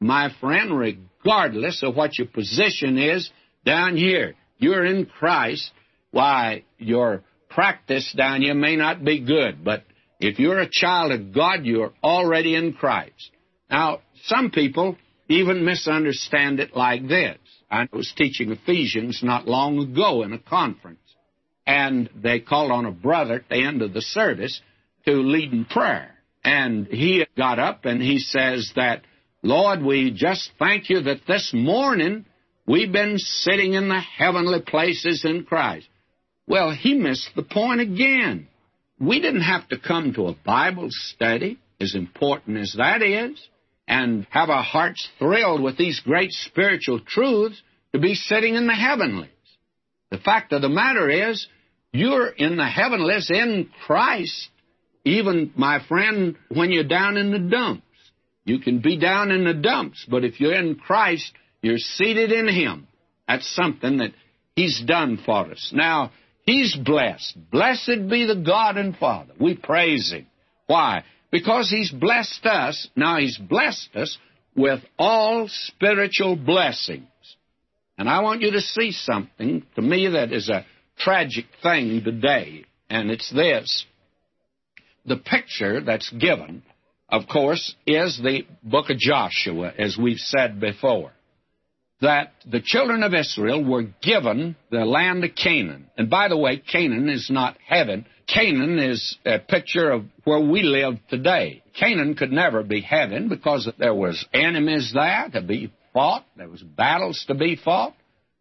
my 0.00 0.30
friend, 0.40 0.76
regardless 0.76 1.82
of 1.82 1.94
what 1.94 2.18
your 2.18 2.26
position 2.26 2.98
is 2.98 3.30
down 3.64 3.96
here. 3.96 4.34
You're 4.58 4.84
in 4.84 5.06
Christ. 5.06 5.70
Why, 6.10 6.64
your 6.78 7.22
practice 7.48 8.12
down 8.16 8.42
here 8.42 8.54
may 8.54 8.76
not 8.76 9.04
be 9.04 9.20
good, 9.20 9.64
but 9.64 9.84
if 10.20 10.38
you're 10.38 10.60
a 10.60 10.68
child 10.70 11.12
of 11.12 11.34
God, 11.34 11.64
you're 11.64 11.92
already 12.02 12.54
in 12.54 12.72
Christ. 12.72 13.30
Now, 13.70 14.00
some 14.24 14.50
people 14.50 14.96
even 15.28 15.64
misunderstand 15.64 16.60
it 16.60 16.76
like 16.76 17.08
this. 17.08 17.38
I 17.72 17.88
was 17.90 18.12
teaching 18.14 18.52
Ephesians 18.52 19.20
not 19.22 19.48
long 19.48 19.78
ago 19.78 20.22
in 20.22 20.34
a 20.34 20.38
conference, 20.38 21.00
and 21.66 22.10
they 22.14 22.38
called 22.38 22.70
on 22.70 22.84
a 22.84 22.92
brother 22.92 23.36
at 23.36 23.48
the 23.48 23.64
end 23.64 23.80
of 23.80 23.94
the 23.94 24.02
service 24.02 24.60
to 25.06 25.12
lead 25.12 25.52
in 25.52 25.64
prayer. 25.64 26.10
And 26.44 26.86
he 26.86 27.26
got 27.34 27.58
up 27.58 27.86
and 27.86 28.02
he 28.02 28.18
says 28.18 28.70
that, 28.76 29.02
Lord, 29.42 29.82
we 29.82 30.10
just 30.10 30.50
thank 30.58 30.90
you 30.90 31.00
that 31.02 31.26
this 31.26 31.52
morning 31.54 32.26
we've 32.66 32.92
been 32.92 33.16
sitting 33.16 33.72
in 33.72 33.88
the 33.88 34.00
heavenly 34.00 34.60
places 34.60 35.24
in 35.24 35.44
Christ. 35.44 35.88
Well, 36.46 36.72
he 36.72 36.92
missed 36.92 37.30
the 37.34 37.42
point 37.42 37.80
again. 37.80 38.48
We 39.00 39.20
didn't 39.20 39.42
have 39.42 39.66
to 39.68 39.78
come 39.78 40.12
to 40.14 40.28
a 40.28 40.36
Bible 40.44 40.88
study, 40.90 41.58
as 41.80 41.94
important 41.94 42.58
as 42.58 42.74
that 42.76 43.02
is, 43.02 43.40
and 43.92 44.26
have 44.30 44.48
our 44.48 44.62
hearts 44.62 45.06
thrilled 45.18 45.62
with 45.62 45.76
these 45.76 46.00
great 46.00 46.32
spiritual 46.32 46.98
truths 46.98 47.60
to 47.92 47.98
be 47.98 48.14
sitting 48.14 48.54
in 48.54 48.66
the 48.66 48.74
heavenlies. 48.74 49.28
The 50.10 50.16
fact 50.16 50.54
of 50.54 50.62
the 50.62 50.70
matter 50.70 51.10
is, 51.10 51.46
you're 51.92 52.28
in 52.28 52.56
the 52.56 52.66
heavenlies 52.66 53.30
in 53.30 53.68
Christ 53.86 54.48
even, 55.04 55.52
my 55.56 55.84
friend, 55.88 56.36
when 56.48 56.70
you're 56.70 56.84
down 56.84 57.18
in 57.18 57.32
the 57.32 57.38
dumps. 57.38 57.82
You 58.44 58.60
can 58.60 58.80
be 58.80 58.98
down 58.98 59.30
in 59.30 59.44
the 59.44 59.52
dumps, 59.52 60.06
but 60.08 60.24
if 60.24 60.40
you're 60.40 60.54
in 60.54 60.76
Christ, 60.76 61.32
you're 61.60 61.78
seated 61.78 62.32
in 62.32 62.48
Him. 62.48 62.88
That's 63.28 63.54
something 63.54 63.98
that 63.98 64.12
He's 64.56 64.80
done 64.86 65.18
for 65.24 65.50
us. 65.50 65.70
Now, 65.74 66.12
He's 66.44 66.74
blessed. 66.76 67.36
Blessed 67.50 68.08
be 68.08 68.26
the 68.26 68.42
God 68.44 68.78
and 68.78 68.96
Father. 68.96 69.34
We 69.38 69.54
praise 69.56 70.12
Him. 70.12 70.26
Why? 70.66 71.04
Because 71.32 71.68
He's 71.68 71.90
blessed 71.90 72.46
us. 72.46 72.88
Now, 72.94 73.18
He's 73.18 73.38
blessed 73.38 73.96
us 73.96 74.16
with 74.54 74.80
all 74.96 75.48
spiritual 75.48 76.36
blessings. 76.36 77.08
And 77.98 78.08
I 78.08 78.20
want 78.20 78.42
you 78.42 78.52
to 78.52 78.60
see 78.60 78.92
something 78.92 79.64
to 79.74 79.82
me 79.82 80.08
that 80.08 80.32
is 80.32 80.48
a 80.48 80.64
tragic 80.98 81.46
thing 81.62 82.02
today, 82.04 82.64
and 82.88 83.10
it's 83.10 83.30
this 83.32 83.86
the 85.04 85.16
picture 85.16 85.80
that's 85.80 86.10
given, 86.10 86.62
of 87.08 87.22
course, 87.26 87.74
is 87.86 88.20
the 88.22 88.46
book 88.62 88.90
of 88.90 88.98
Joshua, 88.98 89.72
as 89.76 89.98
we've 90.00 90.18
said 90.18 90.60
before. 90.60 91.12
That 92.00 92.32
the 92.50 92.60
children 92.60 93.02
of 93.02 93.14
Israel 93.14 93.64
were 93.64 93.84
given 94.02 94.56
the 94.70 94.84
land 94.84 95.24
of 95.24 95.34
Canaan. 95.34 95.88
And 95.96 96.10
by 96.10 96.28
the 96.28 96.36
way, 96.36 96.58
Canaan 96.58 97.08
is 97.08 97.28
not 97.30 97.56
heaven. 97.66 98.06
Canaan 98.32 98.78
is 98.78 99.18
a 99.26 99.38
picture 99.38 99.90
of 99.90 100.04
where 100.24 100.40
we 100.40 100.62
live 100.62 100.94
today. 101.08 101.62
Canaan 101.78 102.14
could 102.14 102.32
never 102.32 102.62
be 102.62 102.80
heaven 102.80 103.28
because 103.28 103.68
there 103.78 103.94
was 103.94 104.24
enemies 104.32 104.92
there 104.94 105.28
to 105.34 105.42
be 105.42 105.72
fought. 105.92 106.24
There 106.36 106.48
was 106.48 106.62
battles 106.62 107.24
to 107.28 107.34
be 107.34 107.56
fought. 107.56 107.94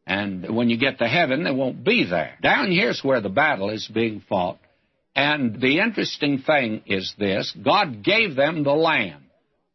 And 0.08 0.56
when 0.56 0.70
you 0.70 0.78
get 0.78 1.00
to 1.00 1.08
heaven, 1.08 1.44
they 1.44 1.52
won't 1.52 1.84
be 1.84 2.06
there. 2.10 2.38
Down 2.42 2.72
here's 2.72 3.04
where 3.04 3.22
the 3.22 3.30
battle 3.30 3.70
is 3.70 3.90
being 3.94 4.24
fought. 4.28 4.60
And 5.16 5.60
the 5.60 5.80
interesting 5.80 6.40
thing 6.40 6.84
is 6.86 7.14
this 7.20 7.54
God 7.64 8.04
gave 8.04 8.36
them 8.36 8.64
the 8.64 8.72
land, 8.72 9.24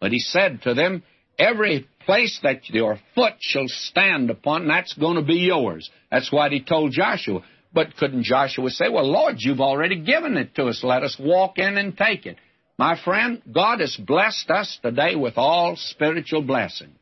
but 0.00 0.12
He 0.12 0.18
said 0.18 0.62
to 0.62 0.74
them, 0.74 1.02
Every 1.38 1.86
place 2.06 2.40
that 2.42 2.70
your 2.70 2.98
foot 3.14 3.34
shall 3.40 3.66
stand 3.68 4.30
upon, 4.30 4.66
that's 4.66 4.94
going 4.94 5.16
to 5.16 5.22
be 5.22 5.40
yours. 5.40 5.90
That's 6.10 6.32
what 6.32 6.52
He 6.52 6.62
told 6.62 6.92
Joshua. 6.92 7.42
But 7.77 7.95
couldn't 7.99 8.22
Joshua 8.22 8.70
say, 8.70 8.89
Well, 8.89 9.05
Lord, 9.05 9.37
you've 9.39 9.61
already 9.61 10.01
given 10.01 10.39
it 10.39 10.55
to 10.55 10.64
us. 10.64 10.83
Let 10.83 11.03
us 11.03 11.18
walk 11.20 11.59
in 11.59 11.77
and 11.77 11.95
take 11.95 12.24
it. 12.24 12.39
My 12.79 12.99
friend, 12.99 13.43
God 13.53 13.81
has 13.81 13.95
blessed 13.97 14.51
us 14.51 14.79
today 14.83 15.14
with 15.14 15.35
all 15.37 15.77
spiritual 15.77 16.41
blessings. 16.41 16.97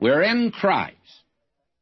We're 0.00 0.22
in 0.22 0.50
Christ. 0.50 0.96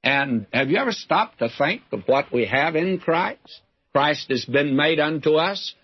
And 0.05 0.47
have 0.53 0.69
you 0.71 0.77
ever 0.77 0.93
stopped 0.93 1.39
to 1.39 1.49
think 1.49 1.81
of 1.93 2.03
what 2.05 2.31
we 2.31 2.45
have 2.45 2.77
in 2.77 2.99
Christ? 2.99 3.63
Christ 3.93 4.27
has 4.29 4.45
been 4.45 4.77
made 4.77 5.01
unto 5.01 5.37
us 5.37 5.75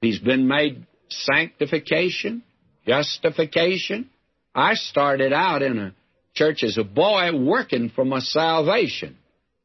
He's 0.00 0.20
been 0.20 0.46
made 0.46 0.86
sanctification, 1.08 2.44
justification. 2.86 4.10
I 4.54 4.74
started 4.74 5.32
out 5.32 5.62
in 5.62 5.78
a 5.78 5.94
church 6.34 6.62
as 6.62 6.78
a 6.78 6.84
boy 6.84 7.36
working 7.36 7.90
for 7.90 8.04
my 8.04 8.20
salvation. 8.20 9.16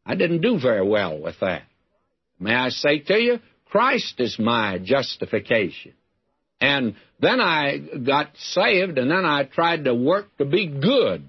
I 0.06 0.16
didn't 0.16 0.42
do 0.42 0.60
very 0.60 0.88
well 0.88 1.20
with 1.20 1.40
that. 1.42 1.62
May 2.42 2.56
I 2.56 2.70
say 2.70 3.00
to 3.00 3.18
you, 3.18 3.40
Christ 3.70 4.16
is 4.18 4.38
my 4.40 4.80
justification. 4.84 5.94
And 6.60 6.96
then 7.20 7.40
I 7.40 7.78
got 8.06 8.32
saved, 8.36 8.98
and 8.98 9.10
then 9.10 9.26
I 9.26 9.44
tried 9.44 9.86
to 9.86 9.96
work 9.96 10.36
to 10.40 10.46
be 10.46 10.68
good. 10.68 11.24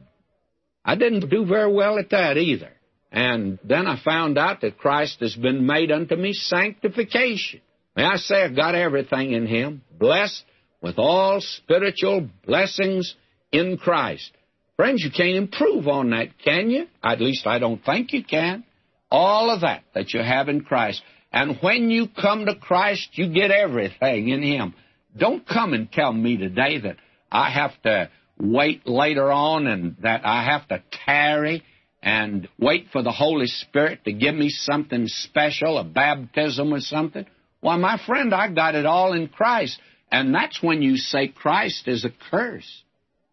I 0.85 0.97
didn't 0.97 1.29
do 1.29 1.45
very 1.47 1.73
well 1.73 1.99
at 1.99 2.11
that 2.11 2.39
either. 2.39 2.73
And 3.13 3.59
then 3.63 3.87
I 3.87 4.01
found 4.03 4.39
out 4.39 4.63
that 4.63 4.79
Christ 4.79 5.21
has 5.21 5.37
been 5.37 5.67
made 5.67 5.93
unto 5.93 6.17
me 6.17 6.33
sanctification. 6.33 7.61
May 7.95 8.05
I 8.05 8.17
say 8.17 8.43
I've 8.43 8.57
got 8.57 8.75
everything 8.75 9.33
in 9.33 9.47
Him, 9.47 9.83
blessed 9.99 10.45
with 10.81 10.99
all 10.99 11.41
spiritual 11.41 12.29
blessings 12.47 13.15
in 13.53 13.77
Christ. 13.77 14.31
Friends, 14.77 15.03
you 15.05 15.11
can't 15.11 15.37
improve 15.37 15.87
on 15.89 16.11
that, 16.11 16.39
can 16.43 16.71
you? 16.71 16.87
At 17.05 17.21
least 17.21 17.47
I 17.47 17.59
don't 17.59 17.85
think 17.85 18.13
you 18.15 18.25
can. 18.25 18.65
All 19.13 19.51
of 19.51 19.61
that 19.61 19.85
that 19.95 20.13
you 20.15 20.21
have 20.21 20.49
in 20.49 20.63
Christ. 20.63 21.03
And 21.33 21.59
when 21.61 21.91
you 21.91 22.09
come 22.09 22.47
to 22.47 22.57
Christ, 22.57 23.11
you 23.13 23.33
get 23.33 23.51
everything 23.51 24.29
in 24.29 24.43
Him. 24.43 24.75
Don't 25.17 25.47
come 25.47 25.75
and 25.75 25.93
tell 25.93 26.13
me 26.13 26.39
today 26.39 26.81
that 26.81 26.97
I 27.31 27.51
have 27.51 27.81
to 27.83 28.11
wait 28.41 28.87
later 28.87 29.31
on 29.31 29.67
and 29.67 29.97
that 30.03 30.23
I 30.25 30.45
have 30.45 30.67
to 30.69 30.83
tarry 31.07 31.63
and 32.03 32.49
wait 32.59 32.87
for 32.91 33.03
the 33.03 33.13
Holy 33.13 33.47
Spirit 33.47 34.05
to 34.05 34.13
give 34.13 34.35
me 34.35 34.49
something 34.49 35.07
special, 35.07 35.79
a 35.79 35.85
baptism 35.85 36.73
or 36.73 36.81
something. 36.81 37.27
Why, 37.61 37.77
my 37.77 38.01
friend, 38.05 38.35
I 38.35 38.49
got 38.49 38.75
it 38.75 38.87
all 38.87 39.13
in 39.13 39.29
Christ. 39.29 39.79
And 40.11 40.35
that's 40.35 40.63
when 40.63 40.83
you 40.83 40.97
say 40.97 41.29
Christ 41.29 41.87
is 41.87 42.05
a 42.05 42.11
curse. 42.31 42.83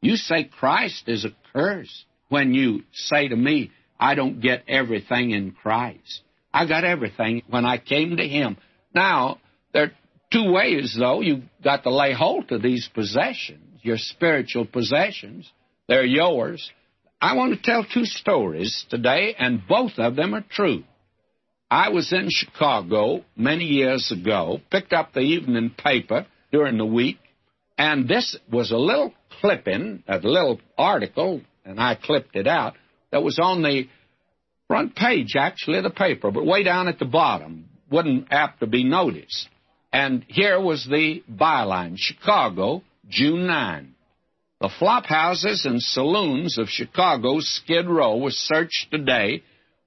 You 0.01 0.17
say 0.17 0.43
Christ 0.43 1.03
is 1.07 1.25
a 1.25 1.35
curse 1.53 2.05
when 2.29 2.53
you 2.53 2.83
say 2.93 3.27
to 3.27 3.35
me, 3.35 3.71
I 3.99 4.15
don't 4.15 4.39
get 4.39 4.63
everything 4.67 5.31
in 5.31 5.51
Christ. 5.51 6.21
I 6.53 6.65
got 6.65 6.83
everything 6.83 7.43
when 7.49 7.65
I 7.65 7.77
came 7.77 8.17
to 8.17 8.27
Him. 8.27 8.57
Now, 8.95 9.39
there 9.73 9.83
are 9.83 9.91
two 10.31 10.51
ways, 10.51 10.95
though. 10.97 11.21
You've 11.21 11.43
got 11.63 11.83
to 11.83 11.93
lay 11.93 12.13
hold 12.13 12.51
of 12.51 12.61
these 12.61 12.89
possessions, 12.93 13.81
your 13.81 13.97
spiritual 13.97 14.65
possessions. 14.65 15.51
They're 15.87 16.05
yours. 16.05 16.71
I 17.21 17.35
want 17.35 17.53
to 17.53 17.61
tell 17.61 17.83
two 17.83 18.05
stories 18.05 18.85
today, 18.89 19.35
and 19.37 19.67
both 19.67 19.93
of 19.97 20.15
them 20.15 20.33
are 20.33 20.45
true. 20.49 20.83
I 21.69 21.89
was 21.89 22.11
in 22.11 22.29
Chicago 22.29 23.23
many 23.35 23.65
years 23.65 24.11
ago, 24.11 24.61
picked 24.71 24.93
up 24.93 25.13
the 25.13 25.19
evening 25.19 25.71
paper 25.77 26.25
during 26.51 26.77
the 26.77 26.85
week, 26.85 27.19
and 27.77 28.07
this 28.07 28.37
was 28.51 28.71
a 28.71 28.77
little 28.77 29.13
clipping, 29.39 30.03
a 30.07 30.17
little 30.17 30.59
article, 30.77 31.41
and 31.63 31.79
I 31.79 31.95
clipped 31.95 32.35
it 32.35 32.47
out, 32.47 32.73
that 33.11 33.23
was 33.23 33.39
on 33.39 33.61
the 33.61 33.87
front 34.67 34.95
page, 34.95 35.35
actually, 35.37 35.79
of 35.79 35.83
the 35.83 35.89
paper, 35.89 36.31
but 36.31 36.45
way 36.45 36.63
down 36.63 36.87
at 36.87 36.99
the 36.99 37.05
bottom, 37.05 37.65
wasn't 37.91 38.27
apt 38.31 38.59
to 38.59 38.67
be 38.67 38.83
noticed. 38.83 39.49
And 39.91 40.23
here 40.27 40.59
was 40.61 40.85
the 40.85 41.23
byline 41.29 41.95
Chicago, 41.97 42.83
June 43.07 43.47
9. 43.47 43.95
The 44.61 44.69
flop 44.77 45.05
houses 45.05 45.65
and 45.65 45.81
saloons 45.81 46.57
of 46.57 46.67
Chicago's 46.69 47.47
Skid 47.47 47.87
Row 47.87 48.17
were 48.17 48.31
searched 48.31 48.91
today 48.91 49.41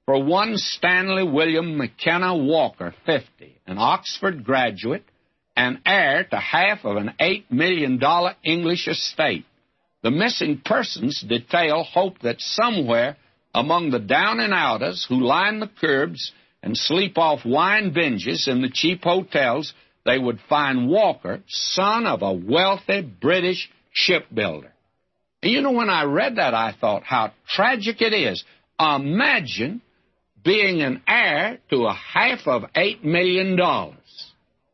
for 0.07 0.25
one 0.25 0.57
Stanley 0.57 1.23
William 1.23 1.77
McKenna 1.77 2.37
Walker, 2.37 2.95
50, 3.07 3.61
an 3.67 3.79
Oxford 3.79 4.45
graduate 4.45 5.05
and 5.55 5.81
heir 5.85 6.25
to 6.25 6.37
half 6.37 6.85
of 6.85 6.97
an 6.97 7.13
$8 7.21 7.51
million 7.51 8.01
English 8.43 8.89
estate. 8.89 9.45
The 10.03 10.11
missing 10.11 10.61
persons 10.65 11.25
detail 11.27 11.85
hope 11.85 12.19
that 12.21 12.41
somewhere 12.41 13.17
among 13.55 13.91
the 13.91 14.01
down 14.01 14.41
and 14.41 14.53
outers 14.53 15.07
who 15.09 15.21
line 15.21 15.61
the 15.61 15.71
curbs 15.81 16.33
and 16.63 16.77
sleep 16.77 17.19
off 17.19 17.45
wine 17.45 17.93
binges 17.93 18.49
in 18.49 18.63
the 18.63 18.71
cheap 18.71 19.05
hotels, 19.05 19.73
they 20.05 20.19
would 20.19 20.41
find 20.49 20.89
Walker, 20.89 21.43
son 21.47 22.07
of 22.07 22.23
a 22.23 22.33
wealthy 22.33 23.03
British 23.03 23.71
shipbuilder. 23.93 24.73
And 25.43 25.53
you 25.53 25.61
know, 25.61 25.73
when 25.73 25.91
I 25.91 26.05
read 26.05 26.37
that, 26.37 26.55
I 26.55 26.75
thought 26.81 27.05
how 27.05 27.33
tragic 27.49 28.01
it 28.01 28.13
is. 28.13 28.43
Imagine 28.81 29.83
being 30.43 30.83
an 30.83 31.03
heir 31.07 31.59
to 31.71 31.87
a 31.87 31.93
half 31.93 32.47
of 32.47 32.63
$8 32.75 33.05
million 33.05 33.57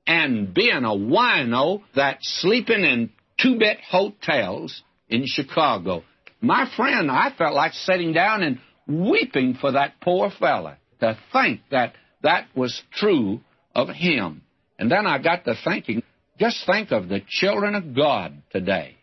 and 0.06 0.54
being 0.54 0.84
a 0.84 0.96
wino 0.96 1.82
that's 1.94 2.40
sleeping 2.40 2.84
in 2.84 3.10
two 3.38 3.58
bit 3.58 3.78
hotels 3.80 4.82
in 5.08 5.24
Chicago. 5.26 6.04
My 6.40 6.70
friend, 6.76 7.10
I 7.10 7.32
felt 7.36 7.54
like 7.54 7.72
sitting 7.72 8.12
down 8.12 8.42
and 8.42 8.58
weeping 8.86 9.54
for 9.60 9.72
that 9.72 10.00
poor 10.00 10.30
fella 10.38 10.78
to 11.00 11.18
think 11.32 11.60
that 11.70 11.94
that 12.22 12.46
was 12.54 12.82
true 12.92 13.40
of 13.74 13.88
him. 13.88 14.42
And 14.78 14.90
then 14.90 15.06
I 15.06 15.18
got 15.18 15.44
to 15.44 15.54
thinking, 15.64 16.02
just 16.38 16.64
think 16.66 16.92
of 16.92 17.08
the 17.08 17.20
children 17.28 17.74
of 17.74 17.94
God 17.94 18.42
today. 18.50 18.96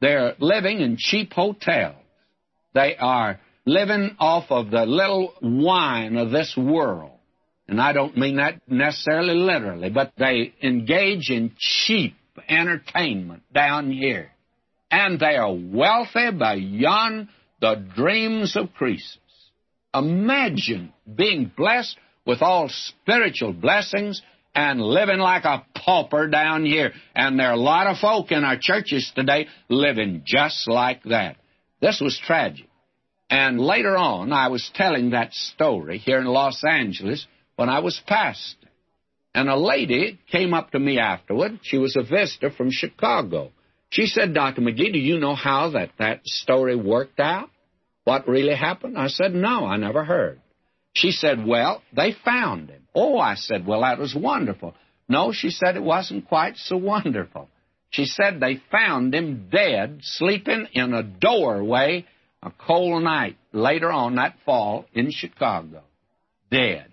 They're 0.00 0.34
living 0.38 0.80
in 0.80 0.96
cheap 0.98 1.32
hotels. 1.32 1.96
They 2.74 2.96
are 2.96 3.40
living 3.66 4.16
off 4.18 4.44
of 4.50 4.70
the 4.70 4.86
little 4.86 5.34
wine 5.42 6.16
of 6.16 6.30
this 6.30 6.54
world. 6.56 7.12
And 7.68 7.80
I 7.80 7.92
don't 7.92 8.16
mean 8.16 8.36
that 8.36 8.60
necessarily 8.66 9.34
literally, 9.34 9.90
but 9.90 10.12
they 10.18 10.52
engage 10.62 11.30
in 11.30 11.52
cheap 11.56 12.16
entertainment 12.48 13.42
down 13.52 13.92
here. 13.92 14.32
And 14.90 15.20
they 15.20 15.36
are 15.36 15.54
wealthy 15.54 16.30
beyond 16.30 17.28
the 17.60 17.74
dreams 17.94 18.56
of 18.56 18.72
Croesus. 18.74 19.18
Imagine 19.94 20.92
being 21.12 21.50
blessed 21.56 21.96
with 22.26 22.42
all 22.42 22.68
spiritual 22.68 23.52
blessings 23.52 24.22
and 24.54 24.80
living 24.80 25.18
like 25.18 25.44
a 25.44 25.64
pauper 25.74 26.28
down 26.28 26.64
here. 26.64 26.92
And 27.14 27.38
there 27.38 27.48
are 27.48 27.54
a 27.54 27.56
lot 27.56 27.86
of 27.86 27.98
folk 27.98 28.32
in 28.32 28.44
our 28.44 28.56
churches 28.60 29.10
today 29.14 29.46
living 29.68 30.22
just 30.24 30.68
like 30.68 31.02
that. 31.04 31.36
This 31.80 32.00
was 32.00 32.18
tragic. 32.18 32.66
And 33.28 33.60
later 33.60 33.96
on, 33.96 34.32
I 34.32 34.48
was 34.48 34.70
telling 34.74 35.10
that 35.10 35.32
story 35.32 35.98
here 35.98 36.18
in 36.18 36.26
Los 36.26 36.62
Angeles 36.64 37.26
when 37.56 37.68
I 37.68 37.78
was 37.78 38.00
pastor. 38.06 38.68
And 39.34 39.48
a 39.48 39.56
lady 39.56 40.18
came 40.32 40.52
up 40.52 40.72
to 40.72 40.78
me 40.80 40.98
afterward. 40.98 41.60
She 41.62 41.78
was 41.78 41.96
a 41.96 42.02
visitor 42.02 42.50
from 42.50 42.70
Chicago. 42.72 43.52
She 43.90 44.06
said, 44.06 44.34
Dr. 44.34 44.62
McGee, 44.62 44.92
do 44.92 44.98
you 44.98 45.18
know 45.18 45.34
how 45.34 45.70
that, 45.70 45.90
that 45.98 46.26
story 46.26 46.76
worked 46.76 47.18
out? 47.18 47.50
What 48.04 48.28
really 48.28 48.54
happened? 48.54 48.96
I 48.96 49.08
said, 49.08 49.34
No, 49.34 49.66
I 49.66 49.76
never 49.76 50.04
heard. 50.04 50.40
She 50.94 51.10
said, 51.10 51.44
Well, 51.46 51.82
they 51.94 52.14
found 52.24 52.70
him. 52.70 52.82
Oh, 52.94 53.18
I 53.18 53.34
said, 53.34 53.66
Well, 53.66 53.82
that 53.82 53.98
was 53.98 54.14
wonderful. 54.14 54.74
No, 55.08 55.32
she 55.32 55.50
said 55.50 55.76
it 55.76 55.82
wasn't 55.82 56.28
quite 56.28 56.56
so 56.56 56.76
wonderful. 56.76 57.48
She 57.90 58.04
said 58.04 58.38
they 58.38 58.62
found 58.70 59.12
him 59.12 59.48
dead, 59.50 59.98
sleeping 60.02 60.68
in 60.72 60.94
a 60.94 61.02
doorway 61.02 62.06
a 62.42 62.52
cold 62.52 63.02
night 63.02 63.36
later 63.52 63.90
on 63.90 64.14
that 64.14 64.36
fall 64.46 64.86
in 64.94 65.10
Chicago. 65.10 65.82
Dead. 66.50 66.86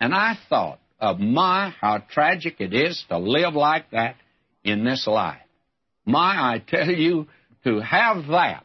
And 0.00 0.14
I 0.14 0.38
thought 0.48 0.80
of 0.98 1.20
my, 1.20 1.74
how 1.80 1.98
tragic 1.98 2.56
it 2.60 2.72
is 2.72 3.04
to 3.10 3.18
live 3.18 3.54
like 3.54 3.90
that 3.90 4.16
in 4.64 4.84
this 4.84 5.06
life. 5.06 5.43
My, 6.04 6.54
I 6.54 6.62
tell 6.66 6.90
you, 6.90 7.28
to 7.64 7.80
have 7.80 8.26
that 8.28 8.64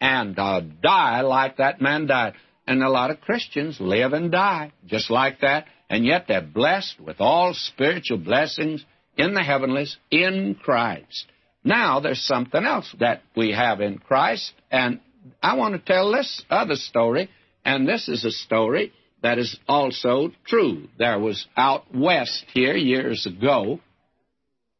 and 0.00 0.38
uh, 0.38 0.60
die 0.82 1.20
like 1.20 1.58
that 1.58 1.80
man 1.80 2.06
died. 2.06 2.34
And 2.66 2.82
a 2.82 2.88
lot 2.88 3.10
of 3.10 3.20
Christians 3.20 3.78
live 3.80 4.12
and 4.12 4.30
die 4.30 4.72
just 4.86 5.10
like 5.10 5.40
that, 5.40 5.66
and 5.88 6.04
yet 6.04 6.26
they're 6.28 6.40
blessed 6.40 7.00
with 7.00 7.20
all 7.20 7.52
spiritual 7.54 8.18
blessings 8.18 8.84
in 9.16 9.34
the 9.34 9.42
heavenlies 9.42 9.96
in 10.10 10.56
Christ. 10.60 11.26
Now, 11.64 12.00
there's 12.00 12.24
something 12.24 12.64
else 12.64 12.94
that 13.00 13.22
we 13.36 13.52
have 13.52 13.80
in 13.80 13.98
Christ, 13.98 14.52
and 14.70 15.00
I 15.42 15.56
want 15.56 15.74
to 15.74 15.80
tell 15.80 16.12
this 16.12 16.42
other 16.48 16.76
story, 16.76 17.28
and 17.64 17.86
this 17.86 18.08
is 18.08 18.24
a 18.24 18.30
story 18.30 18.92
that 19.22 19.38
is 19.38 19.58
also 19.68 20.30
true. 20.46 20.88
There 20.98 21.18
was 21.18 21.46
out 21.56 21.94
west 21.94 22.46
here 22.54 22.76
years 22.76 23.26
ago 23.26 23.80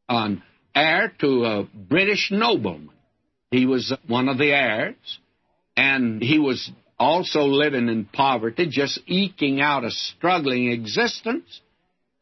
an 0.09 0.43
heir 0.75 1.13
to 1.21 1.45
a 1.45 1.69
British 1.75 2.31
nobleman. 2.31 2.91
He 3.51 3.67
was 3.67 3.93
one 4.07 4.29
of 4.29 4.39
the 4.39 4.53
heirs, 4.53 5.19
and 5.77 6.23
he 6.23 6.39
was 6.39 6.71
also 6.99 7.41
living 7.45 7.89
in 7.89 8.05
poverty, 8.05 8.69
just 8.71 9.01
eking 9.07 9.61
out 9.61 9.85
a 9.85 9.91
struggling 9.91 10.71
existence. 10.71 11.61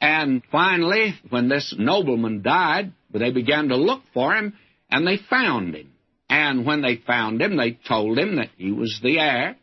And 0.00 0.42
finally, 0.50 1.14
when 1.28 1.48
this 1.48 1.74
nobleman 1.76 2.42
died, 2.42 2.92
they 3.12 3.32
began 3.32 3.68
to 3.68 3.76
look 3.76 4.02
for 4.14 4.34
him, 4.34 4.54
and 4.90 5.06
they 5.06 5.18
found 5.28 5.74
him. 5.74 5.92
And 6.30 6.64
when 6.64 6.82
they 6.82 6.96
found 6.96 7.42
him, 7.42 7.56
they 7.56 7.78
told 7.86 8.18
him 8.18 8.36
that 8.36 8.50
he 8.56 8.70
was 8.70 9.00
the 9.02 9.18
heir. 9.18 9.56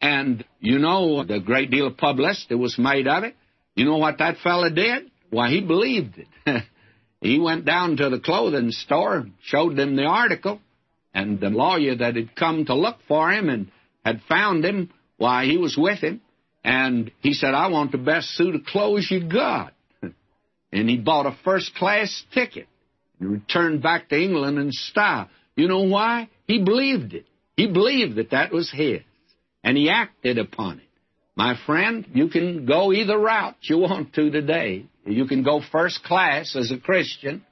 And 0.00 0.44
you 0.60 0.78
know, 0.78 1.24
the 1.24 1.40
great 1.40 1.70
deal 1.70 1.86
of 1.86 1.96
publicity 1.96 2.54
was 2.54 2.78
made 2.78 3.08
of 3.08 3.24
it. 3.24 3.34
You 3.74 3.86
know 3.86 3.96
what 3.96 4.18
that 4.18 4.38
fellow 4.38 4.68
did? 4.68 5.10
Why, 5.30 5.50
he 5.50 5.60
believed 5.60 6.18
it. 6.18 6.64
he 7.20 7.38
went 7.38 7.64
down 7.64 7.96
to 7.96 8.10
the 8.10 8.20
clothing 8.20 8.70
store, 8.70 9.26
showed 9.42 9.76
them 9.76 9.96
the 9.96 10.04
article, 10.04 10.60
and 11.12 11.40
the 11.40 11.50
lawyer 11.50 11.96
that 11.96 12.16
had 12.16 12.36
come 12.36 12.64
to 12.66 12.74
look 12.74 12.98
for 13.08 13.30
him 13.32 13.48
and 13.48 13.70
had 14.04 14.22
found 14.28 14.64
him, 14.64 14.90
why, 15.16 15.46
he 15.46 15.56
was 15.56 15.76
with 15.76 15.98
him. 15.98 16.20
And 16.62 17.10
he 17.20 17.32
said, 17.32 17.54
I 17.54 17.68
want 17.68 17.92
the 17.92 17.98
best 17.98 18.28
suit 18.36 18.54
of 18.54 18.64
clothes 18.64 19.10
you 19.10 19.28
got. 19.28 19.72
and 20.72 20.88
he 20.88 20.96
bought 20.96 21.26
a 21.26 21.36
first 21.44 21.74
class 21.74 22.24
ticket 22.32 22.68
and 23.18 23.32
returned 23.32 23.82
back 23.82 24.08
to 24.08 24.20
England 24.20 24.58
in 24.58 24.70
style. 24.70 25.28
You 25.56 25.66
know 25.66 25.82
why? 25.82 26.28
He 26.46 26.62
believed 26.62 27.14
it. 27.14 27.26
He 27.56 27.66
believed 27.66 28.16
that 28.16 28.30
that 28.30 28.52
was 28.52 28.70
his. 28.70 29.00
And 29.64 29.76
he 29.76 29.90
acted 29.90 30.38
upon 30.38 30.78
it. 30.78 30.87
My 31.38 31.56
friend, 31.64 32.06
you 32.12 32.28
can 32.28 32.66
go 32.66 32.92
either 32.92 33.16
route 33.16 33.56
you 33.62 33.78
want 33.78 34.12
to 34.14 34.30
today. 34.30 34.84
You 35.06 35.26
can 35.26 35.42
go 35.42 35.62
first 35.72 36.02
class 36.04 36.54
as 36.54 36.70
a 36.70 36.78
Christian, 36.78 37.46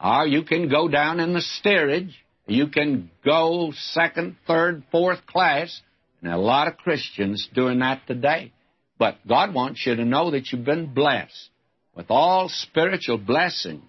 or 0.00 0.26
you 0.26 0.44
can 0.44 0.68
go 0.68 0.86
down 0.86 1.18
in 1.18 1.32
the 1.32 1.40
steerage 1.40 2.16
you 2.50 2.66
can 2.66 3.12
go 3.24 3.72
second, 3.76 4.36
third, 4.44 4.82
fourth 4.90 5.24
class, 5.26 5.80
and 6.20 6.32
a 6.32 6.36
lot 6.36 6.66
of 6.66 6.78
Christians 6.78 7.48
doing 7.54 7.78
that 7.78 8.06
today. 8.08 8.52
But 8.98 9.18
God 9.26 9.54
wants 9.54 9.86
you 9.86 9.94
to 9.94 10.04
know 10.04 10.32
that 10.32 10.50
you've 10.50 10.64
been 10.64 10.92
blessed 10.92 11.50
with 11.94 12.06
all 12.10 12.48
spiritual 12.48 13.18
blessings. 13.18 13.84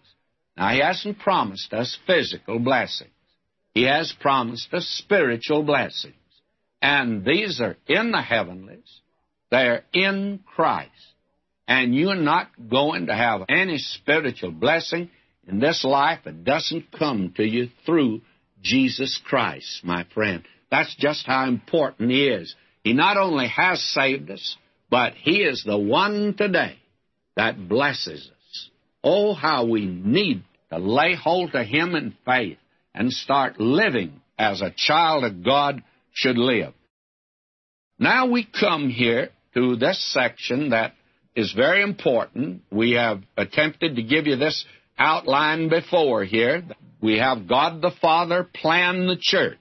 Now, 0.55 0.69
He 0.69 0.79
hasn't 0.79 1.17
promised 1.17 1.73
us 1.73 1.97
physical 2.05 2.59
blessings. 2.59 3.09
He 3.73 3.83
has 3.83 4.13
promised 4.21 4.71
us 4.73 4.85
spiritual 4.85 5.63
blessings. 5.63 6.13
And 6.83 7.25
these 7.25 7.59
are 7.61 7.77
in 7.87 8.11
the 8.11 8.21
heavenlies. 8.21 9.00
They're 9.51 9.83
in 9.93 10.39
Christ. 10.45 10.91
And 11.67 11.93
you're 11.93 12.15
not 12.15 12.47
going 12.69 13.07
to 13.07 13.15
have 13.15 13.41
any 13.49 13.77
spiritual 13.77 14.51
blessing 14.51 15.09
in 15.47 15.59
this 15.59 15.83
life 15.83 16.19
that 16.25 16.43
doesn't 16.43 16.91
come 16.97 17.33
to 17.37 17.43
you 17.43 17.69
through 17.85 18.21
Jesus 18.61 19.19
Christ, 19.25 19.81
my 19.83 20.05
friend. 20.13 20.43
That's 20.69 20.95
just 20.95 21.25
how 21.25 21.47
important 21.47 22.11
He 22.11 22.27
is. 22.27 22.55
He 22.83 22.93
not 22.93 23.17
only 23.17 23.47
has 23.47 23.81
saved 23.81 24.31
us, 24.31 24.57
but 24.89 25.13
He 25.13 25.43
is 25.43 25.63
the 25.65 25.77
one 25.77 26.33
today 26.37 26.77
that 27.35 27.69
blesses 27.69 28.29
us. 28.29 28.69
Oh, 29.03 29.33
how 29.33 29.65
we 29.65 29.85
need 29.85 30.43
to 30.71 30.79
lay 30.79 31.15
hold 31.15 31.53
of 31.55 31.65
Him 31.65 31.95
in 31.95 32.15
faith 32.25 32.57
and 32.93 33.11
start 33.11 33.59
living 33.59 34.21
as 34.37 34.61
a 34.61 34.73
child 34.75 35.23
of 35.23 35.43
God 35.43 35.83
should 36.13 36.37
live. 36.37 36.73
Now 37.97 38.27
we 38.27 38.47
come 38.59 38.89
here 38.89 39.29
to 39.53 39.75
this 39.75 40.03
section 40.13 40.69
that 40.69 40.93
is 41.35 41.53
very 41.53 41.81
important. 41.81 42.61
We 42.71 42.91
have 42.91 43.21
attempted 43.37 43.95
to 43.95 44.03
give 44.03 44.27
you 44.27 44.35
this 44.35 44.65
outline 44.97 45.69
before 45.69 46.23
here. 46.23 46.63
We 47.01 47.17
have 47.17 47.47
God 47.47 47.81
the 47.81 47.91
Father 48.01 48.43
plan 48.43 49.07
the 49.07 49.17
church. 49.19 49.57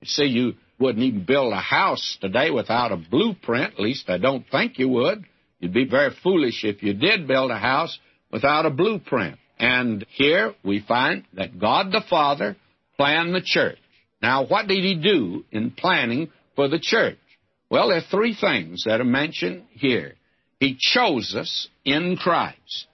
You 0.00 0.06
see, 0.06 0.24
you 0.24 0.54
wouldn't 0.78 1.04
even 1.04 1.24
build 1.24 1.52
a 1.52 1.60
house 1.60 2.18
today 2.20 2.50
without 2.50 2.92
a 2.92 2.96
blueprint. 2.96 3.74
At 3.74 3.80
least 3.80 4.10
I 4.10 4.18
don't 4.18 4.44
think 4.50 4.78
you 4.78 4.88
would. 4.90 5.24
You'd 5.60 5.72
be 5.72 5.88
very 5.88 6.14
foolish 6.22 6.64
if 6.64 6.82
you 6.82 6.92
did 6.94 7.26
build 7.26 7.50
a 7.50 7.58
house 7.58 7.98
without 8.30 8.66
a 8.66 8.70
blueprint. 8.70 9.38
And 9.58 10.04
here 10.10 10.54
we 10.64 10.84
find 10.86 11.24
that 11.34 11.58
God 11.58 11.92
the 11.92 12.02
Father 12.10 12.56
planned 12.96 13.34
the 13.34 13.42
church. 13.42 13.78
Now, 14.20 14.44
what 14.46 14.66
did 14.66 14.82
he 14.82 14.94
do 14.96 15.44
in 15.52 15.70
planning 15.70 16.30
for 16.56 16.68
the 16.68 16.78
church? 16.80 17.16
Well, 17.70 17.88
there 17.88 17.98
are 17.98 18.10
three 18.10 18.34
things 18.34 18.84
that 18.84 19.00
are 19.00 19.04
mentioned 19.04 19.64
here. 19.70 20.14
He 20.60 20.76
chose 20.78 21.34
us 21.36 21.68
in 21.84 22.16
Christ. 22.16 22.86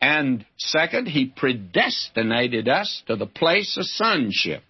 And 0.00 0.44
second, 0.58 1.06
He 1.06 1.26
predestinated 1.26 2.68
us 2.68 3.02
to 3.06 3.16
the 3.16 3.26
place 3.26 3.76
of 3.76 3.84
sonship. 3.84 4.62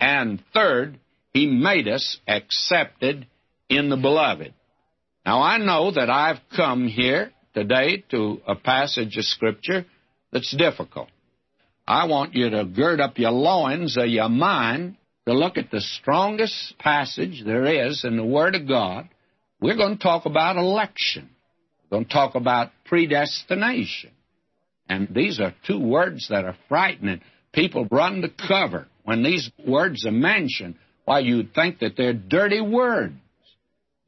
And 0.00 0.42
third, 0.52 0.98
He 1.32 1.46
made 1.46 1.88
us 1.88 2.18
accepted 2.26 3.26
in 3.68 3.88
the 3.88 3.96
beloved. 3.96 4.54
Now, 5.24 5.40
I 5.42 5.58
know 5.58 5.92
that 5.92 6.10
I've 6.10 6.40
come 6.56 6.88
here 6.88 7.32
today 7.54 8.04
to 8.10 8.40
a 8.46 8.56
passage 8.56 9.16
of 9.16 9.24
Scripture 9.24 9.86
that's 10.32 10.54
difficult. 10.56 11.08
I 11.86 12.06
want 12.06 12.34
you 12.34 12.50
to 12.50 12.64
gird 12.64 13.00
up 13.00 13.18
your 13.18 13.30
loins 13.30 13.96
of 13.96 14.06
your 14.06 14.28
mind 14.28 14.96
to 15.26 15.34
look 15.34 15.56
at 15.56 15.70
the 15.70 15.80
strongest 15.80 16.76
passage 16.78 17.42
there 17.44 17.88
is 17.88 18.04
in 18.04 18.16
the 18.16 18.24
Word 18.24 18.54
of 18.54 18.66
God. 18.66 19.08
We're 19.60 19.76
going 19.76 19.96
to 19.96 20.02
talk 20.02 20.26
about 20.26 20.56
election. 20.56 21.30
We're 21.90 21.98
going 21.98 22.06
to 22.06 22.12
talk 22.12 22.34
about 22.34 22.70
predestination. 22.84 24.10
And 24.88 25.08
these 25.14 25.40
are 25.40 25.54
two 25.66 25.80
words 25.80 26.28
that 26.28 26.44
are 26.44 26.56
frightening. 26.68 27.20
People 27.52 27.86
run 27.90 28.22
to 28.22 28.28
cover 28.48 28.88
when 29.04 29.22
these 29.22 29.50
words 29.64 30.04
are 30.06 30.12
mentioned. 30.12 30.74
Why, 31.04 31.20
you'd 31.20 31.54
think 31.54 31.78
that 31.80 31.96
they're 31.96 32.12
dirty 32.12 32.60
words. 32.60 33.14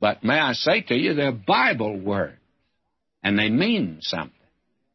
But 0.00 0.24
may 0.24 0.38
I 0.38 0.52
say 0.52 0.82
to 0.82 0.94
you, 0.94 1.14
they're 1.14 1.32
Bible 1.32 1.98
words, 1.98 2.36
and 3.22 3.38
they 3.38 3.48
mean 3.48 3.98
something. 4.00 4.32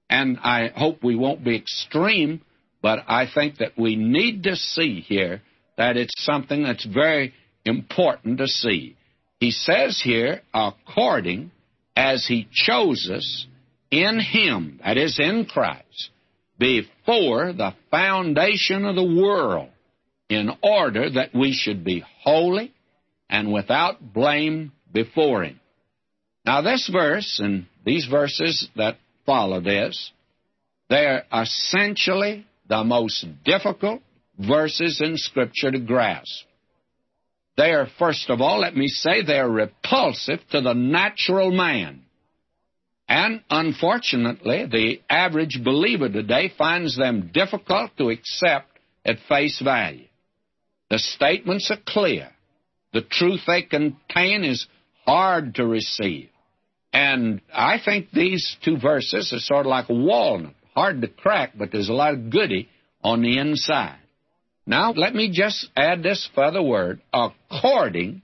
And 0.10 0.38
I 0.40 0.72
hope 0.76 1.04
we 1.04 1.16
won't 1.16 1.44
be 1.44 1.56
extreme, 1.56 2.42
but 2.82 3.00
I 3.08 3.26
think 3.34 3.58
that 3.58 3.78
we 3.78 3.96
need 3.96 4.44
to 4.44 4.56
see 4.56 5.02
here 5.02 5.42
that 5.80 5.96
it's 5.96 6.26
something 6.26 6.64
that's 6.64 6.86
very 6.86 7.34
important 7.64 8.40
to 8.40 8.48
see. 8.48 8.98
He 9.40 9.50
says 9.50 10.00
here, 10.04 10.42
according 10.54 11.52
as 11.96 12.28
he 12.28 12.50
chose 12.52 13.10
us 13.10 13.48
in 13.90 14.20
him, 14.20 14.82
that 14.84 14.98
is, 14.98 15.18
in 15.20 15.46
Christ, 15.46 16.10
before 16.60 17.54
the 17.54 17.74
foundation 17.90 18.84
of 18.84 18.96
the 18.96 19.22
world, 19.22 19.70
in 20.28 20.50
order 20.62 21.12
that 21.12 21.34
we 21.34 21.54
should 21.54 21.86
be 21.86 22.04
holy 22.24 22.74
and 23.30 23.54
without 23.54 24.14
blame 24.14 24.74
before 24.92 25.46
him. 25.46 25.62
Now, 26.46 26.62
this 26.62 26.90
verse 26.92 27.40
and 27.42 27.68
these 27.86 28.06
verses 28.06 28.68
that 28.76 28.98
follow 29.26 29.62
this, 29.62 30.12
they're 30.90 31.24
essentially 31.34 32.46
the 32.68 32.84
most 32.84 33.26
difficult 33.46 34.02
verses 34.40 35.02
in 35.02 35.18
Scripture 35.18 35.72
to 35.72 35.80
grasp. 35.80 36.46
They 37.58 37.72
are, 37.72 37.88
first 38.00 38.30
of 38.30 38.40
all, 38.40 38.60
let 38.60 38.76
me 38.76 38.88
say, 38.88 39.22
they 39.22 39.38
are 39.38 39.50
repulsive 39.50 40.40
to 40.52 40.62
the 40.62 40.74
natural 40.74 41.52
man. 41.52 42.04
And 43.10 43.42
unfortunately, 43.50 44.66
the 44.72 45.02
average 45.10 45.60
believer 45.64 46.10
today 46.10 46.54
finds 46.58 46.96
them 46.96 47.32
difficult 47.34 47.92
to 47.98 48.10
accept 48.10 48.68
at 49.04 49.18
face 49.28 49.60
value. 49.62 50.08
The 50.90 51.00
statements 51.00 51.70
are 51.70 51.82
clear. 51.86 52.30
The 52.94 53.02
truth 53.02 53.42
they 53.46 53.64
contain 53.64 54.44
is 54.44 54.68
hard 55.06 55.56
to 55.56 55.66
receive. 55.66 56.30
And 56.94 57.42
I 57.54 57.78
think 57.84 58.12
these 58.12 58.58
two 58.64 58.78
verses 58.78 59.34
are 59.34 59.40
sort 59.40 59.66
of 59.66 59.70
like 59.70 59.90
a 59.90 59.94
walnut, 59.94 60.54
hard 60.74 61.02
to 61.02 61.08
crack, 61.08 61.52
but 61.58 61.72
there's 61.72 61.90
a 61.90 61.94
lot 61.94 62.14
of 62.14 62.30
goody 62.30 62.70
on 63.04 63.22
the 63.22 63.38
inside. 63.38 63.99
Now, 64.70 64.94
let 64.96 65.16
me 65.16 65.32
just 65.34 65.68
add 65.76 66.04
this 66.04 66.30
further 66.36 66.62
word 66.62 67.02
according 67.12 68.22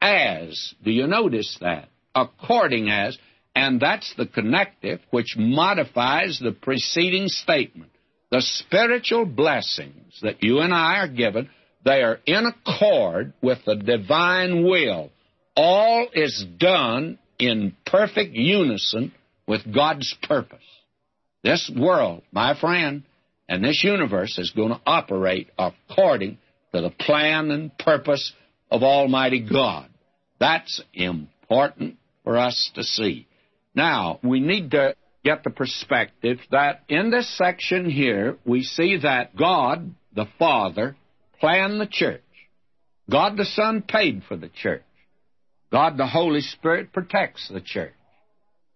as. 0.00 0.74
Do 0.82 0.90
you 0.90 1.06
notice 1.06 1.58
that? 1.60 1.90
According 2.14 2.88
as 2.88 3.18
and 3.54 3.78
that's 3.78 4.14
the 4.16 4.24
connective 4.24 5.00
which 5.10 5.36
modifies 5.36 6.40
the 6.42 6.52
preceding 6.52 7.28
statement. 7.28 7.90
The 8.30 8.40
spiritual 8.40 9.26
blessings 9.26 10.18
that 10.22 10.42
you 10.42 10.60
and 10.60 10.72
I 10.72 11.00
are 11.00 11.08
given, 11.08 11.50
they 11.84 12.00
are 12.00 12.20
in 12.24 12.46
accord 12.46 13.34
with 13.42 13.58
the 13.66 13.76
divine 13.76 14.64
will. 14.64 15.10
All 15.54 16.08
is 16.14 16.42
done 16.56 17.18
in 17.38 17.76
perfect 17.84 18.32
unison 18.32 19.12
with 19.46 19.70
God's 19.74 20.16
purpose. 20.22 20.64
This 21.44 21.70
world, 21.76 22.22
my 22.32 22.58
friend, 22.58 23.02
and 23.48 23.64
this 23.64 23.82
universe 23.84 24.38
is 24.38 24.50
going 24.50 24.70
to 24.70 24.80
operate 24.86 25.50
according 25.58 26.38
to 26.74 26.80
the 26.80 26.90
plan 26.90 27.50
and 27.50 27.76
purpose 27.78 28.32
of 28.70 28.82
Almighty 28.82 29.40
God. 29.40 29.88
That's 30.40 30.82
important 30.94 31.96
for 32.24 32.38
us 32.38 32.70
to 32.74 32.82
see. 32.82 33.26
Now, 33.74 34.18
we 34.22 34.40
need 34.40 34.70
to 34.72 34.94
get 35.24 35.44
the 35.44 35.50
perspective 35.50 36.38
that 36.50 36.82
in 36.88 37.10
this 37.10 37.36
section 37.36 37.88
here, 37.88 38.38
we 38.44 38.62
see 38.62 38.98
that 39.02 39.36
God, 39.36 39.94
the 40.14 40.26
Father, 40.38 40.96
planned 41.40 41.80
the 41.80 41.86
church. 41.86 42.22
God 43.10 43.36
the 43.36 43.44
Son 43.44 43.82
paid 43.82 44.22
for 44.26 44.36
the 44.36 44.48
church. 44.48 44.82
God 45.70 45.96
the 45.96 46.06
Holy 46.06 46.40
Spirit 46.40 46.92
protects 46.92 47.48
the 47.48 47.60
church. 47.60 47.94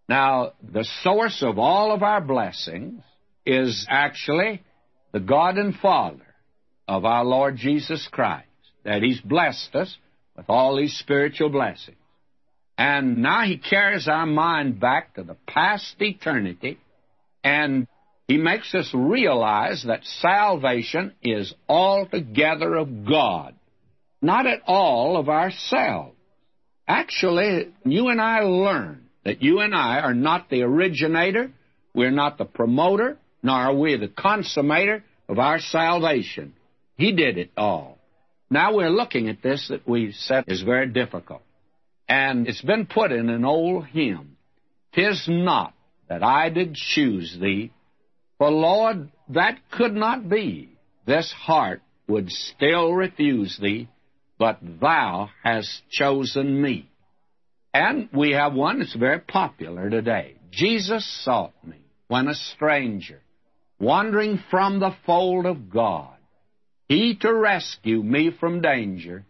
Now, 0.09 0.53
the 0.63 0.87
source 1.03 1.43
of 1.43 1.59
all 1.59 1.93
of 1.93 2.03
our 2.03 2.21
blessings 2.21 3.03
is 3.47 3.87
actually 3.89 4.63
the 5.13 5.21
God 5.21 5.57
and 5.57 5.75
Father 5.75 6.35
of 6.89 7.05
our 7.05 7.25
Lord 7.25 7.57
Jesus 7.57 8.07
Christ, 8.11 8.47
that 8.85 9.03
He's 9.03 9.21
blessed 9.21 9.75
us 9.75 9.97
with 10.37 10.47
all 10.49 10.77
these 10.77 10.97
spiritual 10.99 11.49
blessings. 11.49 11.97
And 12.79 13.19
now 13.19 13.45
he 13.45 13.57
carries 13.57 14.07
our 14.07 14.27
mind 14.27 14.81
back 14.81 15.15
to 15.15 15.23
the 15.23 15.37
past 15.47 15.95
eternity, 15.99 16.79
and 17.43 17.87
he 18.29 18.37
makes 18.37 18.75
us 18.75 18.91
realize 18.93 19.85
that 19.87 20.05
salvation 20.05 21.15
is 21.23 21.55
altogether 21.69 22.75
of 22.75 23.07
God, 23.07 23.55
not 24.21 24.47
at 24.47 24.61
all 24.67 25.17
of 25.17 25.29
ourselves. 25.29 26.13
Actually, 26.87 27.73
you 27.85 28.09
and 28.09 28.21
I 28.21 28.41
learn 28.41 29.07
that 29.25 29.43
you 29.43 29.61
and 29.61 29.75
I 29.75 30.01
are 30.01 30.15
not 30.15 30.51
the 30.51 30.63
originator, 30.63 31.51
we're 31.95 32.11
not 32.11 32.37
the 32.37 32.45
promoter, 32.45 33.17
nor 33.47 33.57
are 33.57 33.75
we 33.75 33.97
the 33.97 34.09
consummator 34.09 35.03
of 35.29 35.39
our 35.39 35.59
salvation. 35.59 36.55
He 36.97 37.13
did 37.13 37.39
it 37.39 37.51
all. 37.57 37.99
Now 38.51 38.75
we're 38.75 38.91
looking 38.91 39.29
at 39.29 39.43
this 39.43 39.69
that 39.69 39.89
we 39.89 40.13
said 40.13 40.45
is 40.49 40.63
very 40.63 40.89
difficult. 40.89 41.43
And 42.09 42.47
it's 42.47 42.63
been 42.63 42.87
put 42.87 43.11
in 43.11 43.29
an 43.29 43.45
old 43.45 43.87
hymn 43.87 44.37
Tis 44.97 45.27
not 45.29 45.75
that 46.09 46.23
I 46.23 46.49
did 46.49 46.75
choose 46.75 47.37
thee, 47.39 47.71
for 48.39 48.51
Lord, 48.51 49.11
that 49.29 49.59
could 49.71 49.95
not 49.95 50.29
be. 50.29 50.71
This 51.07 51.31
heart 51.33 51.83
would 52.09 52.31
still 52.31 52.95
refuse 52.95 53.59
thee, 53.61 53.89
but 54.39 54.59
thou 54.81 55.29
hast 55.45 55.83
chosen 55.91 56.63
me. 56.63 56.89
And 57.75 58.09
we 58.11 58.33
have 58.33 58.55
one 58.55 58.79
that's 58.79 58.97
very 58.97 59.21
popular 59.21 59.91
today. 59.91 60.37
Jesus 60.51 61.07
sought 61.25 61.53
me 61.63 61.77
when 62.09 62.29
a 62.29 62.35
stranger, 62.35 63.21
wandering 63.79 64.43
from 64.51 64.81
the 64.81 64.95
fold 65.05 65.47
of 65.47 65.71
God, 65.71 66.17
he 66.89 67.17
to 67.17 67.33
rescue 67.33 68.03
me 68.03 68.31
from 68.39 68.61
danger 68.61 69.25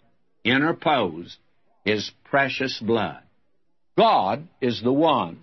interposed 0.44 1.36
his 1.84 2.10
precious 2.24 2.78
blood. 2.80 3.20
God 3.96 4.46
is 4.60 4.82
the 4.82 4.92
one 4.92 5.40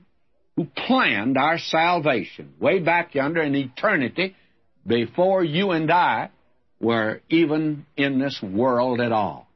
who 0.55 0.65
planned 0.65 1.37
our 1.37 1.57
salvation 1.57 2.53
way 2.59 2.79
back 2.79 3.15
yonder 3.15 3.41
in 3.41 3.55
eternity 3.55 4.35
before 4.85 5.43
you 5.43 5.71
and 5.71 5.91
I 5.91 6.29
were 6.79 7.21
even 7.29 7.85
in 7.97 8.19
this 8.19 8.41
world 8.41 9.01
at 9.01 9.11
all. 9.11 9.47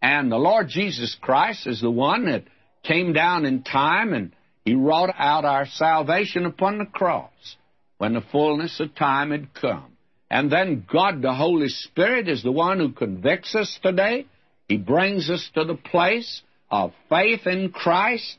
And 0.00 0.30
the 0.30 0.36
Lord 0.36 0.68
Jesus 0.68 1.16
Christ 1.20 1.66
is 1.66 1.80
the 1.80 1.90
one 1.90 2.26
that 2.26 2.44
came 2.84 3.12
down 3.12 3.44
in 3.44 3.62
time 3.62 4.12
and 4.12 4.32
he 4.64 4.74
wrought 4.74 5.14
out 5.18 5.44
our 5.44 5.66
salvation 5.66 6.46
upon 6.46 6.78
the 6.78 6.86
cross 6.86 7.56
when 8.00 8.14
the 8.14 8.22
fullness 8.32 8.80
of 8.80 8.94
time 8.94 9.30
had 9.30 9.52
come. 9.52 9.92
And 10.30 10.50
then 10.50 10.86
God, 10.90 11.20
the 11.20 11.34
Holy 11.34 11.68
Spirit, 11.68 12.30
is 12.30 12.42
the 12.42 12.50
one 12.50 12.78
who 12.78 12.92
convicts 12.92 13.54
us 13.54 13.78
today. 13.82 14.24
He 14.68 14.78
brings 14.78 15.28
us 15.28 15.50
to 15.54 15.64
the 15.64 15.74
place 15.74 16.40
of 16.70 16.94
faith 17.10 17.46
in 17.46 17.72
Christ, 17.72 18.38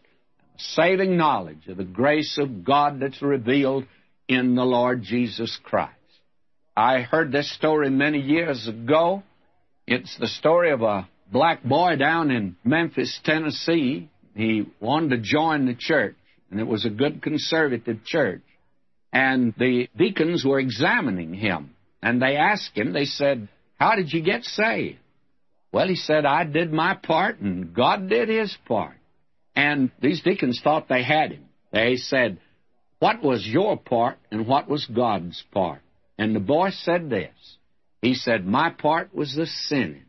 saving 0.58 1.16
knowledge 1.16 1.68
of 1.68 1.78
the 1.78 1.84
grace 1.84 2.40
of 2.40 2.64
God 2.64 3.00
that's 3.00 3.22
revealed 3.22 3.86
in 4.28 4.56
the 4.56 4.64
Lord 4.64 5.04
Jesus 5.04 5.60
Christ. 5.64 5.94
I 6.76 7.02
heard 7.02 7.32
this 7.32 7.54
story 7.54 7.92
many 7.92 8.20
years 8.20 8.68
ago. 8.68 9.22
It's 9.86 10.18
the 10.18 10.26
story 10.26 10.72
of 10.72 10.82
a 10.82 11.08
black 11.32 11.64
boy 11.64 11.98
down 11.98 12.32
in 12.32 12.56
Memphis, 12.64 13.20
Tennessee. 13.24 14.10
He 14.36 14.66
wanted 14.80 15.10
to 15.12 15.18
join 15.20 15.68
the 15.68 15.76
church, 15.76 16.16
and 16.50 16.60
it 16.60 16.66
was 16.66 16.84
a 16.84 16.90
good 16.90 17.22
conservative 17.22 18.04
church. 18.04 18.42
And 19.14 19.54
the 19.58 19.90
deacons 19.98 20.46
were 20.46 20.60
examining 20.60 21.34
him, 21.34 21.76
and 22.02 22.22
they 22.22 22.38
asked 22.38 22.78
him, 22.78 22.94
they 22.94 23.06
said, 23.06 23.50
How 23.80 23.96
did 23.96 24.12
you 24.14 24.22
get 24.22 24.44
saved? 24.44 25.00
Well, 25.74 25.88
he 25.88 25.96
said, 25.96 26.26
I 26.26 26.44
did 26.44 26.72
my 26.72 26.96
part, 26.96 27.40
and 27.40 27.74
God 27.74 28.10
did 28.10 28.30
his 28.30 28.56
part. 28.66 28.96
And 29.56 29.92
these 30.02 30.22
deacons 30.22 30.62
thought 30.64 30.88
they 30.88 31.04
had 31.04 31.32
him. 31.32 31.46
They 31.72 31.98
said, 31.98 32.40
What 33.00 33.22
was 33.22 33.46
your 33.46 33.78
part, 33.78 34.18
and 34.32 34.48
what 34.48 34.70
was 34.70 34.86
God's 34.86 35.44
part? 35.52 35.82
And 36.18 36.36
the 36.36 36.40
boy 36.42 36.70
said 36.72 37.10
this. 37.10 37.34
He 38.02 38.16
said, 38.16 38.46
My 38.46 38.70
part 38.70 39.14
was 39.14 39.36
the 39.36 39.46
sinning. 39.46 40.06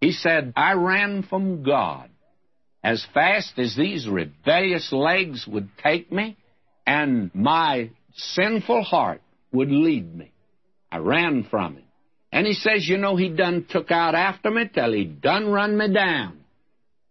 He 0.00 0.12
said, 0.12 0.52
I 0.56 0.72
ran 0.72 1.22
from 1.22 1.62
God 1.62 2.10
as 2.82 3.06
fast 3.12 3.58
as 3.58 3.76
these 3.76 4.08
rebellious 4.08 4.90
legs 4.92 5.46
would 5.46 5.68
take 5.82 6.10
me, 6.10 6.36
and 6.86 7.30
my 7.34 7.90
sinful 8.14 8.82
heart 8.82 9.22
would 9.52 9.70
lead 9.70 10.14
me. 10.14 10.32
I 10.90 10.98
ran 10.98 11.44
from 11.50 11.76
him. 11.76 11.84
And 12.32 12.46
he 12.46 12.52
says, 12.52 12.86
you 12.88 12.96
know, 12.96 13.16
he 13.16 13.28
done 13.28 13.66
took 13.68 13.90
out 13.90 14.14
after 14.14 14.50
me 14.50 14.70
till 14.72 14.92
he 14.92 15.04
done 15.04 15.48
run 15.50 15.76
me 15.76 15.92
down. 15.92 16.38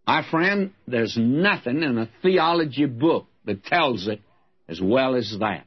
My 0.06 0.28
friend, 0.28 0.72
there's 0.86 1.16
nothing 1.18 1.82
in 1.82 1.98
a 1.98 2.08
theology 2.22 2.86
book 2.86 3.26
that 3.44 3.64
tells 3.64 4.08
it 4.08 4.20
as 4.68 4.80
well 4.80 5.14
as 5.14 5.36
that. 5.40 5.66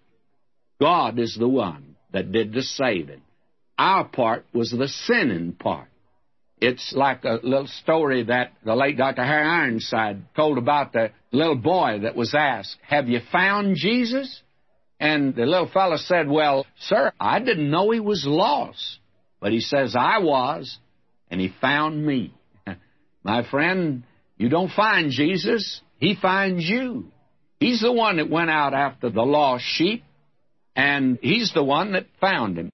God 0.81 1.19
is 1.19 1.35
the 1.37 1.47
one 1.47 1.95
that 2.11 2.31
did 2.31 2.53
the 2.53 2.61
saving. 2.61 3.21
Our 3.77 4.05
part 4.05 4.45
was 4.53 4.71
the 4.71 4.87
sinning 4.87 5.53
part. 5.53 5.87
It's 6.59 6.93
like 6.95 7.25
a 7.25 7.39
little 7.43 7.67
story 7.67 8.23
that 8.23 8.53
the 8.63 8.75
late 8.75 8.97
Dr. 8.97 9.23
Harry 9.23 9.47
Ironside 9.47 10.33
told 10.35 10.57
about 10.57 10.93
the 10.93 11.11
little 11.31 11.55
boy 11.55 11.99
that 12.03 12.15
was 12.15 12.33
asked, 12.33 12.77
Have 12.87 13.09
you 13.09 13.19
found 13.31 13.75
Jesus? 13.75 14.41
And 15.03 15.35
the 15.35 15.45
little 15.45 15.67
fellow 15.67 15.97
said, 15.97 16.29
Well, 16.29 16.65
sir, 16.79 17.11
I 17.19 17.39
didn't 17.39 17.69
know 17.69 17.91
he 17.91 17.99
was 17.99 18.23
lost. 18.25 18.99
But 19.41 19.51
he 19.51 19.59
says, 19.59 19.97
I 19.99 20.19
was, 20.19 20.77
and 21.29 21.41
he 21.41 21.53
found 21.59 22.05
me. 22.05 22.33
My 23.23 23.43
friend, 23.49 24.03
you 24.37 24.47
don't 24.47 24.71
find 24.71 25.11
Jesus, 25.11 25.81
he 25.97 26.15
finds 26.15 26.63
you. 26.63 27.11
He's 27.59 27.81
the 27.81 27.91
one 27.91 28.15
that 28.15 28.29
went 28.29 28.49
out 28.49 28.73
after 28.73 29.09
the 29.09 29.23
lost 29.23 29.65
sheep 29.65 30.05
and 30.73 31.19
he's 31.21 31.51
the 31.53 31.63
one 31.65 31.91
that 31.91 32.05
found 32.21 32.57
him. 32.57 32.69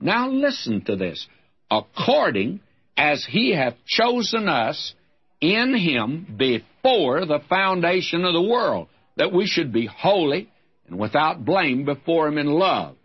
Now 0.00 0.28
listen 0.30 0.84
to 0.86 0.96
this. 0.96 1.28
According 1.70 2.58
as 2.96 3.24
he 3.24 3.54
hath 3.54 3.74
chosen 3.86 4.48
us 4.48 4.94
in 5.40 5.76
him 5.76 6.34
before 6.36 7.24
the 7.24 7.40
foundation 7.48 8.24
of 8.24 8.32
the 8.32 8.42
world, 8.42 8.88
that 9.16 9.32
we 9.32 9.46
should 9.46 9.72
be 9.72 9.86
holy 9.86 10.49
and 10.90 10.98
without 10.98 11.44
blame 11.44 11.84
before 11.84 12.28
him 12.28 12.36
in 12.36 12.46
love. 12.46 12.96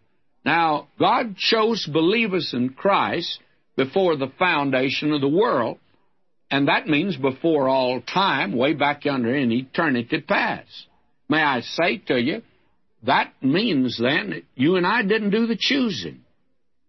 Now, 0.44 0.88
God 1.00 1.38
chose 1.38 1.88
believers 1.92 2.52
in 2.54 2.70
Christ 2.70 3.40
before 3.76 4.16
the 4.16 4.32
foundation 4.38 5.12
of 5.12 5.22
the 5.22 5.28
world, 5.28 5.78
and 6.52 6.68
that 6.68 6.88
means 6.88 7.16
before 7.16 7.70
all 7.70 8.02
time, 8.02 8.56
way 8.56 8.74
back 8.74 9.06
yonder 9.06 9.36
in 9.36 9.52
eternity 9.52 10.22
past. 10.22 10.88
May 11.30 11.42
I 11.42 11.62
say 11.62 11.98
to 12.08 12.20
you, 12.20 12.42
that 13.04 13.34
means 13.42 14.00
then 14.02 14.30
that 14.32 14.44
you 14.56 14.76
and 14.76 14.86
I 14.86 15.04
didn't 15.04 15.32
do 15.32 15.48
the 15.48 15.58
choosing. 15.60 16.22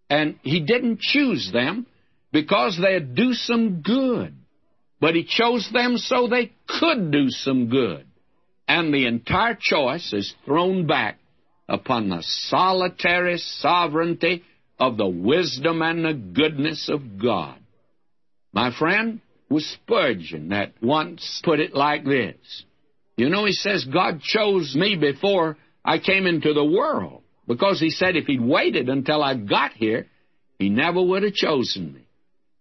And 0.09 0.39
He 0.43 0.61
didn't 0.61 1.01
choose 1.01 1.51
them 1.53 1.87
because 2.33 2.79
they'd 2.81 3.15
do 3.15 3.33
some 3.33 3.83
good, 3.83 4.35
but 5.01 5.15
He 5.15 5.25
chose 5.25 5.69
them 5.73 5.97
so 5.97 6.29
they 6.29 6.53
could 6.69 7.11
do 7.11 7.29
some 7.29 7.69
good. 7.69 8.07
And 8.69 8.93
the 8.93 9.07
entire 9.07 9.57
choice 9.61 10.13
is 10.13 10.35
thrown 10.45 10.87
back 10.87 11.19
upon 11.69 12.09
the 12.09 12.23
solitary 12.23 13.39
sovereignty 13.39 14.45
of 14.79 14.97
the 14.97 15.07
wisdom 15.07 15.83
and 15.83 16.05
the 16.05 16.15
goodness 16.15 16.89
of 16.89 17.21
God. 17.21 17.59
My 18.53 18.77
friend 18.77 19.21
was 19.49 19.67
Spurgeon 19.67 20.49
that 20.49 20.73
once 20.83 21.41
put 21.45 21.61
it 21.61 21.75
like 21.75 22.05
this. 22.05 22.65
You 23.17 23.29
know, 23.29 23.45
he 23.45 23.53
says, 23.53 23.85
God 23.85 24.21
chose 24.21 24.75
me 24.75 24.97
before 24.97 25.57
I 25.85 25.99
came 25.99 26.27
into 26.27 26.53
the 26.53 26.65
world 26.65 27.23
because 27.47 27.81
he 27.81 27.91
said 27.91 28.17
if 28.17 28.27
he'd 28.27 28.41
waited 28.41 28.89
until 28.89 29.23
I 29.23 29.35
got 29.35 29.73
here, 29.73 30.07
he 30.59 30.69
never 30.69 31.01
would 31.01 31.23
have 31.23 31.35
chosen 31.35 31.95
me. 31.95 32.07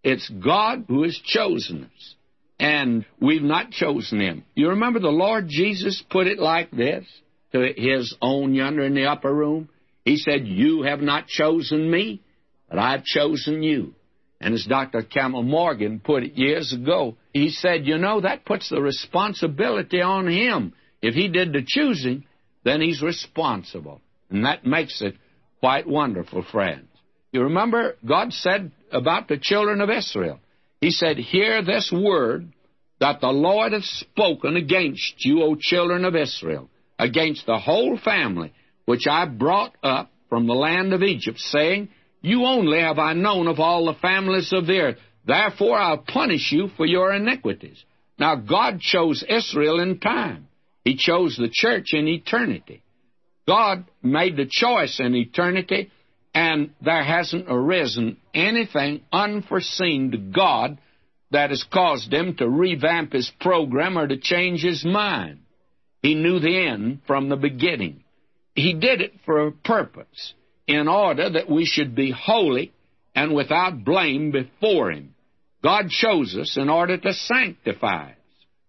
It's 0.03 0.29
God 0.29 0.85
who 0.87 1.03
has 1.03 1.19
chosen 1.23 1.85
us, 1.85 2.15
and 2.59 3.05
we've 3.19 3.41
not 3.41 3.71
chosen 3.71 4.19
him. 4.19 4.43
You 4.55 4.69
remember 4.69 4.99
the 4.99 5.09
Lord 5.09 5.47
Jesus 5.47 6.03
put 6.09 6.27
it 6.27 6.39
like 6.39 6.71
this 6.71 7.05
to 7.51 7.73
his 7.75 8.15
own 8.21 8.53
yonder 8.53 8.83
in 8.83 8.95
the 8.95 9.05
upper 9.05 9.33
room? 9.33 9.69
He 10.03 10.17
said, 10.17 10.47
You 10.47 10.83
have 10.83 11.01
not 11.01 11.27
chosen 11.27 11.89
me, 11.89 12.21
but 12.69 12.79
I've 12.79 13.03
chosen 13.03 13.63
you. 13.63 13.93
And 14.39 14.53
as 14.53 14.65
Dr. 14.65 15.01
Campbell 15.01 15.43
Morgan 15.43 15.99
put 15.99 16.23
it 16.23 16.37
years 16.37 16.73
ago, 16.73 17.15
he 17.33 17.49
said, 17.49 17.85
You 17.85 17.97
know, 17.97 18.21
that 18.21 18.45
puts 18.45 18.69
the 18.69 18.81
responsibility 18.81 20.01
on 20.01 20.27
him. 20.27 20.73
If 21.01 21.15
he 21.15 21.27
did 21.27 21.53
the 21.53 21.63
choosing, 21.65 22.25
then 22.63 22.81
he's 22.81 23.01
responsible. 23.01 24.01
And 24.29 24.45
that 24.45 24.65
makes 24.65 25.01
it 25.01 25.15
quite 25.59 25.87
wonderful, 25.87 26.43
friends. 26.43 26.87
You 27.31 27.43
remember 27.43 27.95
God 28.07 28.31
said 28.33 28.71
about 28.91 29.27
the 29.27 29.37
children 29.37 29.81
of 29.81 29.89
Israel, 29.89 30.39
He 30.85 30.91
said, 30.91 31.17
Hear 31.17 31.63
this 31.63 31.91
word 31.91 32.53
that 32.99 33.19
the 33.19 33.29
Lord 33.29 33.73
hath 33.73 33.85
spoken 33.85 34.55
against 34.55 35.15
you, 35.25 35.41
O 35.41 35.55
children 35.59 36.05
of 36.05 36.15
Israel, 36.15 36.69
against 36.99 37.47
the 37.47 37.57
whole 37.57 37.97
family 37.97 38.53
which 38.85 39.07
I 39.09 39.25
brought 39.25 39.75
up 39.81 40.11
from 40.29 40.45
the 40.45 40.53
land 40.53 40.93
of 40.93 41.01
Egypt, 41.01 41.39
saying, 41.39 41.89
You 42.21 42.45
only 42.45 42.81
have 42.81 42.99
I 42.99 43.13
known 43.13 43.47
of 43.47 43.59
all 43.59 43.87
the 43.87 43.99
families 43.99 44.53
of 44.53 44.67
the 44.67 44.79
earth. 44.79 44.97
Therefore 45.25 45.75
I'll 45.75 46.05
punish 46.07 46.51
you 46.51 46.67
for 46.77 46.85
your 46.85 47.11
iniquities. 47.11 47.83
Now 48.19 48.35
God 48.35 48.79
chose 48.79 49.25
Israel 49.27 49.79
in 49.79 49.99
time. 49.99 50.49
He 50.83 50.97
chose 50.97 51.35
the 51.35 51.49
church 51.51 51.93
in 51.93 52.07
eternity. 52.07 52.83
God 53.47 53.85
made 54.03 54.37
the 54.37 54.47
choice 54.47 54.99
in 54.99 55.15
eternity, 55.15 55.89
and 56.35 56.71
there 56.81 57.03
hasn't 57.03 57.45
arisen 57.47 58.17
anything 58.33 59.01
unforeseen 59.11 60.11
to 60.11 60.17
God 60.17 60.77
that 61.31 61.49
has 61.49 61.65
caused 61.73 62.13
him 62.13 62.35
to 62.35 62.47
revamp 62.47 63.13
his 63.13 63.31
program 63.39 63.97
or 63.97 64.05
to 64.05 64.17
change 64.17 64.61
his 64.61 64.83
mind. 64.83 65.39
He 66.01 66.13
knew 66.13 66.39
the 66.39 66.67
end 66.67 66.99
from 67.07 67.29
the 67.29 67.37
beginning. 67.37 68.03
He 68.53 68.73
did 68.73 69.01
it 69.01 69.13
for 69.25 69.47
a 69.47 69.51
purpose, 69.51 70.33
in 70.67 70.87
order 70.87 71.29
that 71.31 71.49
we 71.49 71.65
should 71.65 71.95
be 71.95 72.11
holy 72.11 72.73
and 73.15 73.33
without 73.33 73.83
blame 73.83 74.31
before 74.31 74.91
him. 74.91 75.15
God 75.63 75.89
chose 75.89 76.35
us 76.35 76.57
in 76.57 76.69
order 76.69 76.97
to 76.97 77.13
sanctify 77.13 78.11
us. 78.11 78.17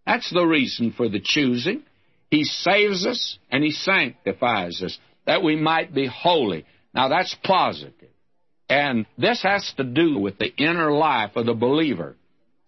That's 0.07 0.31
the 0.33 0.47
reason 0.47 0.93
for 0.93 1.09
the 1.09 1.21
choosing. 1.23 1.83
He 2.31 2.45
saves 2.45 3.05
us 3.07 3.39
and 3.51 3.63
He 3.63 3.73
sanctifies 3.73 4.83
us 4.83 4.99
that 5.27 5.43
we 5.43 5.57
might 5.57 5.93
be 5.93 6.07
holy. 6.07 6.65
Now 6.97 7.09
that's 7.09 7.37
positive. 7.45 8.11
And 8.69 9.07
this 9.17 9.43
has 9.43 9.73
to 9.77 9.85
do 9.85 10.19
with 10.19 10.39
the 10.39 10.53
inner 10.57 10.91
life 10.91 11.37
of 11.37 11.47
the 11.47 11.55
believer. 11.55 12.17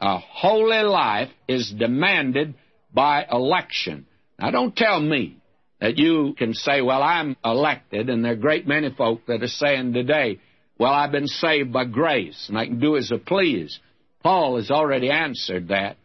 A 0.01 0.19
holy 0.19 0.83
life 0.83 1.31
is 1.49 1.75
demanded 1.77 2.55
by 2.93 3.27
election. 3.31 4.07
Now, 4.39 4.53
don't 4.53 4.77
tell 4.77 5.01
me 5.01 5.39
that 5.81 5.99
you 5.99 6.35
can 6.39 6.55
say, 6.55 6.81
well, 6.83 7.03
I'm 7.03 7.37
elected, 7.45 8.09
and 8.09 8.25
there 8.25 8.33
are 8.33 8.37
great 8.37 8.67
many 8.67 8.91
folk 8.97 9.27
that 9.27 9.43
are 9.43 9.49
saying 9.49 9.93
today, 9.93 10.39
well, 10.79 10.93
I've 10.93 11.11
been 11.11 11.27
saved 11.27 11.73
by 11.73 11.85
grace, 11.85 12.47
and 12.49 12.57
I 12.57 12.67
can 12.67 12.79
do 12.79 12.97
as 12.97 13.11
I 13.11 13.17
please. 13.17 13.81
Paul 14.23 14.57
has 14.57 14.71
already 14.71 15.11
answered 15.11 15.69
that. 15.69 15.97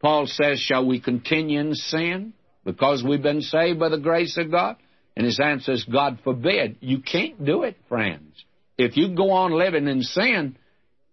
Paul 0.00 0.26
says, 0.26 0.60
shall 0.60 0.86
we 0.86 1.00
continue 1.00 1.60
in 1.60 1.74
sin 1.74 2.34
because 2.64 3.02
we've 3.02 3.22
been 3.22 3.40
saved 3.40 3.78
by 3.78 3.88
the 3.88 3.98
grace 3.98 4.36
of 4.36 4.50
God? 4.50 4.76
And 5.18 5.26
his 5.26 5.40
answer 5.40 5.72
is, 5.72 5.82
God 5.82 6.20
forbid. 6.22 6.76
You 6.78 7.00
can't 7.00 7.44
do 7.44 7.64
it, 7.64 7.76
friends. 7.88 8.32
If 8.78 8.96
you 8.96 9.16
go 9.16 9.32
on 9.32 9.50
living 9.50 9.88
in 9.88 10.02
sin, 10.02 10.56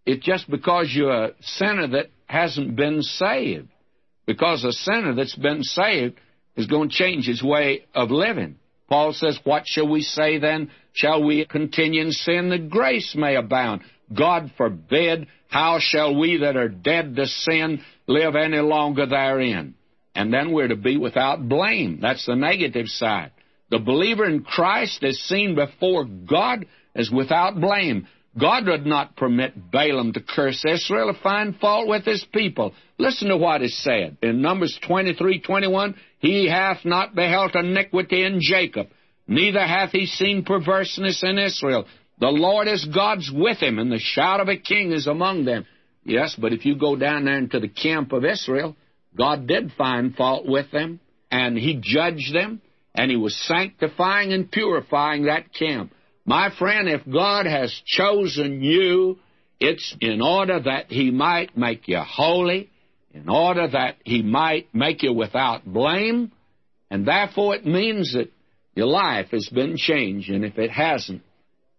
it's 0.05 0.23
just 0.23 0.47
because 0.47 0.93
you're 0.93 1.25
a 1.25 1.31
sinner 1.41 1.87
that 1.87 2.11
hasn't 2.27 2.75
been 2.75 3.01
saved. 3.01 3.67
Because 4.27 4.63
a 4.63 4.71
sinner 4.71 5.15
that's 5.15 5.35
been 5.35 5.63
saved 5.63 6.19
is 6.55 6.67
going 6.67 6.89
to 6.89 6.95
change 6.95 7.25
his 7.25 7.41
way 7.41 7.85
of 7.95 8.11
living. 8.11 8.57
Paul 8.87 9.11
says, 9.11 9.39
What 9.43 9.63
shall 9.65 9.89
we 9.89 10.01
say 10.03 10.37
then? 10.37 10.69
Shall 10.93 11.23
we 11.23 11.43
continue 11.47 12.03
in 12.03 12.11
sin 12.11 12.49
that 12.49 12.69
grace 12.69 13.15
may 13.17 13.35
abound? 13.35 13.81
God 14.15 14.51
forbid. 14.55 15.25
How 15.49 15.79
shall 15.79 16.15
we 16.15 16.37
that 16.41 16.55
are 16.55 16.69
dead 16.69 17.15
to 17.15 17.25
sin 17.25 17.81
live 18.05 18.35
any 18.35 18.59
longer 18.59 19.07
therein? 19.07 19.73
And 20.13 20.31
then 20.31 20.51
we're 20.51 20.67
to 20.67 20.75
be 20.75 20.97
without 20.97 21.49
blame. 21.49 22.01
That's 22.01 22.27
the 22.27 22.35
negative 22.35 22.85
side. 22.85 23.31
The 23.69 23.79
believer 23.79 24.25
in 24.25 24.43
Christ 24.43 25.03
is 25.03 25.23
seen 25.27 25.55
before 25.55 26.05
God 26.05 26.65
as 26.93 27.09
without 27.09 27.59
blame. 27.59 28.07
God 28.37 28.67
would 28.67 28.85
not 28.85 29.15
permit 29.15 29.71
Balaam 29.71 30.13
to 30.13 30.21
curse 30.21 30.63
Israel 30.65 31.09
or 31.09 31.13
find 31.23 31.55
fault 31.55 31.87
with 31.87 32.03
his 32.03 32.25
people. 32.33 32.73
Listen 32.97 33.29
to 33.29 33.37
what 33.37 33.61
is 33.61 33.77
said 33.81 34.17
in 34.21 34.41
Numbers 34.41 34.77
23 34.85 35.39
21. 35.39 35.95
He 36.19 36.47
hath 36.47 36.83
not 36.83 37.15
beheld 37.15 37.55
iniquity 37.55 38.23
in 38.23 38.39
Jacob, 38.41 38.87
neither 39.27 39.65
hath 39.65 39.91
he 39.91 40.05
seen 40.05 40.43
perverseness 40.43 41.23
in 41.23 41.37
Israel. 41.37 41.85
The 42.19 42.27
Lord 42.27 42.67
is 42.67 42.85
God's 42.85 43.29
with 43.33 43.59
him, 43.59 43.79
and 43.79 43.91
the 43.91 43.99
shout 43.99 44.39
of 44.39 44.47
a 44.47 44.57
king 44.57 44.91
is 44.91 45.07
among 45.07 45.45
them. 45.45 45.65
Yes, 46.03 46.35
but 46.39 46.53
if 46.53 46.65
you 46.65 46.75
go 46.77 46.95
down 46.95 47.25
there 47.25 47.37
into 47.37 47.59
the 47.59 47.67
camp 47.67 48.11
of 48.13 48.23
Israel, 48.23 48.75
God 49.17 49.47
did 49.47 49.71
find 49.77 50.15
fault 50.15 50.45
with 50.45 50.71
them, 50.71 50.99
and 51.31 51.57
he 51.57 51.79
judged 51.81 52.33
them, 52.33 52.61
and 52.95 53.11
he 53.11 53.17
was 53.17 53.35
sanctifying 53.47 54.33
and 54.33 54.49
purifying 54.49 55.25
that 55.25 55.53
camp. 55.53 55.91
My 56.25 56.49
friend, 56.57 56.89
if 56.89 57.01
God 57.11 57.45
has 57.45 57.71
chosen 57.85 58.61
you, 58.61 59.19
it's 59.59 59.95
in 60.01 60.21
order 60.21 60.59
that 60.59 60.87
He 60.89 61.11
might 61.11 61.55
make 61.55 61.87
you 61.87 61.99
holy, 61.99 62.69
in 63.13 63.29
order 63.29 63.67
that 63.67 63.97
He 64.03 64.23
might 64.23 64.73
make 64.73 65.03
you 65.03 65.13
without 65.13 65.65
blame, 65.65 66.31
and 66.89 67.07
therefore 67.07 67.55
it 67.55 67.65
means 67.65 68.13
that 68.13 68.31
your 68.75 68.87
life 68.87 69.27
has 69.31 69.47
been 69.49 69.77
changed, 69.77 70.29
and 70.29 70.43
if 70.43 70.57
it 70.57 70.71
hasn't, 70.71 71.21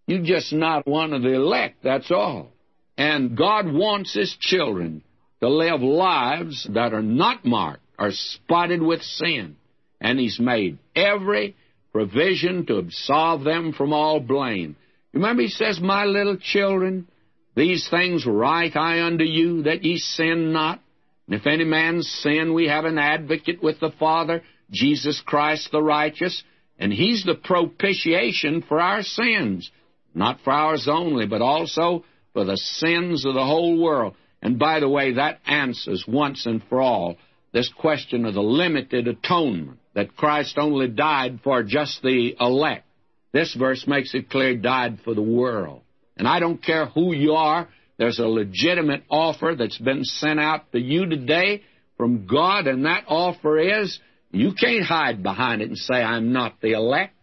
you're 0.07 0.23
just 0.23 0.53
not 0.53 0.87
one 0.87 1.13
of 1.13 1.23
the 1.23 1.35
elect, 1.35 1.83
that's 1.83 2.11
all. 2.11 2.51
And 2.97 3.37
God 3.37 3.67
wants 3.67 4.15
His 4.15 4.35
children 4.39 5.03
to 5.41 5.49
live 5.49 5.83
lives 5.83 6.67
that 6.73 6.95
are 6.95 7.03
not 7.03 7.45
marked 7.45 7.83
or 7.99 8.11
spotted 8.13 8.81
with 8.81 9.03
sin. 9.03 9.57
And 10.01 10.19
He's 10.19 10.39
made 10.39 10.79
every 10.95 11.57
provision 11.97 12.67
to 12.67 12.77
absolve 12.77 13.43
them 13.43 13.73
from 13.73 13.93
all 13.95 14.21
blame. 14.21 14.77
Remember, 15.15 15.41
he 15.41 15.49
says, 15.49 15.81
My 15.81 16.05
little 16.05 16.37
children, 16.37 17.09
these 17.55 17.89
things 17.89 18.27
write 18.27 18.77
I 18.77 19.03
unto 19.03 19.25
you, 19.25 19.63
that 19.63 19.83
ye 19.83 19.97
sin 19.97 20.53
not. 20.53 20.83
And 21.27 21.41
if 21.41 21.47
any 21.47 21.65
man 21.65 22.03
sin, 22.03 22.53
we 22.53 22.69
have 22.69 22.85
an 22.85 22.99
advocate 22.99 23.63
with 23.63 23.81
the 23.81 23.93
Father, 23.99 24.43
Jesus 24.71 25.23
Christ 25.25 25.71
the 25.73 25.83
righteous, 25.83 26.45
and 26.79 26.93
he's 26.93 27.25
the 27.25 27.35
propitiation 27.35 28.61
for 28.61 28.79
our 28.79 29.03
sins, 29.03 29.71
not 30.15 30.41
for 30.45 30.53
ours 30.53 30.87
only, 30.87 31.27
but 31.27 31.41
also 31.41 32.05
for 32.35 32.45
the 32.45 32.59
sins 32.59 33.25
of 33.25 33.33
the 33.33 33.45
whole 33.45 33.83
world. 33.83 34.15
And 34.43 34.59
by 34.59 34.81
the 34.81 34.89
way, 34.89 35.15
that 35.15 35.41
answers 35.47 36.05
once 36.07 36.45
and 36.45 36.63
for 36.69 36.83
all 36.83 37.17
this 37.55 37.73
question 37.73 38.27
of 38.27 38.35
the 38.35 38.43
limited 38.43 39.09
atonement 39.09 39.79
that 39.97 40.15
Christ 40.15 40.59
only 40.59 40.89
died 40.89 41.41
for 41.43 41.63
just 41.63 42.03
the 42.03 42.37
elect. 42.39 42.85
This 43.33 43.55
verse 43.55 43.87
makes 43.89 44.15
it 44.15 44.29
clear 44.31 44.55
died 44.55 44.99
for 45.03 45.15
the 45.15 45.23
world. 45.23 45.81
And 46.19 46.29
I 46.29 46.39
don't 46.39 46.63
care 46.63 46.85
who 46.87 47.15
you 47.15 47.33
are, 47.33 47.67
there's 47.99 48.19
a 48.19 48.27
legitimate 48.27 49.05
offer 49.11 49.55
that's 49.59 49.79
been 49.79 50.05
sent 50.05 50.39
out 50.39 50.71
to 50.73 50.79
you 50.79 51.07
today 51.07 51.63
from 51.97 52.27
God, 52.27 52.67
and 52.67 52.85
that 52.85 53.05
offer 53.09 53.59
is 53.59 53.99
you 54.31 54.53
can't 54.53 54.85
hide 54.85 55.23
behind 55.23 55.63
it 55.63 55.69
and 55.69 55.79
say, 55.79 55.95
I'm 55.95 56.31
not 56.31 56.61
the 56.61 56.73
elect. 56.73 57.15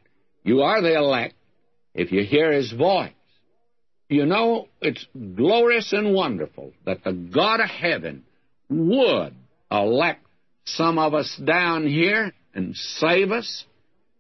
You 0.43 0.61
are 0.63 0.81
the 0.81 0.95
elect 0.95 1.35
if 1.93 2.11
you 2.11 2.23
hear 2.23 2.51
His 2.51 2.71
voice. 2.71 3.11
You 4.09 4.25
know, 4.25 4.67
it's 4.81 5.05
glorious 5.35 5.93
and 5.93 6.13
wonderful 6.13 6.73
that 6.85 7.03
the 7.03 7.13
God 7.13 7.59
of 7.59 7.69
heaven 7.69 8.23
would 8.67 9.35
elect 9.71 10.25
some 10.65 10.97
of 10.97 11.13
us 11.13 11.39
down 11.43 11.85
here 11.85 12.33
and 12.53 12.75
save 12.75 13.31
us. 13.31 13.65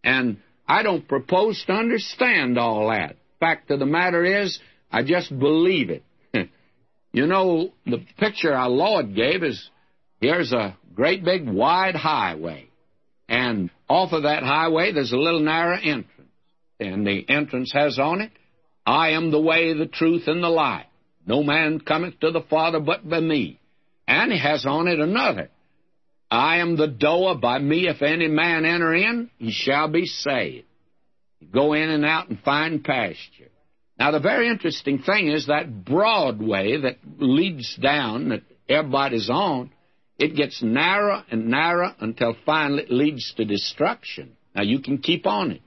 And 0.03 0.37
I 0.67 0.83
don't 0.83 1.07
propose 1.07 1.63
to 1.65 1.73
understand 1.73 2.57
all 2.57 2.89
that. 2.89 3.15
Fact 3.39 3.71
of 3.71 3.79
the 3.79 3.85
matter 3.85 4.23
is, 4.23 4.59
I 4.91 5.03
just 5.03 5.37
believe 5.37 5.89
it. 5.89 6.03
you 7.11 7.27
know, 7.27 7.71
the 7.85 8.05
picture 8.17 8.53
our 8.53 8.69
Lord 8.69 9.15
gave 9.15 9.43
is 9.43 9.69
here's 10.21 10.53
a 10.53 10.77
great 10.95 11.23
big 11.23 11.47
wide 11.47 11.95
highway. 11.95 12.67
And 13.27 13.69
off 13.89 14.11
of 14.13 14.23
that 14.23 14.43
highway, 14.43 14.91
there's 14.91 15.11
a 15.11 15.17
little 15.17 15.39
narrow 15.39 15.77
entrance. 15.77 16.09
And 16.79 17.07
the 17.07 17.25
entrance 17.29 17.71
has 17.73 17.97
on 17.97 18.21
it, 18.21 18.31
I 18.85 19.11
am 19.11 19.31
the 19.31 19.39
way, 19.39 19.73
the 19.73 19.85
truth, 19.85 20.23
and 20.27 20.43
the 20.43 20.49
life. 20.49 20.85
No 21.25 21.43
man 21.43 21.79
cometh 21.79 22.19
to 22.19 22.31
the 22.31 22.41
Father 22.41 22.79
but 22.79 23.07
by 23.07 23.19
me. 23.19 23.59
And 24.07 24.31
he 24.31 24.39
has 24.39 24.65
on 24.65 24.87
it 24.87 24.99
another. 24.99 25.49
I 26.33 26.61
am 26.61 26.77
the 26.77 26.87
door. 26.87 27.35
By 27.35 27.59
me, 27.59 27.87
if 27.87 28.01
any 28.01 28.27
man 28.27 28.65
enter 28.65 28.91
in, 28.95 29.29
he 29.37 29.51
shall 29.51 29.87
be 29.87 30.07
saved. 30.07 30.65
Go 31.51 31.73
in 31.73 31.91
and 31.91 32.03
out 32.03 32.27
and 32.27 32.39
find 32.39 32.83
pasture. 32.83 33.51
Now, 33.99 34.09
the 34.09 34.19
very 34.19 34.49
interesting 34.49 34.97
thing 34.97 35.27
is 35.27 35.45
that 35.45 35.85
broad 35.85 36.41
way 36.41 36.81
that 36.81 36.97
leads 37.19 37.75
down, 37.75 38.29
that 38.29 38.41
everybody's 38.67 39.29
on, 39.29 39.69
it 40.17 40.35
gets 40.35 40.63
narrower 40.63 41.23
and 41.29 41.49
narrower 41.49 41.95
until 41.99 42.35
finally 42.47 42.83
it 42.83 42.91
leads 42.91 43.31
to 43.35 43.45
destruction. 43.45 44.35
Now, 44.55 44.63
you 44.63 44.79
can 44.79 44.97
keep 44.97 45.27
on 45.27 45.51
it, 45.51 45.61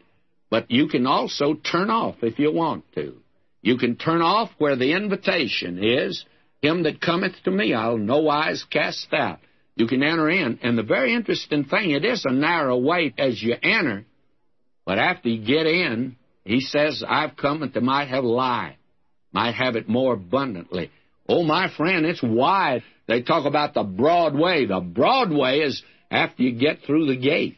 but 0.51 0.69
you 0.69 0.89
can 0.89 1.07
also 1.07 1.55
turn 1.55 1.91
off 1.91 2.17
if 2.23 2.41
you 2.41 2.53
want 2.53 2.85
to. 2.97 3.15
You 3.63 3.79
can 3.79 3.95
turn 3.95 4.21
off 4.21 4.51
where 4.59 4.75
the 4.75 4.95
invitation 4.95 5.79
is, 5.81 6.25
Him 6.61 6.83
that 6.83 7.01
cometh 7.01 7.35
to 7.45 7.53
me, 7.53 7.73
I'll 7.73 7.99
no 7.99 8.19
wise 8.19 8.65
cast 8.69 9.13
out 9.13 9.39
you 9.77 9.87
can 9.87 10.03
enter 10.03 10.29
in. 10.29 10.59
And 10.63 10.77
the 10.77 10.83
very 10.83 11.15
interesting 11.15 11.65
thing, 11.65 11.91
it 11.91 12.05
is 12.05 12.25
a 12.25 12.33
narrow 12.33 12.79
way 12.79 13.15
as 13.17 13.41
you 13.41 13.55
enter, 13.63 14.05
but 14.85 14.99
after 14.99 15.29
you 15.29 15.45
get 15.45 15.67
in, 15.67 16.17
he 16.45 16.61
says, 16.61 17.05
I've 17.07 17.37
come 17.37 17.61
that 17.61 17.75
they 17.75 17.81
might 17.81 18.09
have 18.09 18.25
life, 18.25 18.77
might 19.33 19.55
have 19.55 19.77
it 19.77 19.89
more 19.89 20.15
abundantly. 20.15 20.91
Oh, 21.29 21.43
my 21.43 21.69
friend, 21.77 22.07
it's 22.07 22.23
wide. 22.23 22.83
They 23.09 23.23
talk 23.23 23.47
about 23.47 23.75
the 23.75 23.83
broad 23.83 24.35
way. 24.35 24.67
The 24.67 24.81
broad 24.81 25.31
way 25.31 25.59
is 25.59 25.83
after 26.11 26.43
you 26.43 26.53
get 26.53 26.83
through 26.87 27.07
the 27.07 27.17
gate. 27.17 27.57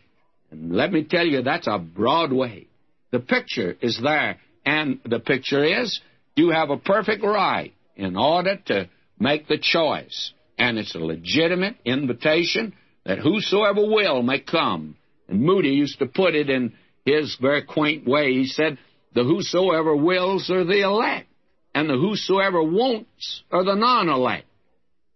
And 0.51 0.73
let 0.73 0.91
me 0.91 1.05
tell 1.05 1.27
you, 1.27 1.43
that's 1.43 1.67
a 1.67 1.79
broad 1.79 2.33
way. 2.33 2.67
The 3.11 3.21
picture 3.21 3.77
is 3.81 4.01
there, 4.03 4.39
and 4.65 5.01
the 5.05 5.21
picture 5.21 5.63
is 5.65 6.01
you 6.35 6.51
have 6.51 6.71
a 6.71 6.79
perfect 6.79 7.23
right 7.23 7.75
in 7.95 8.17
order 8.17 8.57
to 8.67 8.89
make 9.19 9.49
the 9.49 9.59
choice 9.59 10.33
and 10.59 10.79
it's 10.79 10.95
a 10.95 10.99
legitimate 10.99 11.77
invitation 11.85 12.75
that 13.05 13.19
whosoever 13.19 13.81
will 13.81 14.23
may 14.23 14.41
come. 14.41 14.97
And 15.29 15.41
Moody 15.41 15.71
used 15.71 15.99
to 16.01 16.07
put 16.07 16.35
it 16.35 16.51
in 16.51 16.75
his 17.05 17.37
very 17.41 17.63
quaint 17.63 18.07
way. 18.07 18.33
He 18.33 18.47
said, 18.47 18.79
The 19.15 19.25
whosoever 19.25 19.95
wills 19.97 20.51
are 20.51 20.65
the 20.65 20.83
elect, 20.83 21.29
and 21.75 21.89
the 21.89 21.97
whosoever 21.97 22.63
wants 22.63 23.43
are 23.51 23.65
the 23.65 23.75
non 23.75 24.09
elect. 24.09 24.47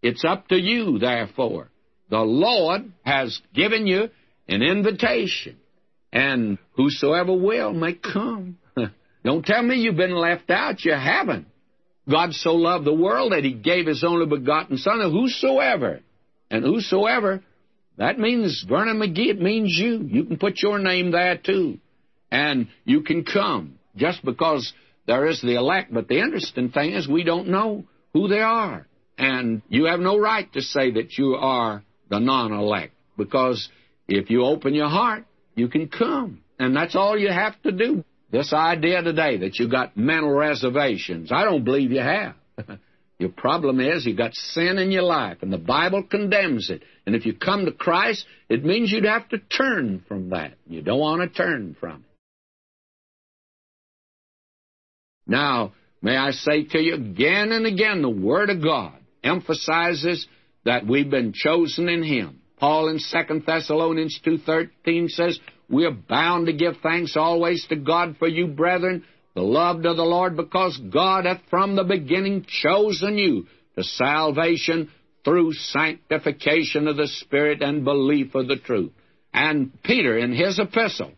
It's 0.03 0.25
up 0.25 0.49
to 0.49 0.57
you, 0.57 0.99
therefore. 0.99 1.69
The 2.11 2.21
Lord 2.21 2.93
has 3.05 3.41
given 3.55 3.87
you 3.87 4.11
an 4.49 4.63
invitation, 4.63 5.57
and 6.13 6.59
whosoever 6.77 7.33
will 7.33 7.73
may 7.73 7.95
come. 7.95 8.59
Don't 9.25 9.47
tell 9.47 9.63
me 9.63 9.77
you've 9.77 9.97
been 9.97 10.15
left 10.15 10.51
out. 10.51 10.85
You 10.85 10.93
haven't. 10.93 11.47
God 12.09 12.33
so 12.33 12.55
loved 12.55 12.85
the 12.85 12.95
world 12.95 13.33
that 13.33 13.45
he 13.45 13.53
gave 13.53 13.87
his 13.87 14.03
only 14.05 14.27
begotten 14.27 14.77
Son, 14.77 15.01
of 15.01 15.13
whosoever. 15.13 16.01
And 16.51 16.65
whosoever, 16.65 17.43
that 17.97 18.19
means 18.19 18.65
Vernon 18.69 18.99
McGee, 18.99 19.31
it 19.31 19.41
means 19.41 19.73
you. 19.77 20.07
You 20.09 20.25
can 20.25 20.39
put 20.39 20.63
your 20.63 20.79
name 20.79 21.13
there 21.13 21.39
too. 21.39 21.79
And 22.31 22.69
you 22.85 23.03
can 23.03 23.25
come 23.25 23.79
just 23.97 24.25
because 24.25 24.73
there 25.07 25.27
is 25.27 25.41
the 25.41 25.55
elect. 25.57 25.93
But 25.93 26.09
the 26.09 26.19
interesting 26.19 26.71
thing 26.71 26.93
is 26.93 27.07
we 27.09 27.25
don't 27.25 27.49
know 27.49 27.85
who 28.13 28.29
they 28.29 28.41
are. 28.41 28.87
And 29.19 29.63
you 29.69 29.85
have 29.85 30.01
no 30.01 30.19
right 30.19 30.51
to 30.55 30.63
say 30.63 30.93
that 30.93 31.17
you 31.17 31.35
are 31.35 31.83
the 32.09 32.19
non 32.19 32.53
elect. 32.53 32.95
because 33.17 33.69
if 34.09 34.31
you 34.31 34.45
open 34.45 34.75
your 34.75 34.89
heart, 34.89 35.25
you 35.55 35.69
can 35.69 35.89
come. 35.89 36.43
And 36.59 36.75
that's 36.75 36.97
all 36.97 37.19
you 37.19 37.31
have 37.31 37.61
to 37.63 37.73
do. 37.73 38.05
This 38.33 38.53
idea 38.55 39.03
today 39.03 39.37
that 39.39 39.59
you 39.59 39.69
got 39.69 39.95
mental 39.95 40.33
reservations, 40.33 41.31
I 41.31 41.45
don't 41.45 41.65
believe 41.65 41.93
you 41.93 42.01
have. 42.01 42.35
your 43.19 43.29
problem 43.29 43.79
is 43.79 44.07
you 44.07 44.17
got 44.17 44.35
sin 44.35 44.79
in 44.79 44.91
your 44.91 45.03
life, 45.03 45.39
and 45.43 45.53
the 45.53 45.59
Bible 45.59 46.03
condemns 46.03 46.71
it. 46.71 46.83
And 47.05 47.15
if 47.15 47.27
you 47.27 47.35
come 47.35 47.67
to 47.67 47.73
Christ, 47.73 48.25
it 48.49 48.65
means 48.65 48.91
you'd 48.91 49.05
have 49.05 49.29
to 49.29 49.39
turn 49.39 50.03
from 50.09 50.31
that. 50.31 50.55
You 50.67 50.81
don't 50.81 50.99
want 50.99 51.21
to 51.21 51.29
turn 51.29 51.77
from 51.79 51.97
it. 51.97 52.13
Now, 55.27 55.75
may 56.01 56.17
I 56.17 56.31
say 56.31 56.65
to 56.65 56.79
you 56.79 56.95
again 56.95 57.53
and 57.53 57.67
again, 57.67 58.01
the 58.01 58.09
Word 58.09 58.49
of 58.49 58.63
God 58.63 58.95
emphasizes 59.23 60.27
that 60.65 60.87
we've 60.87 61.11
been 61.11 61.35
chosen 61.35 61.91
in 61.91 62.03
Him. 62.03 62.41
Paul 62.57 62.89
in 62.89 62.99
2 62.99 63.43
Thessalonians 63.45 64.19
2.13 64.25 65.09
says, 65.11 65.39
We 65.73 65.87
are 65.87 65.91
bound 65.91 66.47
to 66.47 66.53
give 66.53 66.75
thanks 66.83 67.17
always 67.17 67.67
to 67.69 67.77
God 67.77 68.17
for 68.19 68.29
you, 68.29 68.47
brethren, 68.47 69.05
beloved 69.35 69.87
of 69.87 69.97
the 69.97 70.05
Lord, 70.05 70.37
because 70.37 70.77
God 70.77 71.25
hath 71.25 71.41
from 71.49 71.77
the 71.77 71.85
beginning 71.85 72.45
chosen 72.47 73.17
you 73.17 73.47
to 73.77 73.83
salvation 73.83 74.91
through 75.25 75.55
sanctification 75.55 76.89
of 76.89 76.99
the 76.99 77.09
Spirit 77.09 77.63
and 77.63 77.85
belief 77.85 78.35
of 78.35 78.49
the 78.49 78.57
truth. 78.57 78.93
And 79.33 79.73
Peter, 79.83 80.19
in 80.19 80.35
his 80.35 80.59
epistle, 80.59 81.13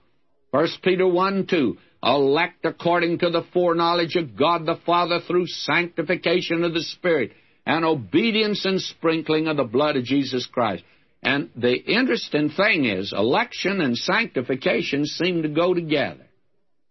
1 0.52 0.68
Peter 0.84 1.06
1 1.06 1.48
2, 1.48 1.76
elect 2.04 2.64
according 2.64 3.18
to 3.18 3.30
the 3.30 3.42
foreknowledge 3.52 4.14
of 4.14 4.36
God 4.36 4.66
the 4.66 4.78
Father 4.86 5.18
through 5.26 5.48
sanctification 5.48 6.62
of 6.62 6.74
the 6.74 6.82
Spirit 6.82 7.32
and 7.66 7.84
obedience 7.84 8.64
and 8.64 8.80
sprinkling 8.80 9.48
of 9.48 9.56
the 9.56 9.64
blood 9.64 9.96
of 9.96 10.04
Jesus 10.04 10.46
Christ. 10.46 10.84
And 11.24 11.48
the 11.56 11.74
interesting 11.74 12.50
thing 12.50 12.84
is, 12.84 13.14
election 13.16 13.80
and 13.80 13.96
sanctification 13.96 15.06
seem 15.06 15.42
to 15.42 15.48
go 15.48 15.72
together. 15.72 16.26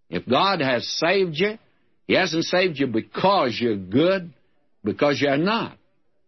If 0.09 0.27
God 0.27 0.59
has 0.59 0.87
saved 0.87 1.35
you, 1.35 1.59
He 2.07 2.15
hasn't 2.15 2.45
saved 2.45 2.79
you 2.79 2.87
because 2.87 3.57
you're 3.61 3.77
good, 3.77 4.33
because 4.83 5.21
you're 5.21 5.37
not. 5.37 5.77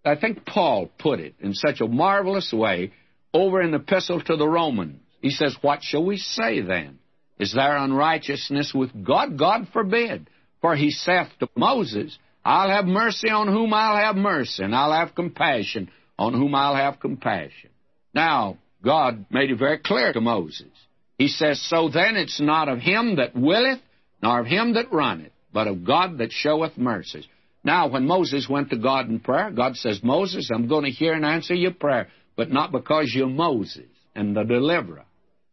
I 0.05 0.15
think 0.15 0.45
Paul 0.45 0.91
put 0.99 1.19
it 1.19 1.33
in 1.39 1.55
such 1.55 1.81
a 1.81 1.87
marvelous 1.87 2.53
way 2.53 2.93
over 3.33 3.61
in 3.61 3.71
the 3.71 3.79
Epistle 3.79 4.21
to 4.21 4.37
the 4.37 4.47
Romans. 4.47 4.99
He 5.19 5.31
says, 5.31 5.57
What 5.61 5.81
shall 5.81 6.05
we 6.05 6.17
say 6.17 6.61
then? 6.61 6.99
Is 7.39 7.53
there 7.53 7.75
unrighteousness 7.75 8.71
with 8.73 9.03
God? 9.03 9.37
God 9.37 9.67
forbid. 9.73 10.29
For 10.61 10.75
he 10.75 10.91
saith 10.91 11.27
to 11.39 11.49
Moses, 11.55 12.17
I'll 12.43 12.69
have 12.69 12.85
mercy 12.85 13.29
on 13.29 13.47
whom 13.47 13.73
I'll 13.73 13.97
have 13.97 14.15
mercy, 14.15 14.63
and 14.63 14.75
I'll 14.75 14.93
have 14.93 15.15
compassion 15.15 15.89
on 16.17 16.33
whom 16.33 16.53
I'll 16.53 16.75
have 16.75 16.99
compassion. 16.99 17.71
Now, 18.15 18.57
God 18.81 19.25
made 19.29 19.51
it 19.51 19.59
very 19.59 19.77
clear 19.77 20.13
to 20.13 20.21
Moses. 20.21 20.71
He 21.17 21.27
says, 21.27 21.61
So 21.61 21.89
then 21.89 22.15
it's 22.15 22.39
not 22.39 22.69
of 22.69 22.79
him 22.79 23.17
that 23.17 23.35
willeth, 23.35 23.81
nor 24.23 24.39
of 24.39 24.47
him 24.47 24.73
that 24.73 24.91
runneth, 24.91 25.33
but 25.53 25.67
of 25.67 25.85
God 25.85 26.19
that 26.19 26.31
showeth 26.31 26.77
mercies. 26.77 27.27
Now, 27.63 27.87
when 27.87 28.05
Moses 28.05 28.47
went 28.49 28.69
to 28.69 28.77
God 28.77 29.09
in 29.09 29.19
prayer, 29.19 29.51
God 29.51 29.75
says, 29.75 30.01
Moses, 30.03 30.49
I'm 30.53 30.67
going 30.67 30.85
to 30.85 30.91
hear 30.91 31.13
and 31.13 31.25
answer 31.25 31.53
your 31.53 31.73
prayer, 31.73 32.07
but 32.35 32.51
not 32.51 32.71
because 32.71 33.11
you're 33.13 33.27
Moses 33.27 33.87
and 34.15 34.35
the 34.35 34.43
deliverer. 34.43 35.05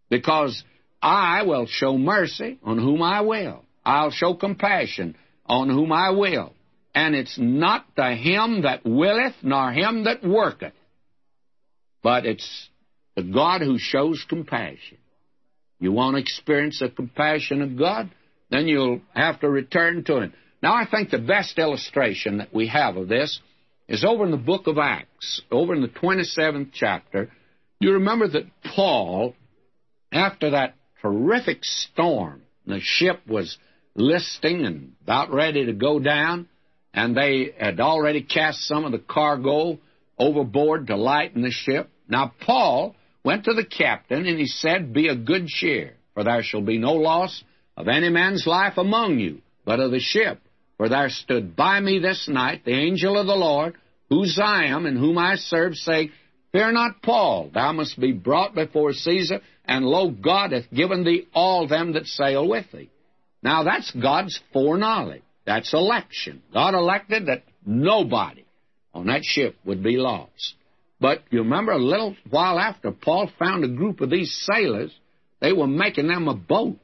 Because 0.09 0.63
I 1.01 1.43
will 1.43 1.67
show 1.67 1.97
mercy 1.99 2.59
on 2.63 2.79
whom 2.79 3.03
I 3.03 3.23
will. 3.23 3.65
I'll 3.85 4.11
show 4.11 4.35
compassion 4.35 5.17
on 5.47 5.69
whom 5.69 5.91
I 5.91 6.11
will. 6.11 6.53
And 6.95 7.15
it's 7.15 7.39
not 7.39 7.87
to 7.97 8.15
him 8.15 8.63
that 8.63 8.85
willeth, 8.85 9.37
nor 9.43 9.73
him 9.73 10.05
that 10.05 10.23
worketh, 10.23 10.75
but 12.03 12.27
it's 12.27 12.69
the 13.17 13.23
God 13.23 13.61
who 13.61 13.79
shows 13.79 14.25
compassion. 14.29 14.99
You 15.79 15.93
want 15.93 16.17
to 16.17 16.23
experience 16.23 16.79
the 16.81 16.89
compassion 16.89 17.63
of 17.63 17.79
God? 17.79 18.11
Then 18.51 18.69
you'll 18.69 19.01
have 19.15 19.41
to 19.41 19.49
return 19.49 20.05
to 20.05 20.21
Him. 20.21 20.33
Now, 20.63 20.75
I 20.75 20.87
think 20.89 21.11
the 21.11 21.19
best 21.19 21.59
illustration 21.59 22.39
that 22.39 22.55
we 22.55 22.69
have 22.69 22.97
of 22.97 23.09
this 23.09 23.41
is 23.89 24.05
over 24.05 24.25
in 24.25 24.31
the 24.31 24.37
book 24.37 24.67
of 24.69 24.79
Acts, 24.79 25.43
over 25.51 25.75
in 25.75 25.83
the 25.83 25.89
27th 25.89 26.71
chapter. 26.73 27.31
You 27.81 27.95
remember 27.95 28.29
that 28.29 28.45
Paul, 28.75 29.35
after 30.13 30.51
that 30.51 30.77
terrific 31.01 31.65
storm, 31.65 32.43
the 32.65 32.79
ship 32.81 33.21
was 33.27 33.59
listing 33.95 34.65
and 34.65 34.93
about 35.03 35.33
ready 35.33 35.67
to 35.67 35.73
go 35.73 35.99
down, 35.99 36.49
and 36.95 37.17
they 37.17 37.55
had 37.59 37.81
already 37.81 38.23
cast 38.23 38.61
some 38.61 38.85
of 38.85 38.93
the 38.93 38.99
cargo 38.99 39.79
overboard 40.19 40.87
to 40.87 40.97
lighten 40.97 41.43
the 41.43 41.51
ship. 41.51 41.91
Now, 42.09 42.33
Paul 42.41 42.95
went 43.25 43.45
to 43.45 43.55
the 43.55 43.65
captain, 43.65 44.27
and 44.27 44.39
he 44.39 44.47
said, 44.47 44.93
Be 44.93 45.09
of 45.09 45.25
good 45.25 45.47
cheer, 45.47 45.95
for 46.15 46.25
there 46.25 46.43
shall 46.43 46.63
be 46.63 46.79
no 46.79 46.95
loss 46.95 47.43
of 47.77 47.89
any 47.89 48.09
man's 48.09 48.47
life 48.47 48.77
among 48.77 49.19
you, 49.19 49.41
but 49.65 49.81
of 49.81 49.91
the 49.91 50.01
ship. 50.01 50.41
For 50.77 50.89
there 50.89 51.09
stood 51.11 51.55
by 51.55 51.81
me 51.81 52.01
this 52.01 52.29
night 52.29 52.65
the 52.65 52.73
angel 52.75 53.19
of 53.19 53.27
the 53.27 53.37
Lord, 53.37 53.75
whose 54.11 54.39
I 54.43 54.65
am 54.67 54.87
and 54.87 54.99
whom 54.99 55.17
I 55.19 55.37
serve, 55.37 55.75
saying, 55.75 56.11
Fear 56.53 56.73
not, 56.73 57.03
Paul, 57.03 57.51
thou 57.53 57.73
must 57.73 57.99
be 57.99 58.13
brought 58.13 58.55
before 58.55 58.93
Caesar, 58.93 59.41
and 59.65 59.87
lo, 59.87 60.11
God 60.11 60.53
hath 60.53 60.71
given 60.71 61.05
thee 61.05 61.29
all 61.33 61.67
them 61.67 61.93
that 61.95 62.07
sail 62.07 62.47
with 62.47 62.71
thee. 62.73 62.91
Now 63.43 63.63
that's 63.63 63.91
God's 63.91 64.39
foreknowledge. 64.53 65.23
That's 65.47 65.73
election. 65.73 66.43
God 66.53 66.75
elected 66.75 67.27
that 67.27 67.43
nobody 67.65 68.45
on 68.95 69.07
that 69.07 69.25
ship 69.25 69.57
would 69.65 69.83
be 69.83 69.97
lost. 69.97 70.55
But 71.03 71.25
you 71.31 71.41
remember 71.41 71.73
a 71.73 71.79
little 71.79 72.15
while 72.31 72.61
after, 72.61 72.93
Paul 72.93 73.29
found 73.37 73.65
a 73.65 73.69
group 73.69 74.01
of 74.01 74.09
these 74.09 74.33
sailors. 74.49 74.93
They 75.41 75.53
were 75.53 75.67
making 75.67 76.07
them 76.07 76.29
a 76.29 76.37
boat, 76.37 76.77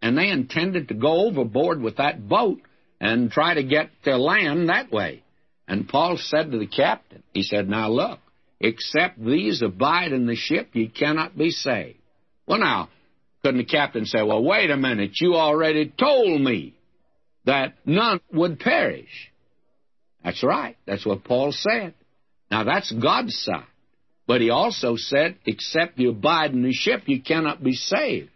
and 0.00 0.16
they 0.16 0.30
intended 0.30 0.88
to 0.88 0.94
go 0.94 1.26
overboard 1.26 1.82
with 1.82 1.96
that 1.96 2.28
boat 2.28 2.60
and 3.00 3.32
try 3.32 3.54
to 3.54 3.64
get 3.64 3.90
to 4.04 4.16
land 4.16 4.68
that 4.68 4.92
way. 4.92 5.24
And 5.66 5.88
Paul 5.88 6.16
said 6.18 6.52
to 6.52 6.58
the 6.58 6.68
captain, 6.68 7.24
he 7.32 7.42
said, 7.42 7.68
Now 7.68 7.90
look, 7.90 8.20
except 8.60 9.18
these 9.18 9.60
abide 9.60 10.12
in 10.12 10.26
the 10.26 10.36
ship, 10.36 10.68
ye 10.74 10.86
cannot 10.86 11.36
be 11.36 11.50
saved. 11.50 11.98
Well, 12.46 12.60
now, 12.60 12.90
couldn't 13.42 13.58
the 13.58 13.64
captain 13.64 14.06
say, 14.06 14.22
Well, 14.22 14.44
wait 14.44 14.70
a 14.70 14.76
minute, 14.76 15.20
you 15.20 15.34
already 15.34 15.92
told 15.98 16.40
me 16.40 16.74
that 17.44 17.74
none 17.84 18.20
would 18.32 18.60
perish? 18.60 19.32
That's 20.22 20.44
right. 20.44 20.76
That's 20.86 21.04
what 21.04 21.24
Paul 21.24 21.50
said. 21.50 21.94
Now 22.50 22.64
that's 22.64 22.90
God's 22.92 23.36
side. 23.36 23.66
But 24.26 24.40
he 24.40 24.50
also 24.50 24.96
said, 24.96 25.36
except 25.44 25.98
you 25.98 26.10
abide 26.10 26.52
in 26.52 26.62
the 26.62 26.72
ship, 26.72 27.02
you 27.06 27.20
cannot 27.22 27.62
be 27.62 27.74
saved. 27.74 28.30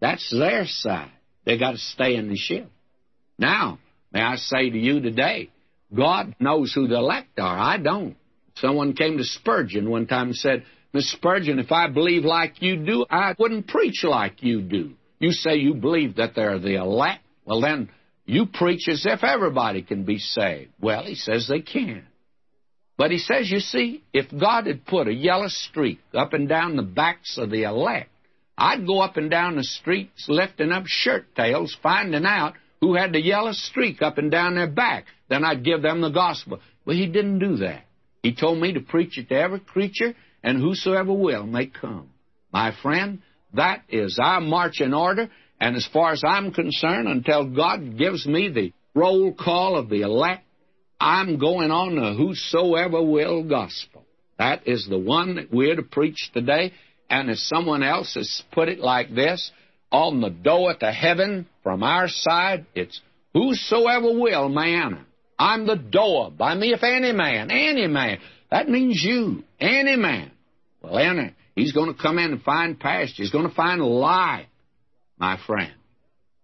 That's 0.00 0.30
their 0.30 0.64
side. 0.66 1.10
They 1.44 1.58
got 1.58 1.72
to 1.72 1.78
stay 1.78 2.16
in 2.16 2.28
the 2.28 2.36
ship. 2.36 2.70
Now, 3.38 3.78
may 4.12 4.22
I 4.22 4.36
say 4.36 4.70
to 4.70 4.78
you 4.78 5.00
today, 5.00 5.50
God 5.94 6.34
knows 6.40 6.72
who 6.72 6.88
the 6.88 6.96
elect 6.96 7.38
are. 7.38 7.58
I 7.58 7.76
don't. 7.78 8.16
Someone 8.56 8.94
came 8.94 9.18
to 9.18 9.24
Spurgeon 9.24 9.90
one 9.90 10.06
time 10.06 10.28
and 10.28 10.36
said, 10.36 10.64
Miss 10.92 11.10
Spurgeon, 11.10 11.58
if 11.58 11.72
I 11.72 11.88
believe 11.88 12.24
like 12.24 12.62
you 12.62 12.76
do, 12.76 13.04
I 13.10 13.34
wouldn't 13.38 13.66
preach 13.66 14.04
like 14.04 14.42
you 14.42 14.62
do. 14.62 14.92
You 15.18 15.32
say 15.32 15.56
you 15.56 15.74
believe 15.74 16.16
that 16.16 16.34
they're 16.34 16.58
the 16.58 16.76
elect. 16.76 17.20
Well, 17.44 17.60
then 17.60 17.90
you 18.24 18.46
preach 18.46 18.88
as 18.88 19.04
if 19.04 19.24
everybody 19.24 19.82
can 19.82 20.04
be 20.04 20.18
saved. 20.18 20.70
Well, 20.80 21.02
he 21.02 21.16
says 21.16 21.48
they 21.48 21.60
can. 21.60 22.06
But 22.96 23.10
he 23.10 23.18
says, 23.18 23.50
you 23.50 23.60
see, 23.60 24.04
if 24.12 24.26
God 24.30 24.66
had 24.66 24.86
put 24.86 25.08
a 25.08 25.14
yellow 25.14 25.48
streak 25.48 26.00
up 26.14 26.32
and 26.32 26.48
down 26.48 26.76
the 26.76 26.82
backs 26.82 27.38
of 27.38 27.50
the 27.50 27.64
elect, 27.64 28.10
I'd 28.56 28.86
go 28.86 29.00
up 29.00 29.16
and 29.16 29.30
down 29.30 29.56
the 29.56 29.64
streets 29.64 30.26
lifting 30.28 30.70
up 30.70 30.84
shirt 30.86 31.34
tails, 31.34 31.76
finding 31.82 32.24
out 32.24 32.54
who 32.80 32.94
had 32.94 33.12
the 33.12 33.20
yellow 33.20 33.52
streak 33.52 34.00
up 34.00 34.18
and 34.18 34.30
down 34.30 34.54
their 34.54 34.70
back. 34.70 35.06
Then 35.28 35.44
I'd 35.44 35.64
give 35.64 35.82
them 35.82 36.00
the 36.00 36.10
gospel. 36.10 36.60
Well, 36.84 36.96
he 36.96 37.06
didn't 37.06 37.40
do 37.40 37.56
that. 37.56 37.84
He 38.22 38.34
told 38.34 38.58
me 38.58 38.74
to 38.74 38.80
preach 38.80 39.18
it 39.18 39.28
to 39.30 39.34
every 39.34 39.60
creature, 39.60 40.14
and 40.42 40.58
whosoever 40.58 41.12
will 41.12 41.46
may 41.46 41.66
come. 41.66 42.10
My 42.52 42.72
friend, 42.80 43.22
that 43.54 43.82
is 43.88 44.18
our 44.22 44.40
marching 44.40 44.94
order, 44.94 45.30
and 45.60 45.76
as 45.76 45.86
far 45.92 46.12
as 46.12 46.22
I'm 46.24 46.52
concerned, 46.52 47.08
until 47.08 47.44
God 47.46 47.98
gives 47.98 48.26
me 48.26 48.50
the 48.50 48.72
roll 48.94 49.34
call 49.34 49.76
of 49.76 49.88
the 49.88 50.02
elect, 50.02 50.43
I'm 51.00 51.38
going 51.38 51.70
on 51.70 51.96
the 51.96 52.14
whosoever 52.14 53.02
will 53.02 53.44
gospel. 53.44 54.04
That 54.38 54.66
is 54.66 54.86
the 54.88 54.98
one 54.98 55.36
that 55.36 55.52
we're 55.52 55.76
to 55.76 55.82
preach 55.82 56.30
today. 56.32 56.72
And 57.10 57.30
as 57.30 57.46
someone 57.46 57.82
else 57.82 58.14
has 58.14 58.42
put 58.52 58.68
it 58.68 58.80
like 58.80 59.14
this, 59.14 59.50
on 59.92 60.20
the 60.20 60.30
door 60.30 60.74
to 60.74 60.90
heaven 60.90 61.46
from 61.62 61.82
our 61.82 62.08
side, 62.08 62.66
it's 62.74 63.00
whosoever 63.32 64.18
will 64.18 64.58
enter. 64.58 65.04
I'm 65.38 65.66
the 65.66 65.76
door. 65.76 66.30
By 66.30 66.54
me, 66.54 66.72
if 66.72 66.82
any 66.82 67.12
man, 67.12 67.50
any 67.50 67.86
man. 67.86 68.18
That 68.50 68.68
means 68.68 69.02
you, 69.02 69.44
any 69.60 69.96
man 69.96 70.32
will 70.82 70.98
enter. 70.98 71.34
He's 71.54 71.72
going 71.72 71.94
to 71.94 72.00
come 72.00 72.18
in 72.18 72.32
and 72.32 72.42
find 72.42 72.78
pasture. 72.78 73.22
He's 73.22 73.30
going 73.30 73.48
to 73.48 73.54
find 73.54 73.80
life, 73.80 74.46
my 75.18 75.38
friend. 75.46 75.72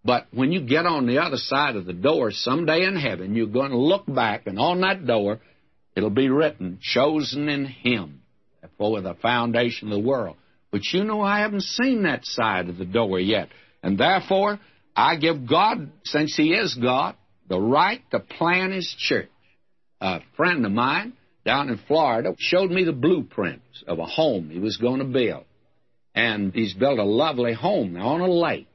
But 0.04 0.28
when 0.32 0.50
you 0.50 0.62
get 0.62 0.86
on 0.86 1.06
the 1.06 1.18
other 1.18 1.36
side 1.36 1.76
of 1.76 1.84
the 1.84 1.92
door 1.92 2.30
someday 2.30 2.84
in 2.84 2.96
heaven, 2.96 3.34
you're 3.34 3.46
going 3.46 3.70
to 3.70 3.78
look 3.78 4.04
back, 4.06 4.46
and 4.46 4.58
on 4.58 4.80
that 4.80 5.06
door, 5.06 5.40
it'll 5.94 6.10
be 6.10 6.30
written, 6.30 6.78
chosen 6.80 7.48
in 7.48 7.66
Him 7.66 8.22
before 8.62 9.00
the 9.00 9.14
foundation 9.14 9.88
of 9.88 10.02
the 10.02 10.08
world. 10.08 10.36
But 10.70 10.82
you 10.92 11.04
know, 11.04 11.20
I 11.20 11.40
haven't 11.40 11.62
seen 11.62 12.04
that 12.04 12.24
side 12.24 12.68
of 12.68 12.78
the 12.78 12.84
door 12.84 13.18
yet. 13.20 13.48
And 13.82 13.98
therefore, 13.98 14.58
I 14.96 15.16
give 15.16 15.48
God, 15.48 15.90
since 16.04 16.36
He 16.36 16.52
is 16.54 16.74
God, 16.74 17.16
the 17.48 17.60
right 17.60 18.02
to 18.12 18.20
plan 18.20 18.72
His 18.72 18.94
church. 18.98 19.28
A 20.00 20.20
friend 20.36 20.64
of 20.64 20.72
mine 20.72 21.12
down 21.44 21.68
in 21.68 21.78
Florida 21.86 22.34
showed 22.38 22.70
me 22.70 22.84
the 22.84 22.92
blueprints 22.92 23.82
of 23.86 23.98
a 23.98 24.06
home 24.06 24.50
he 24.50 24.58
was 24.58 24.76
going 24.76 24.98
to 24.98 25.04
build. 25.04 25.44
And 26.14 26.52
he's 26.52 26.74
built 26.74 26.98
a 26.98 27.04
lovely 27.04 27.52
home 27.52 27.96
on 27.96 28.20
a 28.20 28.30
lake. 28.30 28.68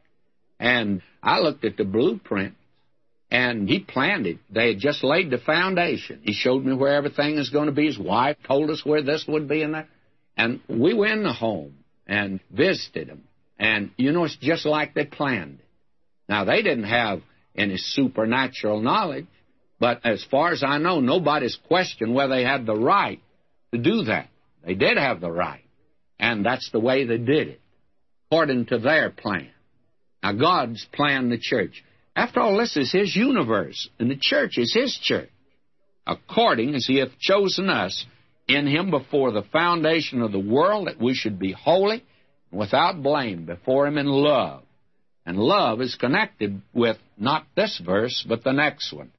And 0.60 1.02
I 1.26 1.40
looked 1.40 1.66
at 1.66 1.76
the 1.76 1.84
blueprint, 1.84 2.54
and 3.32 3.68
he 3.68 3.80
planned 3.80 4.28
it. 4.28 4.38
They 4.52 4.70
had 4.70 4.80
just 4.80 5.04
laid 5.04 5.32
the 5.32 5.40
foundation. 5.40 6.22
He 6.24 6.34
showed 6.34 6.64
me 6.64 6.74
where 6.76 6.94
everything 6.94 7.40
is 7.40 7.50
going 7.50 7.66
to 7.66 7.72
be. 7.72 7.88
His 7.88 7.98
wife 7.98 8.38
told 8.48 8.70
us 8.70 8.86
where 8.86 9.02
this 9.02 9.26
would 9.28 9.48
be 9.48 9.64
and 9.64 9.74
that. 9.74 9.88
And 10.38 10.62
we 10.70 10.94
went 10.94 11.14
in 11.14 11.24
the 11.24 11.34
home 11.34 11.78
and 12.06 12.40
visited 12.52 13.08
them. 13.10 13.24
And, 13.58 13.90
you 13.98 14.12
know, 14.12 14.26
it's 14.26 14.38
just 14.38 14.66
like 14.66 14.94
they 14.94 15.06
planned 15.06 15.60
it. 15.60 15.66
Now, 16.30 16.46
they 16.46 16.62
didn't 16.62 16.84
have 16.84 17.22
any 17.56 17.78
supernatural 17.78 18.82
knowledge, 18.82 19.26
but 19.80 20.06
as 20.06 20.24
far 20.30 20.52
as 20.52 20.64
I 20.64 20.78
know, 20.78 21.00
nobody's 21.00 21.58
questioned 21.68 22.14
whether 22.14 22.36
they 22.36 22.44
had 22.44 22.66
the 22.66 22.76
right 22.76 23.22
to 23.74 23.80
do 23.80 24.04
that. 24.04 24.30
They 24.64 24.76
did 24.76 24.98
have 24.98 25.22
the 25.22 25.32
right. 25.32 25.64
And 26.20 26.46
that's 26.46 26.70
the 26.72 26.80
way 26.80 27.06
they 27.06 27.18
did 27.18 27.48
it, 27.48 27.62
according 28.28 28.68
to 28.68 28.78
their 28.78 29.10
plan. 29.10 29.50
Now, 30.26 30.32
God's 30.32 30.84
planned 30.92 31.32
the 31.32 31.38
church. 31.38 31.84
After 32.16 32.40
all, 32.40 32.58
this 32.58 32.76
is 32.78 32.92
His 32.92 33.16
universe, 33.16 33.88
and 34.00 34.10
the 34.10 34.18
church 34.20 34.58
is 34.58 34.74
His 34.74 34.98
church, 35.00 35.30
according 36.08 36.74
as 36.74 36.88
He 36.88 36.98
hath 36.98 37.20
chosen 37.20 37.70
us 37.70 38.08
in 38.48 38.66
Him 38.66 38.90
before 38.90 39.32
the 39.32 39.44
foundation 39.44 40.24
of 40.24 40.32
the 40.32 40.40
world, 40.40 40.88
that 40.88 41.00
we 41.00 41.14
should 41.14 41.38
be 41.38 41.52
holy 41.52 42.04
and 42.50 42.60
without 42.60 43.04
blame 43.04 43.46
before 43.46 43.86
Him 43.86 44.00
in 44.00 44.08
love. 44.08 44.64
And 45.28 45.38
love 45.38 45.80
is 45.80 45.94
connected 45.94 46.60
with 46.74 46.98
not 47.20 47.46
this 47.56 47.80
verse, 47.86 48.26
but 48.28 48.44
the 48.44 48.52
next 48.52 48.92
one. 48.92 49.12